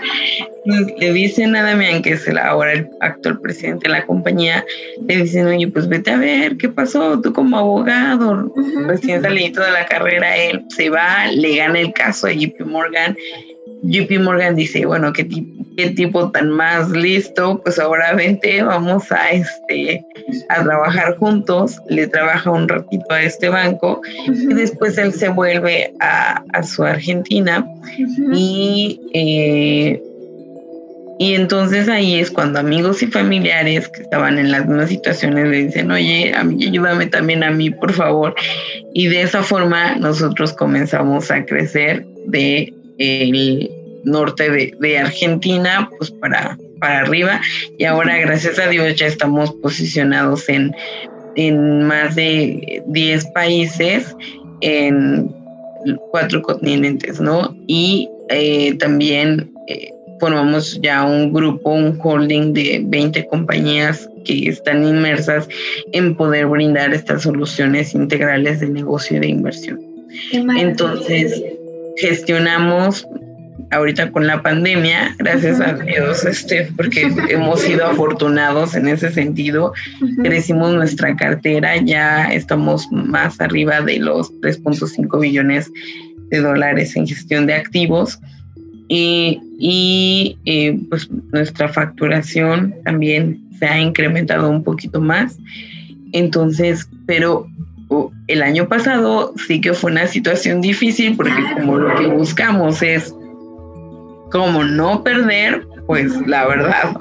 le 0.99 1.13
dicen 1.13 1.55
a 1.55 1.63
Damián, 1.63 2.03
que 2.03 2.15
es 2.15 2.27
el, 2.27 2.39
ahora 2.39 2.73
el 2.73 2.89
actual 3.01 3.41
presidente 3.41 3.89
de 3.89 3.93
la 3.93 4.07
compañía, 4.07 4.65
le 5.07 5.19
dicen, 5.19 5.47
oye, 5.47 5.69
pues 5.69 5.89
vete 5.89 6.11
a 6.11 6.17
ver 6.17 6.57
qué 6.57 6.69
pasó, 6.69 7.21
tú 7.21 7.33
como 7.33 7.57
abogado, 7.57 8.53
recién 8.87 9.23
salido 9.23 9.65
de 9.65 9.71
la 9.71 9.87
carrera, 9.87 10.37
él 10.37 10.65
se 10.71 10.91
va, 10.91 11.27
le 11.29 11.57
gana 11.57 11.79
el 11.79 11.93
caso 11.93 12.27
a 12.27 12.33
JP 12.33 12.61
Morgan. 12.67 13.17
JP 13.83 14.21
Morgan 14.21 14.57
dice, 14.57 14.85
bueno, 14.87 15.13
¿qué, 15.13 15.29
qué 15.77 15.91
tipo 15.91 16.31
tan 16.31 16.51
más 16.51 16.91
listo, 16.91 17.61
pues 17.63 17.79
ahora 17.79 18.15
vente, 18.15 18.63
vamos 18.63 19.13
a, 19.13 19.31
este, 19.31 20.05
a 20.49 20.65
trabajar 20.65 21.17
juntos, 21.19 21.81
le 21.89 22.07
trabaja 22.07 22.51
un 22.51 22.69
ratito 22.69 23.05
a 23.11 23.23
este 23.23 23.49
banco 23.49 24.01
y 24.27 24.55
después 24.55 24.96
él 24.99 25.13
se 25.13 25.29
vuelve 25.29 25.93
a, 26.01 26.43
su 26.63 26.85
Argentina 26.85 27.67
y, 28.33 29.01
eh, 29.13 30.03
y 31.19 31.35
entonces 31.35 31.89
ahí 31.89 32.19
es 32.19 32.31
cuando 32.31 32.59
amigos 32.59 33.03
y 33.03 33.07
familiares 33.07 33.89
que 33.89 34.03
estaban 34.03 34.39
en 34.39 34.51
las 34.51 34.67
mismas 34.67 34.91
situaciones 34.91 35.49
le 35.49 35.65
dicen, 35.67 35.91
oye, 35.91 36.35
ayúdame 36.37 37.07
también 37.07 37.43
a 37.43 37.51
mí, 37.51 37.71
por 37.71 37.93
favor. 37.93 38.35
Y 38.93 39.07
de 39.07 39.23
esa 39.23 39.43
forma 39.43 39.97
nosotros 39.97 40.53
comenzamos 40.53 41.31
a 41.31 41.45
crecer 41.47 42.05
de 42.27 42.73
el 42.99 43.71
norte 44.05 44.51
de, 44.51 44.99
Argentina, 44.99 45.89
pues 45.97 46.11
para, 46.11 46.59
para 46.81 47.01
arriba. 47.01 47.41
Y 47.79 47.85
ahora, 47.85 48.19
gracias 48.19 48.59
a 48.59 48.69
Dios, 48.69 48.95
ya 48.97 49.07
estamos 49.07 49.53
posicionados 49.63 50.49
en, 50.51 50.75
en 51.35 51.83
más 51.83 52.15
de 52.15 52.83
10 52.89 53.25
países, 53.33 54.15
en 54.67 55.33
cuatro 56.11 56.43
continentes, 56.43 57.21
¿no? 57.21 57.57
Y 57.69 58.09
eh, 58.31 58.75
también 58.79 59.53
eh, 59.69 59.93
formamos 60.19 60.81
ya 60.83 61.05
un 61.05 61.33
grupo, 61.33 61.71
un 61.71 61.99
holding 62.03 62.53
de 62.53 62.83
20 62.85 63.27
compañías 63.27 64.11
que 64.25 64.49
están 64.49 64.85
inmersas 64.85 65.49
en 65.93 66.17
poder 66.17 66.47
brindar 66.47 66.93
estas 66.93 67.23
soluciones 67.23 67.95
integrales 67.95 68.59
de 68.59 68.69
negocio 68.69 69.19
y 69.19 69.21
de 69.21 69.29
inversión. 69.29 69.81
Entonces, 70.33 71.45
gestionamos 71.97 73.07
ahorita 73.71 74.11
con 74.13 74.27
la 74.27 74.43
pandemia, 74.43 75.15
gracias 75.19 75.61
a 75.61 75.75
Dios, 75.75 76.25
este, 76.25 76.71
porque 76.77 77.13
hemos 77.29 77.61
sido 77.61 77.87
afortunados 77.87 78.75
en 78.75 78.89
ese 78.89 79.11
sentido, 79.11 79.73
crecimos 80.23 80.75
nuestra 80.75 81.17
cartera, 81.17 81.77
ya 81.77 82.33
estamos 82.33 82.91
más 82.91 83.41
arriba 83.41 83.81
de 83.81 83.99
los 83.99 84.33
3.5 84.41 85.21
billones 85.21 85.71
de 86.31 86.41
dólares 86.41 86.97
en 86.97 87.07
gestión 87.07 87.47
de 87.47 87.55
activos. 87.55 88.19
Y, 88.89 89.41
y 89.59 90.39
eh, 90.45 90.79
pues 90.89 91.11
nuestra 91.33 91.69
facturación 91.69 92.73
también 92.85 93.41
se 93.59 93.67
ha 93.67 93.81
incrementado 93.81 94.49
un 94.49 94.63
poquito 94.63 95.01
más. 95.01 95.37
Entonces, 96.13 96.89
pero 97.05 97.49
el 98.27 98.43
año 98.43 98.69
pasado 98.69 99.35
sí 99.47 99.61
que 99.61 99.73
fue 99.73 99.91
una 99.91 100.07
situación 100.07 100.61
difícil 100.61 101.17
porque 101.17 101.43
como 101.55 101.79
lo 101.79 101.95
que 101.97 102.07
buscamos 102.07 102.83
es 102.83 103.15
como 104.31 104.65
no 104.65 105.03
perder, 105.03 105.67
pues 105.87 106.13
la 106.27 106.47
verdad 106.47 106.97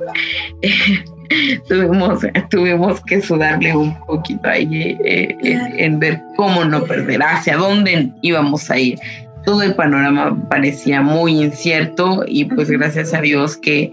tuvimos, 1.68 2.22
tuvimos 2.50 3.02
que 3.02 3.22
sudarle 3.22 3.76
un 3.76 3.98
poquito 4.06 4.48
ahí 4.48 4.98
eh, 5.04 5.36
en, 5.42 6.00
ver 6.00 6.22
cómo 6.38 6.64
no 6.66 6.84
perder, 6.84 7.22
hacia 7.24 7.58
dónde 7.58 8.12
íbamos 8.22 8.70
a 8.70 8.78
ir. 8.78 9.00
Todo 9.46 9.62
el 9.62 9.76
panorama 9.76 10.38
parecía 10.50 11.02
muy 11.02 11.44
incierto 11.44 12.24
y 12.28 12.46
pues 12.46 12.70
gracias 12.70 13.14
a 13.14 13.22
Dios 13.22 13.58
que 13.58 13.92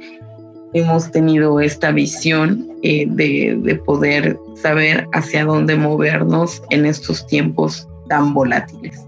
hemos 0.73 1.11
tenido 1.11 1.61
esta 1.61 1.91
visión 1.91 2.67
eh, 2.83 3.05
de, 3.09 3.59
de, 3.63 3.75
poder 3.77 4.39
saber 4.63 5.07
hacia 5.13 5.45
dónde 5.45 5.77
movernos 5.77 6.63
en 6.71 6.87
estos 6.87 7.27
tiempos 7.27 7.87
tan 8.09 8.33
volátiles. 8.33 9.07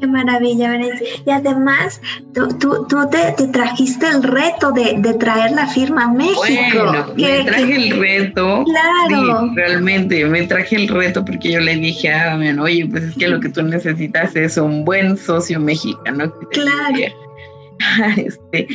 Qué 0.00 0.06
maravilla, 0.06 0.78
Y 1.26 1.30
además, 1.30 2.00
tú, 2.32 2.48
tú, 2.58 2.96
te, 3.10 3.46
trajiste 3.48 4.06
el 4.06 4.22
reto 4.22 4.72
de, 4.72 5.14
traer 5.14 5.52
la 5.52 5.66
firma 5.66 6.04
a 6.04 6.12
México. 6.12 6.40
Bueno, 6.40 7.14
me 7.16 7.44
traje 7.44 7.76
el 7.76 8.00
reto. 8.00 8.64
Claro. 8.64 9.52
realmente, 9.54 10.24
me 10.24 10.46
traje 10.46 10.76
el 10.76 10.88
reto 10.88 11.24
porque 11.24 11.52
yo 11.52 11.60
le 11.60 11.76
dije 11.76 12.10
a 12.10 12.26
Damián, 12.26 12.58
oye, 12.60 12.86
pues 12.86 13.04
es 13.04 13.16
que 13.16 13.28
lo 13.28 13.40
que 13.40 13.50
tú 13.50 13.62
necesitas 13.62 14.34
es 14.36 14.56
un 14.56 14.84
buen 14.84 15.16
socio 15.16 15.60
mexicano. 15.60 16.32
claro. 16.50 17.14
este, 18.16 18.66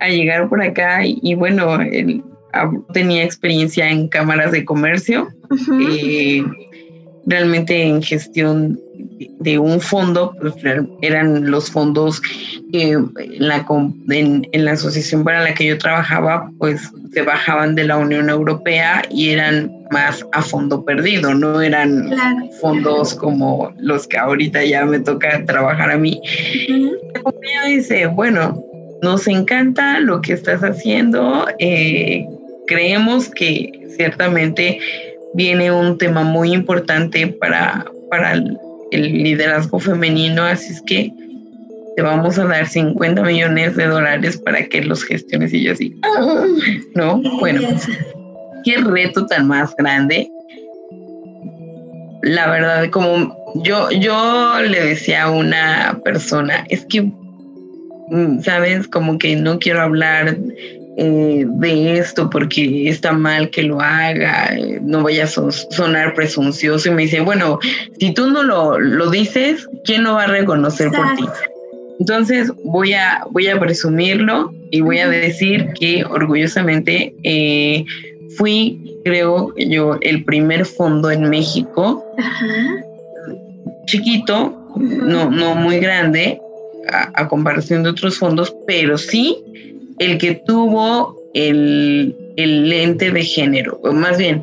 a 0.00 0.08
llegar 0.08 0.48
por 0.48 0.62
acá 0.62 1.00
y, 1.04 1.34
bueno, 1.34 1.80
él 1.80 2.22
tenía 2.92 3.24
experiencia 3.24 3.90
en 3.90 4.08
cámaras 4.08 4.52
de 4.52 4.64
comercio, 4.64 5.28
eh, 5.80 6.42
realmente 7.26 7.82
en 7.82 8.02
gestión 8.02 8.78
de 9.40 9.58
un 9.58 9.80
fondo, 9.80 10.34
pues 10.40 10.54
eran 11.02 11.50
los 11.50 11.70
fondos 11.70 12.20
que 12.72 12.92
en 12.92 13.12
la, 13.38 13.64
en, 14.10 14.46
la 14.52 14.72
asociación 14.72 15.24
para 15.24 15.42
la 15.42 15.54
que 15.54 15.66
yo 15.66 15.78
trabajaba, 15.78 16.50
pues 16.58 16.90
se 17.12 17.22
bajaban 17.22 17.74
de 17.74 17.84
la 17.84 17.96
Unión 17.96 18.28
Europea 18.28 19.02
y 19.10 19.30
eran 19.30 19.70
más 19.90 20.24
a 20.32 20.42
fondo 20.42 20.84
perdido, 20.84 21.34
no 21.34 21.60
eran 21.60 22.10
fondos 22.60 23.14
como 23.14 23.72
los 23.78 24.06
que 24.08 24.18
ahorita 24.18 24.64
ya 24.64 24.84
me 24.84 24.98
toca 24.98 25.44
trabajar 25.44 25.90
a 25.90 25.98
mí. 25.98 26.20
La 27.14 27.22
compañía 27.22 27.64
dice, 27.66 28.06
bueno, 28.06 28.64
nos 29.02 29.28
encanta 29.28 30.00
lo 30.00 30.20
que 30.20 30.32
estás 30.32 30.62
haciendo, 30.62 31.46
eh, 31.58 32.26
creemos 32.66 33.28
que 33.30 33.88
ciertamente 33.96 34.80
viene 35.34 35.70
un 35.70 35.98
tema 35.98 36.22
muy 36.22 36.52
importante 36.52 37.26
para, 37.26 37.84
para 38.10 38.32
el 38.32 39.22
liderazgo 39.22 39.78
femenino, 39.78 40.44
así 40.44 40.72
es 40.72 40.82
que 40.82 41.12
te 41.96 42.02
vamos 42.02 42.38
a 42.38 42.44
dar 42.44 42.66
50 42.66 43.22
millones 43.22 43.76
de 43.76 43.86
dólares 43.86 44.36
para 44.38 44.64
que 44.66 44.82
los 44.82 45.04
gestiones 45.04 45.52
y 45.52 45.62
yo 45.62 45.72
así, 45.72 45.94
ah", 46.02 46.44
¿no? 46.94 47.20
Bueno, 47.38 47.60
qué 48.64 48.78
reto 48.78 49.26
tan 49.26 49.46
más 49.46 49.74
grande. 49.76 50.28
La 52.22 52.48
verdad, 52.50 52.90
como 52.90 53.36
yo, 53.62 53.90
yo 53.90 54.60
le 54.60 54.80
decía 54.80 55.24
a 55.24 55.30
una 55.30 56.00
persona, 56.04 56.64
es 56.68 56.84
que, 56.86 57.02
mm, 58.08 58.40
¿sabes? 58.40 58.88
Como 58.88 59.18
que 59.18 59.36
no 59.36 59.58
quiero 59.58 59.82
hablar 59.82 60.36
eh, 60.96 61.44
de 61.46 61.98
esto 61.98 62.30
porque 62.30 62.88
está 62.88 63.12
mal 63.12 63.50
que 63.50 63.62
lo 63.62 63.80
haga, 63.80 64.54
eh, 64.56 64.78
no 64.82 65.02
vaya 65.02 65.24
a 65.24 65.26
sonar 65.26 66.14
presuncioso. 66.14 66.88
Y 66.88 66.92
me 66.92 67.02
dice, 67.02 67.20
bueno, 67.20 67.58
si 67.98 68.14
tú 68.14 68.30
no 68.30 68.42
lo, 68.42 68.78
lo 68.78 69.10
dices, 69.10 69.68
¿quién 69.84 70.04
lo 70.04 70.14
va 70.14 70.24
a 70.24 70.28
reconocer 70.28 70.90
por 70.90 71.14
ti? 71.16 71.24
Entonces 72.00 72.52
voy 72.64 72.92
a, 72.92 73.24
voy 73.30 73.48
a 73.48 73.58
presumirlo 73.58 74.52
y 74.70 74.80
voy 74.80 74.98
a 74.98 75.08
decir 75.08 75.68
que 75.78 76.04
orgullosamente 76.04 77.14
eh, 77.22 77.84
fui, 78.36 78.98
creo 79.04 79.54
yo, 79.56 79.98
el 80.00 80.24
primer 80.24 80.66
fondo 80.66 81.10
en 81.10 81.28
México, 81.28 82.04
chiquito, 83.86 84.66
no, 84.76 85.30
no 85.30 85.54
muy 85.54 85.78
grande, 85.78 86.40
a, 86.88 87.28
comparación 87.28 87.82
de 87.82 87.90
otros 87.90 88.18
fondos, 88.18 88.54
pero 88.66 88.98
sí 88.98 89.36
el 89.98 90.18
que 90.18 90.42
tuvo 90.46 91.16
el, 91.34 92.16
el 92.36 92.68
lente 92.68 93.10
de 93.10 93.22
género, 93.22 93.80
o 93.82 93.92
más 93.92 94.18
bien 94.18 94.42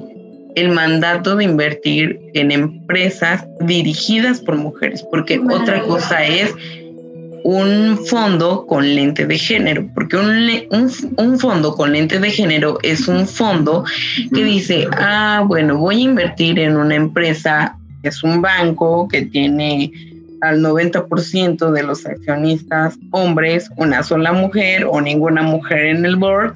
el 0.56 0.69
mandato 0.69 1.36
de 1.36 1.45
invertir 1.45 2.19
en 2.34 2.52
empresas 2.52 3.45
dirigidas 3.61 4.41
por 4.41 4.57
mujeres, 4.57 5.03
porque 5.10 5.40
otra 5.40 5.82
cosa 5.84 6.26
es 6.26 6.53
un 7.44 7.99
fondo 8.06 8.65
con 8.68 8.95
lente 8.95 9.26
de 9.26 9.38
género, 9.38 9.90
porque 9.94 10.18
un, 10.18 10.91
un, 11.18 11.40
fondo 11.40 11.73
con 11.76 11.91
lente 11.94 12.19
de 12.19 12.30
género 12.30 12.78
es 12.84 13.07
un 13.07 13.28
fondo 13.28 13.84
que 14.34 14.44
dice, 14.44 14.88
ah, 14.91 15.44
bueno, 15.48 15.78
voy 15.78 16.02
a 16.02 16.06
invertir 16.06 16.60
en 16.60 16.78
una 16.78 16.95
empresa, 16.95 17.78
es 18.03 18.23
un 18.23 18.41
banco 18.41 19.07
que 19.07 19.23
tiene 19.23 19.91
al 20.41 20.61
90% 20.61 21.72
de 21.72 21.84
los 21.84 22.05
accionistas 22.05 22.97
hombres, 23.11 23.69
una 23.77 24.03
sola 24.03 24.34
mujer 24.34 24.85
o 24.89 24.99
ninguna 24.99 25.43
mujer 25.43 25.85
en 25.88 26.05
el 26.05 26.15
board, 26.15 26.53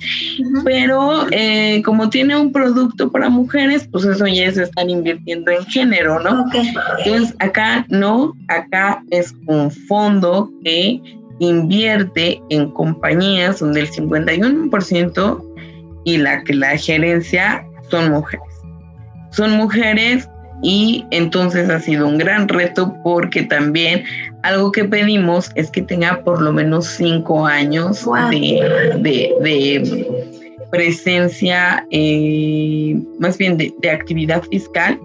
pero 0.63 1.27
eh, 1.31 1.81
como 1.83 2.09
tiene 2.09 2.35
un 2.35 2.51
producto 2.51 3.11
para 3.11 3.29
mujeres, 3.29 3.87
pues 3.91 4.05
eso 4.05 4.27
ya 4.27 4.51
se 4.51 4.63
están 4.63 4.89
invirtiendo 4.89 5.51
en 5.51 5.65
género, 5.65 6.19
¿no? 6.19 6.45
Entonces 7.03 7.35
acá 7.39 7.85
no, 7.89 8.33
acá 8.47 9.03
es 9.11 9.33
un 9.47 9.71
fondo 9.71 10.51
que 10.63 10.99
invierte 11.39 12.41
en 12.49 12.71
compañías 12.71 13.59
donde 13.59 13.81
el 13.81 13.91
51% 13.91 15.43
y 16.05 16.17
la 16.17 16.43
que 16.43 16.53
la 16.53 16.77
gerencia 16.77 17.65
son 17.89 18.11
mujeres. 18.11 18.45
Son 19.31 19.51
mujeres 19.51 20.29
y 20.67 21.05
entonces 21.11 21.69
ha 21.69 21.79
sido 21.79 22.07
un 22.07 22.17
gran 22.17 22.47
reto 22.47 22.97
porque 23.03 23.43
también 23.43 24.03
algo 24.41 24.71
que 24.71 24.83
pedimos 24.83 25.51
es 25.53 25.69
que 25.69 25.83
tenga 25.83 26.23
por 26.23 26.41
lo 26.41 26.51
menos 26.51 26.87
cinco 26.87 27.45
años 27.45 28.03
de, 28.31 30.07
presencia, 30.71 31.85
eh, 31.91 32.99
más 33.19 33.37
bien 33.37 33.57
de, 33.57 33.71
actividad 33.91 34.41
fiscal 34.49 34.99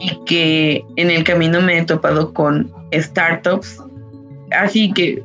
y 0.00 0.18
que 0.24 0.82
en 0.96 1.10
el 1.10 1.24
camino 1.24 1.60
me 1.60 1.80
he 1.80 1.84
topado 1.84 2.32
con 2.32 2.72
startups. 2.94 3.82
Así 4.50 4.90
que 4.94 5.22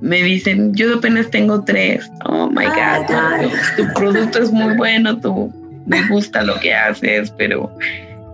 me 0.00 0.22
dicen, 0.22 0.74
yo 0.74 0.94
apenas 0.96 1.30
tengo 1.30 1.62
tres. 1.62 2.10
Oh 2.24 2.48
my 2.48 2.64
God, 2.64 3.50
tu 3.76 3.84
producto 3.92 4.38
es 4.38 4.50
muy 4.50 4.74
bueno, 4.78 5.20
tú 5.20 5.52
me 5.84 6.08
gusta 6.08 6.42
lo 6.42 6.58
que 6.60 6.72
haces, 6.72 7.30
pero 7.36 7.70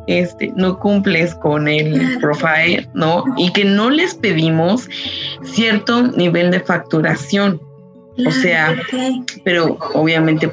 este, 0.09 0.53
no 0.57 0.79
cumples 0.79 1.35
con 1.35 1.69
el 1.69 2.19
profile, 2.19 2.89
¿no? 2.95 3.25
Y 3.37 3.53
que 3.53 3.65
no 3.65 3.91
les 3.91 4.15
pedimos 4.15 4.89
cierto 5.45 6.03
nivel 6.03 6.51
de 6.51 6.61
facturación. 6.61 7.61
O 8.27 8.31
sea, 8.33 8.75
pero 9.45 9.79
obviamente 9.95 10.51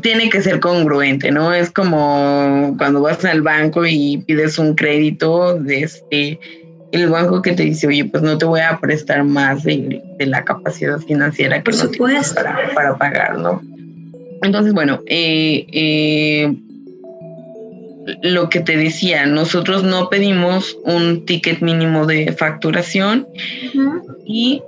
tiene 0.00 0.30
que 0.30 0.40
ser 0.40 0.60
congruente, 0.60 1.30
¿no? 1.30 1.52
Es 1.52 1.70
como 1.70 2.74
cuando 2.78 3.02
vas 3.02 3.24
al 3.24 3.42
banco 3.42 3.84
y 3.84 4.18
pides 4.26 4.58
un 4.58 4.74
crédito, 4.74 5.58
de 5.58 5.82
este, 5.82 6.40
el 6.92 7.10
banco 7.10 7.42
que 7.42 7.52
te 7.52 7.64
dice, 7.64 7.88
oye, 7.88 8.04
pues 8.04 8.22
no 8.22 8.38
te 8.38 8.46
voy 8.46 8.60
a 8.60 8.78
prestar 8.80 9.24
más 9.24 9.64
de, 9.64 10.00
la 10.20 10.44
capacidad 10.44 10.98
financiera 11.00 11.62
que 11.62 11.72
no 11.72 11.88
tienes 11.88 12.32
para, 12.32 12.72
para 12.74 12.96
pagar, 12.96 13.36
¿no? 13.36 13.60
Entonces, 14.42 14.72
bueno, 14.72 15.00
eh, 15.06 15.66
eh, 15.72 16.54
lo 18.22 18.48
que 18.48 18.60
te 18.60 18.76
decía, 18.76 19.26
nosotros 19.26 19.84
no 19.84 20.08
pedimos 20.08 20.76
un 20.84 21.24
ticket 21.24 21.60
mínimo 21.60 22.06
de 22.06 22.32
facturación 22.32 23.26
y 24.24 24.62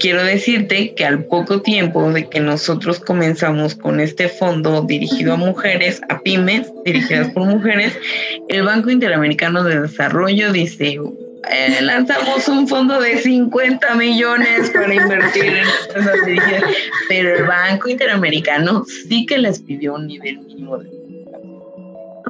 quiero 0.00 0.22
decirte 0.22 0.94
que 0.94 1.04
al 1.04 1.24
poco 1.24 1.62
tiempo 1.62 2.12
de 2.12 2.28
que 2.28 2.40
nosotros 2.40 3.00
comenzamos 3.00 3.74
con 3.74 4.00
este 4.00 4.28
fondo 4.28 4.82
dirigido 4.82 5.34
a 5.34 5.36
mujeres, 5.36 6.00
a 6.08 6.20
pymes, 6.20 6.70
dirigidas 6.84 7.30
por 7.30 7.44
mujeres, 7.46 7.96
el 8.48 8.62
Banco 8.62 8.90
Interamericano 8.90 9.64
de 9.64 9.80
Desarrollo 9.80 10.52
dice, 10.52 10.98
eh, 11.50 11.78
lanzamos 11.80 12.48
un 12.48 12.68
fondo 12.68 13.00
de 13.00 13.18
50 13.18 13.94
millones 13.94 14.70
para 14.70 14.94
invertir 14.94 15.44
en 15.44 15.64
empresas 15.86 16.26
dirigidas, 16.26 16.64
pero 17.08 17.36
el 17.36 17.44
Banco 17.44 17.88
Interamericano 17.88 18.84
sí 19.08 19.24
que 19.24 19.38
les 19.38 19.60
pidió 19.60 19.94
un 19.94 20.06
nivel 20.06 20.40
mínimo 20.40 20.78
de 20.78 20.97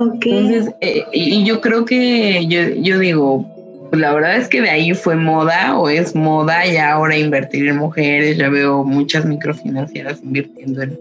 entonces, 0.00 0.70
eh, 0.80 1.04
y 1.12 1.44
yo 1.44 1.60
creo 1.60 1.84
que 1.84 2.46
yo, 2.46 2.60
yo 2.82 2.98
digo, 2.98 3.46
pues 3.90 4.00
la 4.00 4.12
verdad 4.12 4.36
es 4.36 4.48
que 4.48 4.60
de 4.60 4.70
ahí 4.70 4.92
fue 4.92 5.16
moda 5.16 5.78
o 5.78 5.88
es 5.88 6.14
moda 6.14 6.66
y 6.66 6.76
ahora 6.76 7.16
invertir 7.16 7.68
en 7.68 7.78
mujeres. 7.78 8.36
Ya 8.36 8.48
veo 8.48 8.84
muchas 8.84 9.24
microfinancieras 9.24 10.20
invirtiendo 10.22 10.82
en, 10.82 10.98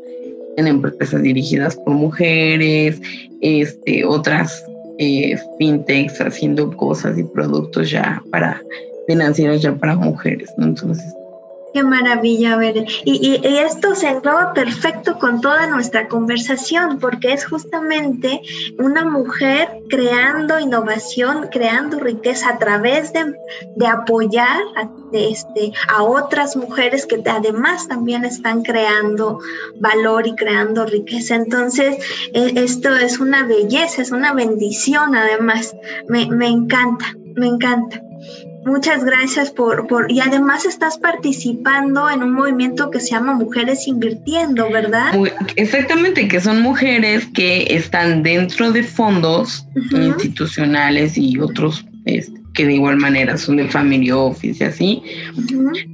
empresas 0.68 1.22
dirigidas 1.22 1.76
por 1.76 1.94
mujeres, 1.94 3.00
este, 3.42 4.04
otras 4.04 4.66
eh, 4.98 5.38
fintechs 5.60 6.20
haciendo 6.20 6.76
cosas 6.76 7.18
y 7.18 7.24
productos 7.24 7.92
ya 7.92 8.24
para 8.32 8.60
financieras 9.08 9.62
ya 9.62 9.76
para 9.76 9.96
mujeres. 9.96 10.50
Entonces, 10.58 11.14
Qué 11.78 11.84
maravilla, 11.84 12.58
ver. 12.58 12.88
Y, 13.06 13.40
esto 13.44 13.94
se 13.94 14.10
engloba 14.10 14.52
perfecto 14.56 15.20
con 15.20 15.42
toda 15.42 15.68
nuestra 15.68 16.08
conversación, 16.08 16.98
porque 16.98 17.34
es 17.34 17.46
justamente 17.46 18.42
una 18.80 19.06
mujer 19.06 19.84
creando 19.88 20.58
innovación, 20.58 21.50
creando 21.52 22.00
riqueza 22.00 22.50
a 22.50 22.58
través 22.58 23.14
de, 23.14 23.86
apoyar 23.86 24.58
a, 24.76 24.90
este, 25.12 25.72
a 25.88 26.02
otras 26.02 26.56
mujeres 26.56 27.06
que 27.06 27.22
además 27.30 27.88
también 27.88 28.26
están 28.26 28.64
creando 28.64 29.40
valor 29.80 30.26
y 30.26 30.34
creando 30.34 30.84
riqueza. 30.88 31.36
Entonces, 31.36 31.96
e, 32.34 32.54
esto 32.56 32.96
es 32.96 33.20
una 33.20 33.46
belleza, 33.46 34.02
es 34.02 34.10
una 34.10 34.34
bendición 34.34 35.14
además. 35.14 35.76
Me, 36.08 36.26
me 36.26 36.48
encanta, 36.48 37.06
me 37.36 37.46
encanta. 37.46 38.02
Muchas 38.68 39.06
gracias 39.06 39.50
por, 39.50 39.88
por, 39.88 40.12
y 40.12 40.20
además 40.20 40.66
estás 40.66 40.98
participando 40.98 42.10
en 42.10 42.22
un 42.22 42.34
movimiento 42.34 42.92
que 42.92 43.00
se 43.00 43.12
llama 43.12 43.34
Mujeres 43.34 43.88
Invirtiendo, 43.88 44.70
¿verdad? 44.70 45.14
Exactamente, 45.56 46.28
que 46.28 46.42
son 46.42 46.62
mujeres 46.62 47.26
que 47.28 47.66
están 47.70 48.24
dentro 48.24 48.74
de 48.74 48.84
fondos 48.84 49.66
institucionales 49.94 51.18
y 51.18 51.40
otros 51.40 51.86
este, 52.04 52.42
que 52.54 52.66
de 52.66 52.74
igual 52.74 52.98
manera 52.98 53.38
son 53.38 53.56
de 53.56 53.70
family 53.70 54.12
office 54.12 54.62
y 54.62 54.68
así. 54.68 55.04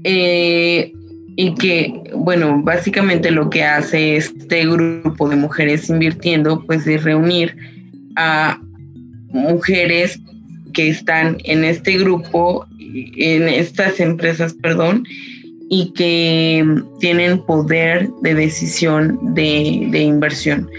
Eh, 0.03 0.91
y 1.35 1.53
que, 1.53 1.93
bueno, 2.15 2.59
básicamente 2.63 3.29
lo 3.29 3.51
que 3.51 3.63
hace 3.63 4.15
este 4.17 4.65
grupo 4.65 5.29
de 5.29 5.35
mujeres 5.35 5.89
invirtiendo, 5.89 6.63
pues 6.65 6.87
es 6.87 7.03
reunir 7.03 7.55
a 8.15 8.59
mujeres 9.29 10.19
que 10.73 10.89
están 10.89 11.37
en 11.43 11.63
este 11.63 11.97
grupo, 11.97 12.65
en 12.79 13.47
estas 13.47 13.99
empresas, 13.99 14.53
perdón, 14.61 15.05
y 15.69 15.91
que 15.93 16.65
tienen 16.99 17.43
poder 17.45 18.09
de 18.21 18.35
decisión 18.35 19.17
de, 19.33 19.99
inversión. 19.99 20.69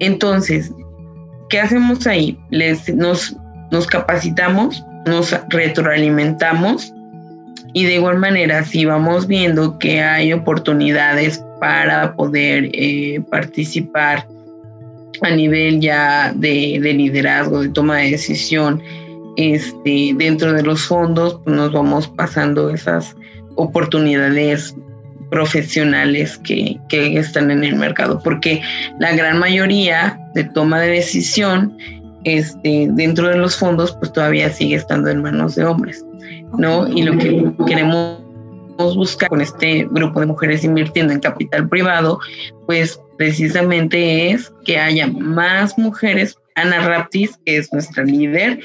Entonces, 0.00 0.72
¿qué 1.50 1.60
hacemos 1.60 2.06
ahí? 2.06 2.36
Les, 2.50 2.92
nos, 2.94 3.36
nos 3.70 3.86
capacitamos, 3.86 4.82
nos 5.06 5.36
retroalimentamos 5.50 6.92
y 7.72 7.84
de 7.84 7.94
igual 7.94 8.18
manera, 8.18 8.64
si 8.64 8.84
vamos 8.84 9.26
viendo 9.26 9.78
que 9.80 10.00
hay 10.00 10.32
oportunidades 10.32 11.44
para 11.60 12.14
poder 12.14 12.70
eh, 12.72 13.20
participar 13.30 14.26
a 15.22 15.30
nivel 15.30 15.80
ya 15.80 16.32
de, 16.34 16.78
liderazgo, 16.80 17.62
de 17.62 17.68
toma 17.68 17.98
de 17.98 18.10
decisión, 18.12 18.82
este, 19.36 20.12
dentro 20.16 20.52
de 20.52 20.62
los 20.62 20.82
fondos, 20.86 21.40
pues 21.44 21.56
nos 21.56 21.72
vamos 21.72 22.08
pasando 22.08 22.70
esas 22.70 23.16
oportunidades 23.56 24.74
profesionales 25.30 26.38
que, 26.38 26.78
que, 26.88 27.18
están 27.18 27.50
en 27.50 27.64
el 27.64 27.76
mercado, 27.76 28.20
porque 28.22 28.62
la 29.00 29.14
gran 29.16 29.38
mayoría 29.38 30.18
de 30.34 30.44
toma 30.44 30.80
de 30.80 30.90
decisión 30.90 31.76
este, 32.24 32.88
dentro 32.92 33.28
de 33.28 33.36
los 33.36 33.56
fondos, 33.56 33.96
pues 33.98 34.12
todavía 34.12 34.50
sigue 34.50 34.76
estando 34.76 35.10
en 35.10 35.22
manos 35.22 35.54
de 35.54 35.64
hombres, 35.64 36.04
¿no? 36.56 36.88
Y 36.88 37.02
lo 37.02 37.16
que 37.18 37.52
queremos 37.66 38.18
buscar 38.76 39.28
con 39.28 39.40
este 39.40 39.86
grupo 39.90 40.20
de 40.20 40.26
mujeres 40.26 40.64
invirtiendo 40.64 41.12
en 41.12 41.20
capital 41.20 41.68
privado, 41.68 42.18
pues 42.66 43.00
precisamente 43.16 44.30
es 44.30 44.52
que 44.64 44.78
haya 44.78 45.06
más 45.06 45.78
mujeres. 45.78 46.36
Ana 46.56 46.86
Raptis, 46.86 47.36
que 47.44 47.56
es 47.56 47.72
nuestra 47.72 48.04
líder, 48.04 48.60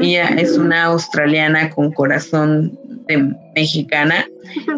ella 0.00 0.28
es 0.38 0.56
una 0.56 0.84
australiana 0.84 1.70
con 1.70 1.90
corazón 1.90 2.78
de 3.08 3.34
mexicana, 3.56 4.24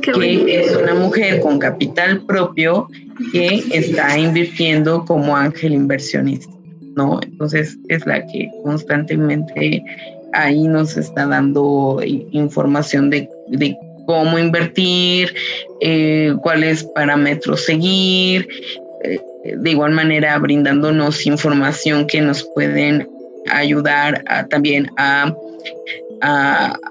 que 0.01 0.61
es 0.61 0.75
una 0.75 0.95
mujer 0.95 1.41
con 1.41 1.59
capital 1.59 2.25
propio 2.25 2.89
que 3.33 3.63
está 3.71 4.19
invirtiendo 4.19 5.05
como 5.05 5.37
ángel 5.37 5.75
inversionista, 5.75 6.51
¿no? 6.97 7.21
Entonces 7.23 7.77
es 7.89 8.07
la 8.07 8.27
que 8.27 8.49
constantemente 8.63 9.85
ahí 10.33 10.67
nos 10.67 10.97
está 10.97 11.27
dando 11.27 12.01
información 12.03 13.11
de, 13.11 13.29
de 13.49 13.77
cómo 14.07 14.39
invertir, 14.39 15.35
eh, 15.81 16.35
cuáles 16.43 16.85
parámetros 16.85 17.65
seguir, 17.65 18.49
eh, 19.05 19.21
de 19.57 19.71
igual 19.71 19.93
manera 19.93 20.39
brindándonos 20.39 21.27
información 21.27 22.07
que 22.07 22.21
nos 22.21 22.45
pueden 22.55 23.09
ayudar 23.51 24.25
también 24.49 24.91
a, 24.97 25.35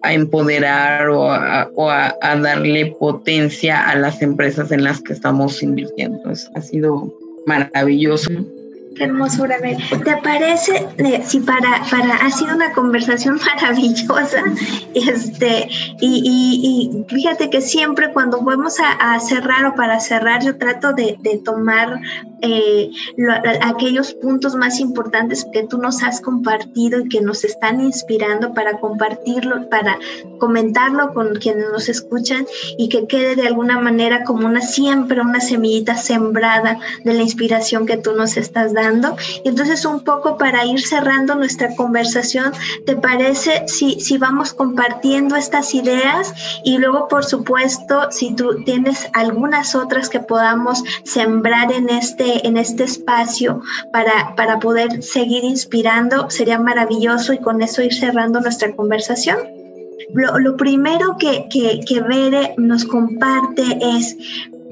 empoderar 0.04 1.10
o, 1.10 1.32
a, 1.32 2.20
darle 2.22 2.96
potencia 3.00 3.90
a 3.90 3.96
las 3.96 4.22
empresas 4.22 4.72
en 4.72 4.84
las 4.84 5.02
que 5.02 5.14
estamos 5.14 5.64
invirtiendo. 5.64 6.20
ha 6.30 6.62
sido 6.62 7.12
maravilloso. 7.48 8.30
Qué 8.96 9.06
hermosura, 9.06 9.58
¿Te 9.60 10.18
parece 10.18 10.88
eh, 10.98 11.24
si 11.26 11.40
para, 11.40 11.84
para, 11.90 12.16
ha 12.16 12.30
sido 12.30 12.54
una 12.56 12.74
conversación 12.74 13.40
maravillosa? 13.46 14.44
Este, 14.94 15.68
y, 16.00 17.04
fíjate 17.08 17.50
que 17.50 17.62
siempre 17.62 18.12
cuando 18.14 18.42
vamos 18.42 18.78
a, 18.80 19.20
cerrar 19.20 19.66
o 19.66 19.76
para 19.76 20.00
cerrar, 20.00 20.44
yo 20.44 20.58
trato 20.58 20.94
de, 20.94 21.18
tomar 21.44 22.00
eh, 22.42 22.92
aquellos 23.62 24.14
puntos 24.14 24.56
más 24.56 24.80
importantes 24.80 25.48
que 25.52 25.64
tú 25.64 25.78
nos 25.78 26.04
has 26.04 26.22
compartido 26.22 27.00
y 27.00 27.10
que 27.10 27.22
nos 27.22 27.44
están 27.44 27.82
inspirando 27.82 28.54
para 28.54 28.80
compartirlo, 28.80 29.70
para 29.70 29.98
comentarlo 30.40 31.14
con 31.14 31.36
quienes 31.36 31.72
nos 31.72 31.90
escuchan 31.90 32.46
y 32.78 32.90
que 32.90 33.08
quede 33.08 33.36
de 33.36 33.48
alguna 33.48 33.80
manera 33.80 34.24
como 34.24 34.46
una 34.46 34.62
siempre 34.62 35.22
una 35.22 35.40
semillita 35.40 35.96
sembrada 35.98 36.80
de 37.04 37.14
la 37.14 37.24
inspiración 37.24 37.86
que 37.86 37.98
tú 37.98 38.14
nos 38.14 38.38
estás 38.38 38.74
dando 38.74 38.83
y 39.44 39.48
entonces 39.48 39.86
un 39.86 40.02
poco 40.04 40.38
para 40.38 40.66
ir 40.66 40.82
cerrando 40.82 41.36
nuestra 41.36 41.76
conversación, 41.76 42.52
¿te 42.86 42.96
parece 42.96 43.64
si, 43.68 44.00
si 44.00 44.18
vamos 44.18 44.54
compartiendo 44.54 45.36
estas 45.36 45.74
ideas? 45.74 46.34
Y 46.64 46.78
luego, 46.78 47.08
por 47.08 47.24
supuesto, 47.24 48.12
si 48.12 48.36
tú 48.36 48.64
tienes 48.66 49.08
algunas 49.14 49.76
otras 49.76 50.10
que 50.10 50.20
podamos 50.20 50.84
sembrar 51.04 51.72
en 51.72 51.90
este, 51.90 52.46
en 52.48 52.58
este 52.58 52.84
espacio 52.84 53.62
para, 53.92 54.36
para 54.36 54.60
poder 54.60 55.02
seguir 55.02 55.44
inspirando, 55.44 56.30
sería 56.30 56.60
maravilloso 56.60 57.34
y 57.34 57.40
con 57.40 57.62
eso 57.62 57.82
ir 57.82 57.94
cerrando 57.94 58.42
nuestra 58.42 58.76
conversación. 58.76 59.38
Lo, 60.14 60.58
primero 60.58 61.18
que, 61.18 61.48
que, 61.50 61.80
que 61.88 62.02
Bere 62.02 62.54
nos 62.58 62.86
comparte 62.86 63.64
es 63.82 64.16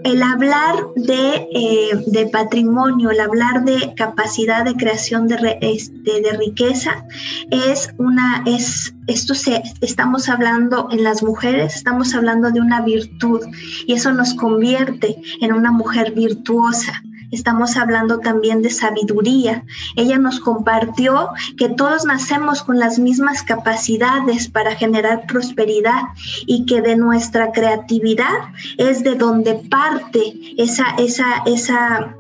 el 0.04 0.24
hablar 0.24 0.76
eh, 1.08 2.04
de, 2.08 2.28
patrimonio, 2.28 3.12
el 3.12 3.20
hablar 3.20 3.64
de 3.66 3.94
capacidad 3.96 4.66
de 4.66 4.76
creación 4.76 5.28
de, 5.28 5.58
este, 5.62 6.22
de 6.22 6.38
riqueza, 6.38 7.06
es 7.50 7.94
una, 7.98 8.44
es, 8.46 8.94
esto 9.08 9.36
se, 9.36 9.62
estamos 9.82 10.30
hablando 10.30 10.88
en 10.92 11.04
las 11.04 11.24
mujeres, 11.24 11.76
estamos 11.76 12.14
hablando 12.14 12.52
de 12.52 12.62
una 12.62 12.82
virtud 12.82 13.42
y 13.86 13.94
eso 13.94 14.12
nos 14.12 14.34
convierte 14.34 15.22
en 15.42 15.54
una 15.54 15.72
mujer 15.72 16.14
virtuosa 16.14 17.02
estamos 17.32 17.78
hablando 17.78 18.20
también 18.20 18.62
de 18.62 18.70
sabiduría. 18.70 19.64
Ella 19.96 20.18
nos 20.18 20.40
compartió 20.40 21.30
que 21.58 21.70
todos 21.70 22.06
nacemos 22.06 22.64
con 22.64 22.80
las 22.80 23.00
mismas 23.00 23.44
capacidades 23.44 24.50
para 24.50 24.76
generar 24.76 25.26
prosperidad 25.26 26.02
y 26.46 26.66
que 26.66 26.82
de 26.82 26.96
nuestra 26.96 27.52
creatividad 27.52 28.52
es 28.78 29.04
de 29.04 29.16
donde 29.16 29.56
parte 29.56 30.34
esa, 30.58 30.96
esa, 30.98 31.44
esa 31.46 32.16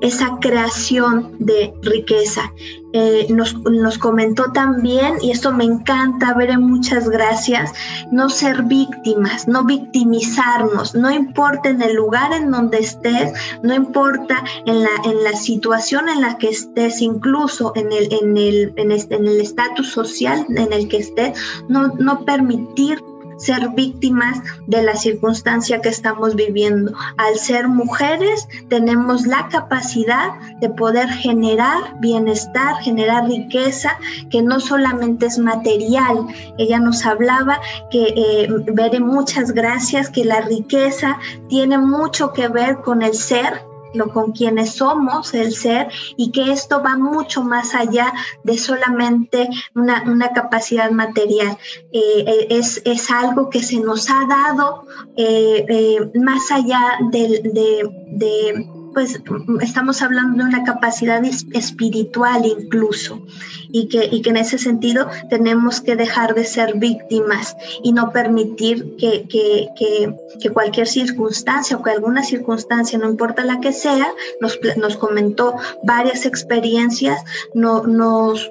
esa 0.00 0.38
creación 0.40 1.36
de 1.38 1.74
riqueza. 1.82 2.52
Eh, 2.92 3.26
nos, 3.28 3.54
nos, 3.64 3.98
comentó 3.98 4.52
también, 4.52 5.16
y 5.20 5.30
esto 5.30 5.52
me 5.52 5.64
encanta, 5.64 6.32
ver 6.32 6.58
muchas 6.58 7.10
gracias, 7.10 7.72
no 8.10 8.30
ser 8.30 8.62
víctimas, 8.62 9.46
no 9.46 9.64
victimizarnos, 9.64 10.94
no 10.94 11.10
importa 11.10 11.68
en 11.68 11.82
el 11.82 11.94
lugar 11.94 12.32
en 12.32 12.50
donde 12.50 12.78
estés, 12.78 13.32
no 13.62 13.74
importa 13.74 14.42
en 14.64 14.82
la, 14.82 14.90
en 15.04 15.24
la 15.24 15.32
situación 15.32 16.08
en 16.08 16.22
la 16.22 16.38
que 16.38 16.48
estés, 16.48 17.02
incluso 17.02 17.72
en 17.74 17.92
el 17.92 18.10
en 18.12 18.36
el 18.38 18.72
en 18.76 18.92
este, 18.92 19.16
en 19.16 19.26
estatus 19.26 19.90
social 19.90 20.46
en 20.48 20.72
el 20.72 20.88
que 20.88 20.98
estés, 20.98 21.38
no, 21.68 21.88
no 21.98 22.24
permitir 22.24 23.02
ser 23.36 23.68
víctimas 23.70 24.40
de 24.66 24.82
la 24.82 24.94
circunstancia 24.96 25.80
que 25.80 25.88
estamos 25.88 26.34
viviendo. 26.34 26.92
Al 27.16 27.36
ser 27.36 27.68
mujeres 27.68 28.48
tenemos 28.68 29.26
la 29.26 29.48
capacidad 29.48 30.34
de 30.60 30.68
poder 30.70 31.08
generar 31.08 31.98
bienestar, 32.00 32.76
generar 32.82 33.26
riqueza, 33.28 33.98
que 34.30 34.42
no 34.42 34.60
solamente 34.60 35.26
es 35.26 35.38
material. 35.38 36.26
Ella 36.58 36.78
nos 36.78 37.04
hablaba 37.04 37.60
que, 37.90 38.14
eh, 38.16 38.48
veré 38.72 39.00
muchas 39.00 39.52
gracias, 39.52 40.10
que 40.10 40.24
la 40.24 40.40
riqueza 40.40 41.18
tiene 41.48 41.78
mucho 41.78 42.32
que 42.32 42.48
ver 42.48 42.78
con 42.78 43.02
el 43.02 43.14
ser, 43.14 43.62
lo 43.94 44.12
con 44.12 44.32
quienes 44.32 44.74
somos, 44.74 45.34
el 45.34 45.54
ser, 45.54 45.88
y 46.16 46.30
que 46.30 46.52
esto 46.52 46.82
va 46.82 46.96
mucho 46.96 47.42
más 47.42 47.74
allá 47.74 48.12
de 48.44 48.58
solamente 48.58 49.48
una, 49.74 50.32
capacidad 50.34 50.90
material. 50.90 51.56
Eh, 51.92 52.24
eh, 52.26 52.46
es, 52.50 52.82
es, 52.84 53.10
algo 53.10 53.48
que 53.48 53.62
se 53.62 53.78
nos 53.80 54.10
ha 54.10 54.26
dado 54.26 54.86
eh, 55.16 56.10
más 56.14 56.50
allá 56.50 56.98
de, 57.10 57.40
de 58.12 58.75
pues 58.96 59.20
estamos 59.60 60.00
hablando 60.00 60.42
de 60.42 60.48
una 60.48 60.64
capacidad 60.64 61.22
espiritual 61.22 62.46
incluso 62.46 63.26
y 63.70 63.88
que, 63.88 64.08
y 64.10 64.22
que 64.22 64.30
en 64.30 64.38
ese 64.38 64.56
sentido 64.56 65.06
tenemos 65.28 65.82
que 65.82 65.96
dejar 65.96 66.34
de 66.34 66.46
ser 66.46 66.78
víctimas 66.78 67.54
y 67.82 67.92
no 67.92 68.10
permitir 68.10 68.96
que, 68.96 69.28
que, 69.28 69.68
que, 70.40 70.48
cualquier 70.48 70.88
circunstancia 70.88 71.76
o 71.76 71.82
que 71.82 71.90
alguna 71.90 72.22
circunstancia, 72.22 72.98
no 72.98 73.10
importa 73.10 73.44
la 73.44 73.60
que 73.60 73.74
sea, 73.74 74.08
nos, 74.40 74.58
nos 74.78 74.96
comentó 74.96 75.56
varias 75.82 76.24
experiencias, 76.24 77.22
no, 77.52 77.82
nos 77.86 78.50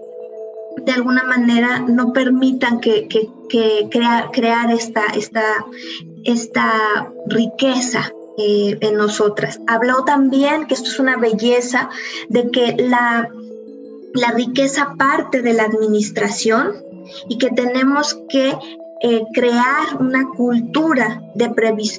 de 0.77 0.91
alguna 0.91 1.23
manera 1.23 1.79
no 1.79 2.13
permitan 2.13 2.81
que, 2.81 3.07
que, 3.07 3.31
que 3.49 3.87
crear, 3.89 4.29
crear 4.29 4.69
esta, 4.69 5.05
esta, 5.15 5.65
esta 6.23 7.11
riqueza 7.25 8.11
eh, 8.37 8.77
en 8.81 8.97
nosotras. 8.97 9.59
Habló 9.67 10.03
también, 10.03 10.65
que 10.67 10.73
esto 10.73 10.89
es 10.89 10.99
una 10.99 11.17
belleza, 11.17 11.89
de 12.29 12.51
que 12.51 12.75
la, 12.77 13.29
la 14.13 14.31
riqueza 14.31 14.95
parte 14.97 15.41
de 15.41 15.53
la 15.53 15.63
administración 15.63 16.73
y 17.29 17.37
que 17.37 17.49
tenemos 17.49 18.17
que 18.29 18.57
eh, 19.01 19.23
crear 19.33 19.97
una 19.99 20.29
cultura 20.29 21.21
de, 21.35 21.51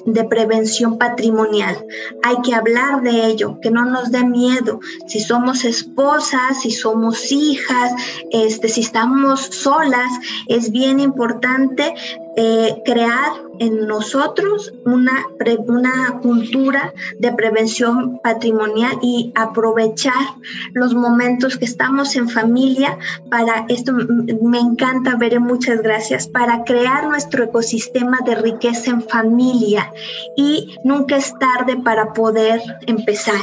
de, 0.05 0.23
prevención 0.25 0.97
patrimonial. 0.97 1.85
Hay 2.23 2.35
que 2.43 2.55
hablar 2.55 3.03
de 3.03 3.27
ello, 3.27 3.59
que 3.61 3.69
no 3.69 3.85
nos 3.85 4.11
dé 4.11 4.23
miedo. 4.23 4.79
Si 5.05 5.19
somos 5.19 5.63
esposas, 5.63 6.61
si 6.61 6.71
somos 6.71 7.31
hijas, 7.31 7.93
este, 8.31 8.67
si 8.67 8.81
estamos 8.81 9.39
solas, 9.41 10.11
es 10.47 10.71
bien 10.71 10.99
importante 10.99 11.93
eh, 12.39 12.83
crear 12.85 13.47
en 13.59 13.87
nosotros 13.87 14.71
una, 14.85 15.25
una 15.65 16.19
cultura 16.21 16.93
de 17.17 17.31
prevención 17.31 18.19
patrimonial 18.19 18.99
y 19.01 19.31
aprovechar 19.33 20.13
los 20.73 20.93
momentos 20.93 21.57
que 21.57 21.65
estamos 21.65 22.15
en 22.15 22.29
familia 22.29 22.99
para 23.31 23.65
esto. 23.69 23.91
Me 23.93 24.59
encanta 24.59 25.15
ver 25.15 25.39
muchas 25.39 25.81
gracias. 25.81 26.27
Para 26.27 26.63
crear 26.63 27.07
nuestro 27.07 27.43
ecosistema 27.43 28.19
de 28.23 28.35
riqueza 28.35 28.91
en 28.91 29.01
familia. 29.01 29.91
Y 30.35 30.75
nunca 30.83 31.17
es 31.17 31.33
tarde 31.39 31.77
para 31.77 32.13
poder 32.13 32.61
empezar. 32.85 33.41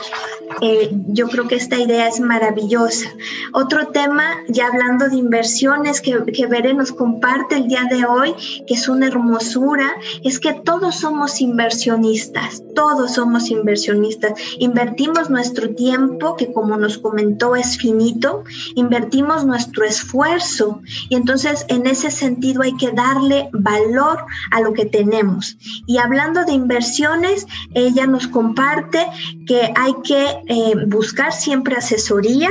Eh, 0.61 0.91
yo 1.09 1.29
creo 1.29 1.49
que 1.49 1.57
esta 1.57 1.81
idea 1.81 2.07
es 2.07 2.21
maravillosa. 2.21 3.09
Otro 3.53 3.89
tema 3.89 4.25
ya 4.49 4.69
hablando 4.69 5.09
de 5.09 5.17
inversiones 5.17 6.01
que, 6.01 6.23
que 6.33 6.47
Bere 6.47 6.75
nos 6.75 6.93
comparte 6.93 7.57
el 7.57 7.67
día 7.67 7.85
de 7.91 8.05
hoy 8.05 8.35
que 8.67 8.77
es 8.85 8.89
una 8.89 9.07
hermosura, 9.07 9.97
es 10.23 10.39
que 10.39 10.53
todos 10.53 10.97
somos 10.97 11.41
inversionistas, 11.41 12.63
todos 12.75 13.15
somos 13.15 13.51
inversionistas. 13.51 14.33
Invertimos 14.59 15.31
nuestro 15.31 15.75
tiempo, 15.75 16.37
que 16.37 16.53
como 16.53 16.77
nos 16.77 16.99
comentó 16.99 17.57
es 17.57 17.79
finito, 17.79 18.45
invertimos 18.75 19.47
nuestro 19.47 19.85
esfuerzo 19.85 20.83
y 21.09 21.17
entonces 21.17 21.65
en 21.69 21.87
ese 21.87 22.11
sentido 22.11 22.63
hay 22.63 22.77
que 22.77 22.93
darle 22.93 23.49
valor 23.53 24.19
a 24.51 24.61
lo 24.61 24.75
que 24.75 24.85
tenemos. 24.85 25.57
Y 25.87 25.97
hablando 25.97 26.45
de 26.45 26.53
inversiones, 26.53 27.47
ella 27.73 28.07
nos 28.07 28.27
comparte 28.27 29.07
que 29.47 29.73
hay 29.77 29.95
que 30.05 30.27
eh, 30.49 30.75
buscar 30.87 31.33
siempre 31.33 31.77
asesoría, 31.77 32.51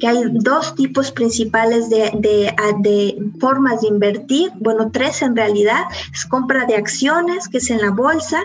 que 0.00 0.08
hay 0.08 0.24
dos 0.32 0.74
tipos 0.74 1.12
principales 1.12 1.88
de, 1.88 2.10
de, 2.18 3.30
formas 3.38 3.82
de 3.82 3.88
invertir, 3.88 4.50
bueno, 4.58 4.90
tres 4.92 5.22
en 5.22 5.36
realidad, 5.36 5.67
es 6.12 6.24
compra 6.26 6.64
de 6.66 6.76
acciones, 6.76 7.48
que 7.48 7.58
es 7.58 7.70
en 7.70 7.80
la 7.80 7.90
bolsa, 7.90 8.42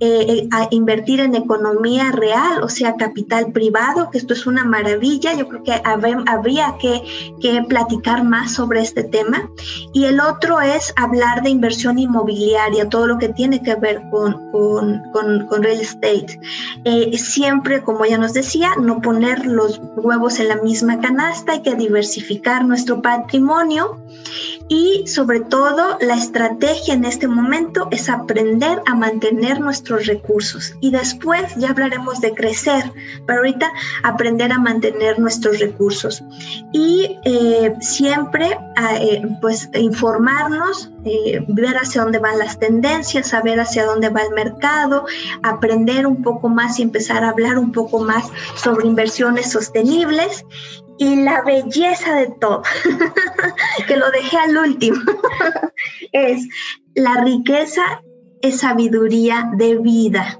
eh, 0.00 0.48
eh, 0.50 0.68
invertir 0.70 1.20
en 1.20 1.34
economía 1.34 2.12
real, 2.12 2.62
o 2.62 2.68
sea, 2.68 2.96
capital 2.96 3.52
privado, 3.52 4.10
que 4.10 4.18
esto 4.18 4.34
es 4.34 4.46
una 4.46 4.64
maravilla, 4.64 5.34
yo 5.34 5.48
creo 5.48 5.62
que 5.62 5.80
habría 5.84 6.76
que, 6.80 7.02
que 7.40 7.62
platicar 7.68 8.24
más 8.24 8.52
sobre 8.52 8.80
este 8.80 9.04
tema, 9.04 9.48
y 9.92 10.04
el 10.04 10.20
otro 10.20 10.60
es 10.60 10.92
hablar 10.96 11.42
de 11.42 11.50
inversión 11.50 11.98
inmobiliaria, 11.98 12.88
todo 12.88 13.06
lo 13.06 13.18
que 13.18 13.28
tiene 13.28 13.62
que 13.62 13.74
ver 13.74 14.02
con, 14.10 14.50
con, 14.50 15.02
con, 15.12 15.62
real 15.62 15.80
estate. 15.80 16.38
Eh, 16.84 17.16
siempre, 17.18 17.82
como 17.82 18.04
ya 18.04 18.18
nos 18.18 18.32
decía, 18.32 18.70
no 18.80 19.00
poner 19.00 19.46
los 19.46 19.80
huevos 19.96 20.40
en 20.40 20.48
la 20.48 20.56
misma 20.56 21.00
canasta, 21.00 21.52
hay 21.52 21.62
que 21.62 21.74
diversificar 21.74 22.64
nuestro 22.64 23.02
patrimonio 23.02 24.04
y 24.68 25.06
sobre 25.06 25.40
todo 25.40 25.98
la 26.00 26.14
estrategia 26.14 26.63
en 26.88 27.04
este 27.04 27.28
momento 27.28 27.88
es 27.90 28.08
aprender 28.08 28.80
a 28.86 28.94
mantener 28.94 29.60
nuestros 29.60 30.06
recursos 30.06 30.74
y 30.80 30.90
después 30.90 31.54
ya 31.56 31.70
hablaremos 31.70 32.20
de 32.20 32.32
crecer, 32.32 32.90
pero 33.26 33.40
ahorita 33.40 33.70
aprender 34.02 34.50
a 34.52 34.58
mantener 34.58 35.18
nuestros 35.18 35.58
recursos 35.58 36.22
y 36.72 37.18
eh, 37.24 37.74
siempre 37.80 38.58
eh, 39.00 39.22
pues 39.40 39.68
informarnos, 39.74 40.90
eh, 41.04 41.44
ver 41.48 41.76
hacia 41.76 42.02
dónde 42.02 42.18
van 42.18 42.38
las 42.38 42.58
tendencias, 42.58 43.28
saber 43.28 43.60
hacia 43.60 43.84
dónde 43.84 44.08
va 44.08 44.22
el 44.22 44.34
mercado, 44.34 45.06
aprender 45.42 46.06
un 46.06 46.22
poco 46.22 46.48
más 46.48 46.78
y 46.78 46.82
empezar 46.82 47.24
a 47.24 47.30
hablar 47.30 47.58
un 47.58 47.72
poco 47.72 48.00
más 48.00 48.30
sobre 48.56 48.86
inversiones 48.86 49.50
sostenibles 49.50 50.44
y 50.98 51.16
la 51.22 51.42
belleza 51.42 52.14
de 52.14 52.28
todo, 52.40 52.62
que 53.86 53.96
lo 53.96 54.10
dejé 54.10 54.38
al 54.38 54.56
último, 54.56 55.00
es 56.12 56.46
la 56.94 57.22
riqueza 57.22 58.02
es 58.42 58.60
sabiduría 58.60 59.50
de 59.56 59.76
vida. 59.78 60.38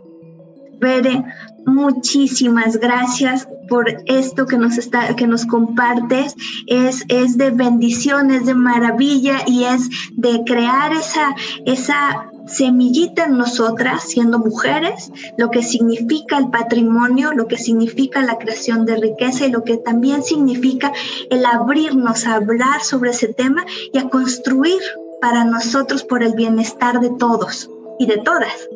Muchísimas 1.66 2.78
gracias 2.78 3.48
por 3.68 3.86
esto 4.06 4.46
que 4.46 4.58
nos 4.58 4.78
está 4.78 5.16
que 5.16 5.26
nos 5.26 5.46
compartes 5.46 6.36
es 6.66 7.04
es 7.08 7.38
de 7.38 7.50
bendiciones 7.50 8.46
de 8.46 8.54
maravilla 8.54 9.38
y 9.46 9.64
es 9.64 9.88
de 10.12 10.42
crear 10.44 10.92
esa 10.92 11.34
esa 11.64 12.30
semillita 12.46 13.24
en 13.24 13.38
nosotras, 13.38 14.02
siendo 14.04 14.38
mujeres, 14.38 15.10
lo 15.38 15.50
que 15.50 15.62
significa 15.62 16.38
el 16.38 16.50
patrimonio, 16.50 17.32
lo 17.32 17.46
que 17.46 17.56
significa 17.56 18.22
la 18.22 18.38
creación 18.38 18.84
de 18.84 18.96
riqueza 18.96 19.46
y 19.46 19.50
lo 19.50 19.64
que 19.64 19.76
también 19.78 20.22
significa 20.22 20.92
el 21.30 21.44
abrirnos 21.46 22.26
a 22.26 22.34
hablar 22.34 22.82
sobre 22.82 23.10
ese 23.10 23.28
tema 23.28 23.64
y 23.92 23.98
a 23.98 24.08
construir 24.08 24.80
para 25.20 25.44
nosotros 25.44 26.04
por 26.04 26.22
el 26.22 26.34
bienestar 26.34 27.00
de 27.00 27.10
todos 27.10 27.70
y 27.98 28.06
de 28.06 28.18
todas. 28.18 28.68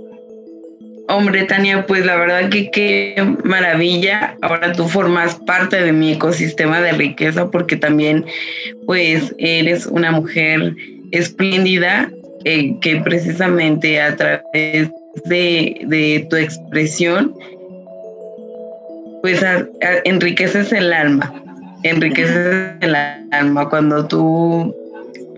Hombre, 1.10 1.44
Tania, 1.44 1.86
pues 1.86 2.05
la 2.05 2.16
verdad 2.16 2.51
que 2.51 2.70
qué 2.70 3.35
maravilla. 3.43 4.36
Ahora 4.43 4.72
tú 4.72 4.86
formas 4.89 5.36
parte 5.47 5.82
de 5.82 5.93
mi 5.93 6.12
ecosistema 6.12 6.82
de 6.82 6.93
riqueza 6.93 7.51
porque 7.51 7.76
también 7.76 8.26
pues 8.86 9.35
eres 9.39 9.86
una 9.86 10.12
mujer 10.12 10.74
espléndida 11.10 12.10
eh, 12.44 12.76
que 12.82 12.97
precisamente 12.98 14.01
a 14.02 14.16
través 14.16 14.90
de, 15.24 16.26
tu 16.28 16.36
expresión, 16.36 17.35
pues 19.22 19.43
enriqueces 20.05 20.72
el 20.72 20.93
alma, 20.93 21.43
enriqueces 21.85 22.74
el 22.80 22.94
alma 22.94 23.68
cuando 23.70 24.06
tú 24.06 24.76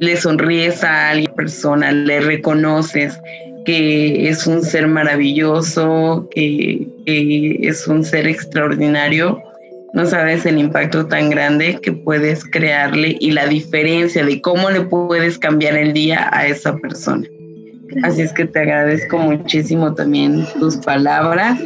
le 0.01 0.17
sonríes 0.17 0.83
a 0.83 1.11
alguien, 1.11 1.33
persona, 1.35 1.93
le 1.93 2.21
reconoces 2.21 3.21
que 3.65 4.29
es 4.29 4.47
un 4.47 4.63
ser 4.63 4.87
maravilloso, 4.87 6.29
que 6.31 6.87
es 7.07 7.87
un 7.87 8.05
ser 8.05 8.27
extraordinario, 8.27 9.43
no 9.93 10.07
sabes 10.07 10.47
el 10.47 10.59
impacto 10.59 11.07
tan 11.07 11.31
grande 11.31 11.79
que 11.83 11.93
puedes 11.93 12.45
crearle 12.45 13.17
y 13.19 13.33
la 13.33 13.47
diferencia 13.47 14.25
de 14.25 14.41
cómo 14.41 14.71
le 14.71 14.83
puedes 14.83 15.39
cambiar 15.39 15.77
el 15.77 15.93
día 15.93 16.31
a 16.33 16.47
esa 16.47 16.77
persona. 16.77 17.27
Así 18.05 18.23
es 18.23 18.33
que 18.33 18.45
te 18.45 18.61
agradezco 18.61 19.19
muchísimo 19.19 19.93
también 19.95 20.47
tus 20.61 20.77
palabras, 20.77 21.59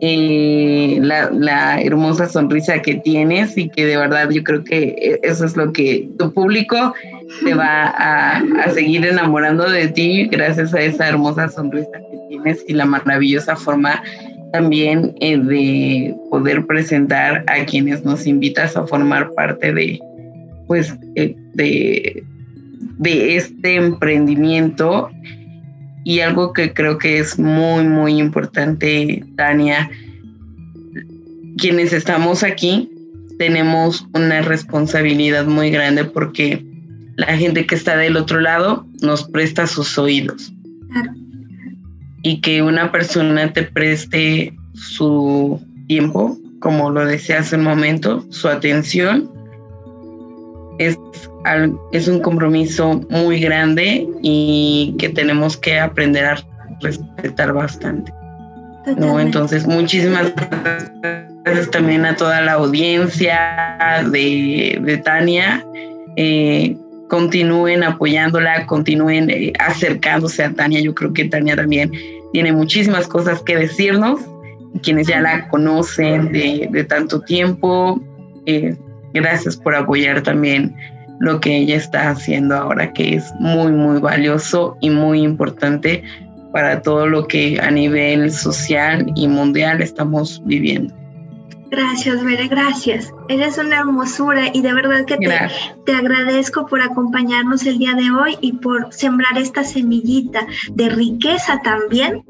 eh, 0.00 0.98
la, 1.00 1.80
hermosa 1.80 2.28
sonrisa 2.28 2.82
que 2.82 2.96
tienes 2.96 3.56
y 3.56 3.68
que 3.68 3.86
de 3.86 3.96
verdad 3.96 4.28
yo 4.30 4.42
creo 4.42 4.62
que 4.62 5.18
eso 5.22 5.44
es 5.44 5.56
lo 5.56 5.72
que 5.72 6.08
tu 6.18 6.32
público 6.32 6.94
te 7.44 7.54
va 7.54 7.94
a, 7.96 8.42
seguir 8.74 9.06
enamorando 9.06 9.68
de 9.68 9.88
ti 9.88 10.26
gracias 10.26 10.74
a 10.74 10.80
esa 10.80 11.08
hermosa 11.08 11.48
sonrisa 11.48 11.90
que 11.92 12.18
tienes 12.28 12.64
y 12.68 12.74
la 12.74 12.84
maravillosa 12.84 13.56
forma 13.56 14.02
también 14.52 15.14
eh, 15.20 15.38
de 15.38 16.14
poder 16.30 16.66
presentar 16.66 17.44
a 17.46 17.64
quienes 17.64 18.04
nos 18.04 18.26
invitas 18.26 18.76
a 18.76 18.86
formar 18.86 19.30
parte 19.32 19.72
de, 19.72 19.98
pues, 20.66 20.94
de, 21.14 22.24
de 22.98 23.36
este 23.36 23.74
emprendimiento. 23.76 25.10
Y 26.06 26.20
algo 26.20 26.52
que 26.52 26.72
creo 26.72 26.98
que 26.98 27.18
es 27.18 27.38
muy, 27.38 27.84
muy 27.84 28.18
importante, 28.18 29.24
Tania, 29.36 29.90
quienes 31.58 31.92
estamos 31.92 32.42
aquí 32.42 32.88
tenemos 33.38 34.06
una 34.14 34.40
responsabilidad 34.40 35.46
muy 35.46 35.70
grande 35.70 36.04
porque 36.04 36.64
la 37.16 37.36
gente 37.36 37.66
que 37.66 37.74
está 37.74 37.96
del 37.96 38.16
otro 38.16 38.40
lado 38.40 38.86
nos 39.02 39.24
presta 39.24 39.66
sus 39.66 39.98
oídos. 39.98 40.52
Claro 40.90 41.12
y 42.26 42.40
que 42.40 42.60
una 42.60 42.90
persona 42.90 43.52
te 43.52 43.62
preste 43.62 44.52
su 44.74 45.60
tiempo, 45.86 46.36
como 46.58 46.90
lo 46.90 47.06
decía 47.06 47.38
hace 47.38 47.54
un 47.54 47.62
momento, 47.62 48.26
su 48.30 48.48
atención, 48.48 49.30
es, 50.78 50.98
es 51.92 52.08
un 52.08 52.20
compromiso 52.20 53.00
muy 53.10 53.40
grande 53.40 54.08
y 54.22 54.94
que 54.98 55.08
tenemos 55.08 55.56
que 55.56 55.78
aprender 55.78 56.24
a 56.24 56.36
respetar 56.80 57.52
bastante. 57.52 58.12
¿no? 58.96 59.18
Entonces, 59.18 59.66
muchísimas 59.66 60.32
gracias 61.44 61.70
también 61.70 62.04
a 62.04 62.16
toda 62.16 62.40
la 62.40 62.52
audiencia 62.52 64.04
de, 64.10 64.78
de 64.80 64.96
Tania. 64.98 65.64
Eh, 66.16 66.76
continúen 67.08 67.82
apoyándola, 67.82 68.66
continúen 68.66 69.30
eh, 69.30 69.52
acercándose 69.58 70.44
a 70.44 70.52
Tania. 70.52 70.80
Yo 70.80 70.94
creo 70.94 71.12
que 71.12 71.26
Tania 71.26 71.56
también 71.56 71.92
tiene 72.32 72.52
muchísimas 72.52 73.06
cosas 73.06 73.42
que 73.42 73.56
decirnos. 73.56 74.20
Quienes 74.82 75.06
ya 75.06 75.20
la 75.20 75.48
conocen 75.48 76.32
de, 76.32 76.86
tanto 76.86 77.20
tiempo, 77.22 77.98
eh, 78.44 78.76
gracias 79.16 79.56
por 79.56 79.74
apoyar 79.74 80.22
también 80.22 80.74
lo 81.18 81.40
que 81.40 81.56
ella 81.56 81.76
está 81.76 82.10
haciendo 82.10 82.54
ahora, 82.54 82.92
que 82.92 83.16
es 83.16 83.32
muy, 83.40 83.72
muy 83.72 84.00
valioso 84.00 84.76
y 84.80 84.90
muy 84.90 85.22
importante 85.22 86.02
para 86.52 86.82
todo 86.82 87.06
lo 87.06 87.26
que 87.26 87.58
a 87.60 87.70
nivel 87.70 88.30
social 88.30 89.06
y 89.14 89.28
mundial 89.28 89.82
estamos 89.82 90.42
viviendo. 90.44 90.94
Gracias, 91.70 92.22
Bere, 92.24 92.48
gracias. 92.48 93.12
Eres 93.28 93.58
una 93.58 93.78
hermosura 93.78 94.50
y 94.52 94.62
de 94.62 94.72
verdad 94.72 95.04
que 95.04 95.16
te, 95.16 95.92
agradezco 95.92 96.66
por 96.66 96.80
acompañarnos 96.80 97.64
el 97.66 97.78
día 97.78 97.94
de 97.94 98.10
hoy 98.10 98.36
y 98.40 98.52
por 98.52 98.92
sembrar 98.92 99.38
esta 99.38 99.64
semillita 99.64 100.46
de 100.70 100.88
riqueza 100.88 101.60
también 101.62 102.22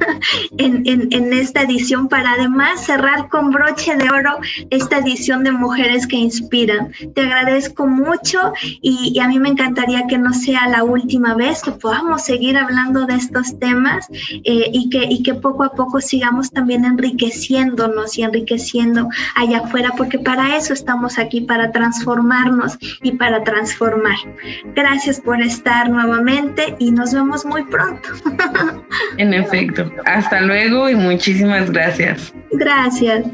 en, 0.58 1.32
esta 1.32 1.62
edición 1.62 2.08
para 2.08 2.32
además 2.32 2.84
cerrar 2.84 3.28
con 3.28 3.50
broche 3.50 3.96
de 3.96 4.08
oro 4.10 4.38
esta 4.70 4.98
edición 4.98 5.44
de 5.44 5.52
Mujeres 5.52 6.06
que 6.06 6.16
Inspiran. 6.16 6.92
Te 7.14 7.22
agradezco 7.22 7.86
mucho 7.86 8.52
y, 8.80 9.18
a 9.18 9.28
mí 9.28 9.38
me 9.38 9.50
encantaría 9.50 10.06
que 10.06 10.18
no 10.18 10.32
sea 10.32 10.68
la 10.68 10.84
última 10.84 11.34
vez 11.34 11.62
que 11.62 11.72
podamos 11.72 12.22
seguir 12.22 12.56
hablando 12.56 13.06
de 13.06 13.14
estos 13.14 13.58
temas 13.58 14.06
eh, 14.10 14.70
y, 14.72 14.88
que, 14.90 15.04
y 15.04 15.22
que 15.22 15.34
poco 15.34 15.64
a 15.64 15.72
poco 15.72 16.00
sigamos 16.00 16.50
también 16.50 16.84
enriqueciéndonos 16.84 18.16
y 18.16 18.22
enriqueciendo 18.22 19.08
allá 19.34 19.58
afuera 19.58 19.92
porque 19.96 20.18
para 20.18 20.37
para 20.38 20.56
eso 20.56 20.72
estamos 20.72 21.18
aquí, 21.18 21.40
para 21.40 21.72
transformarnos 21.72 22.78
y 23.02 23.10
para 23.10 23.42
transformar. 23.42 24.14
Gracias 24.76 25.20
por 25.20 25.42
estar 25.42 25.90
nuevamente 25.90 26.76
y 26.78 26.92
nos 26.92 27.12
vemos 27.12 27.44
muy 27.44 27.64
pronto. 27.64 28.08
En 29.16 29.34
efecto, 29.34 29.90
hasta 30.04 30.40
luego 30.42 30.88
y 30.88 30.94
muchísimas 30.94 31.72
gracias. 31.72 32.32
Gracias. 32.52 33.26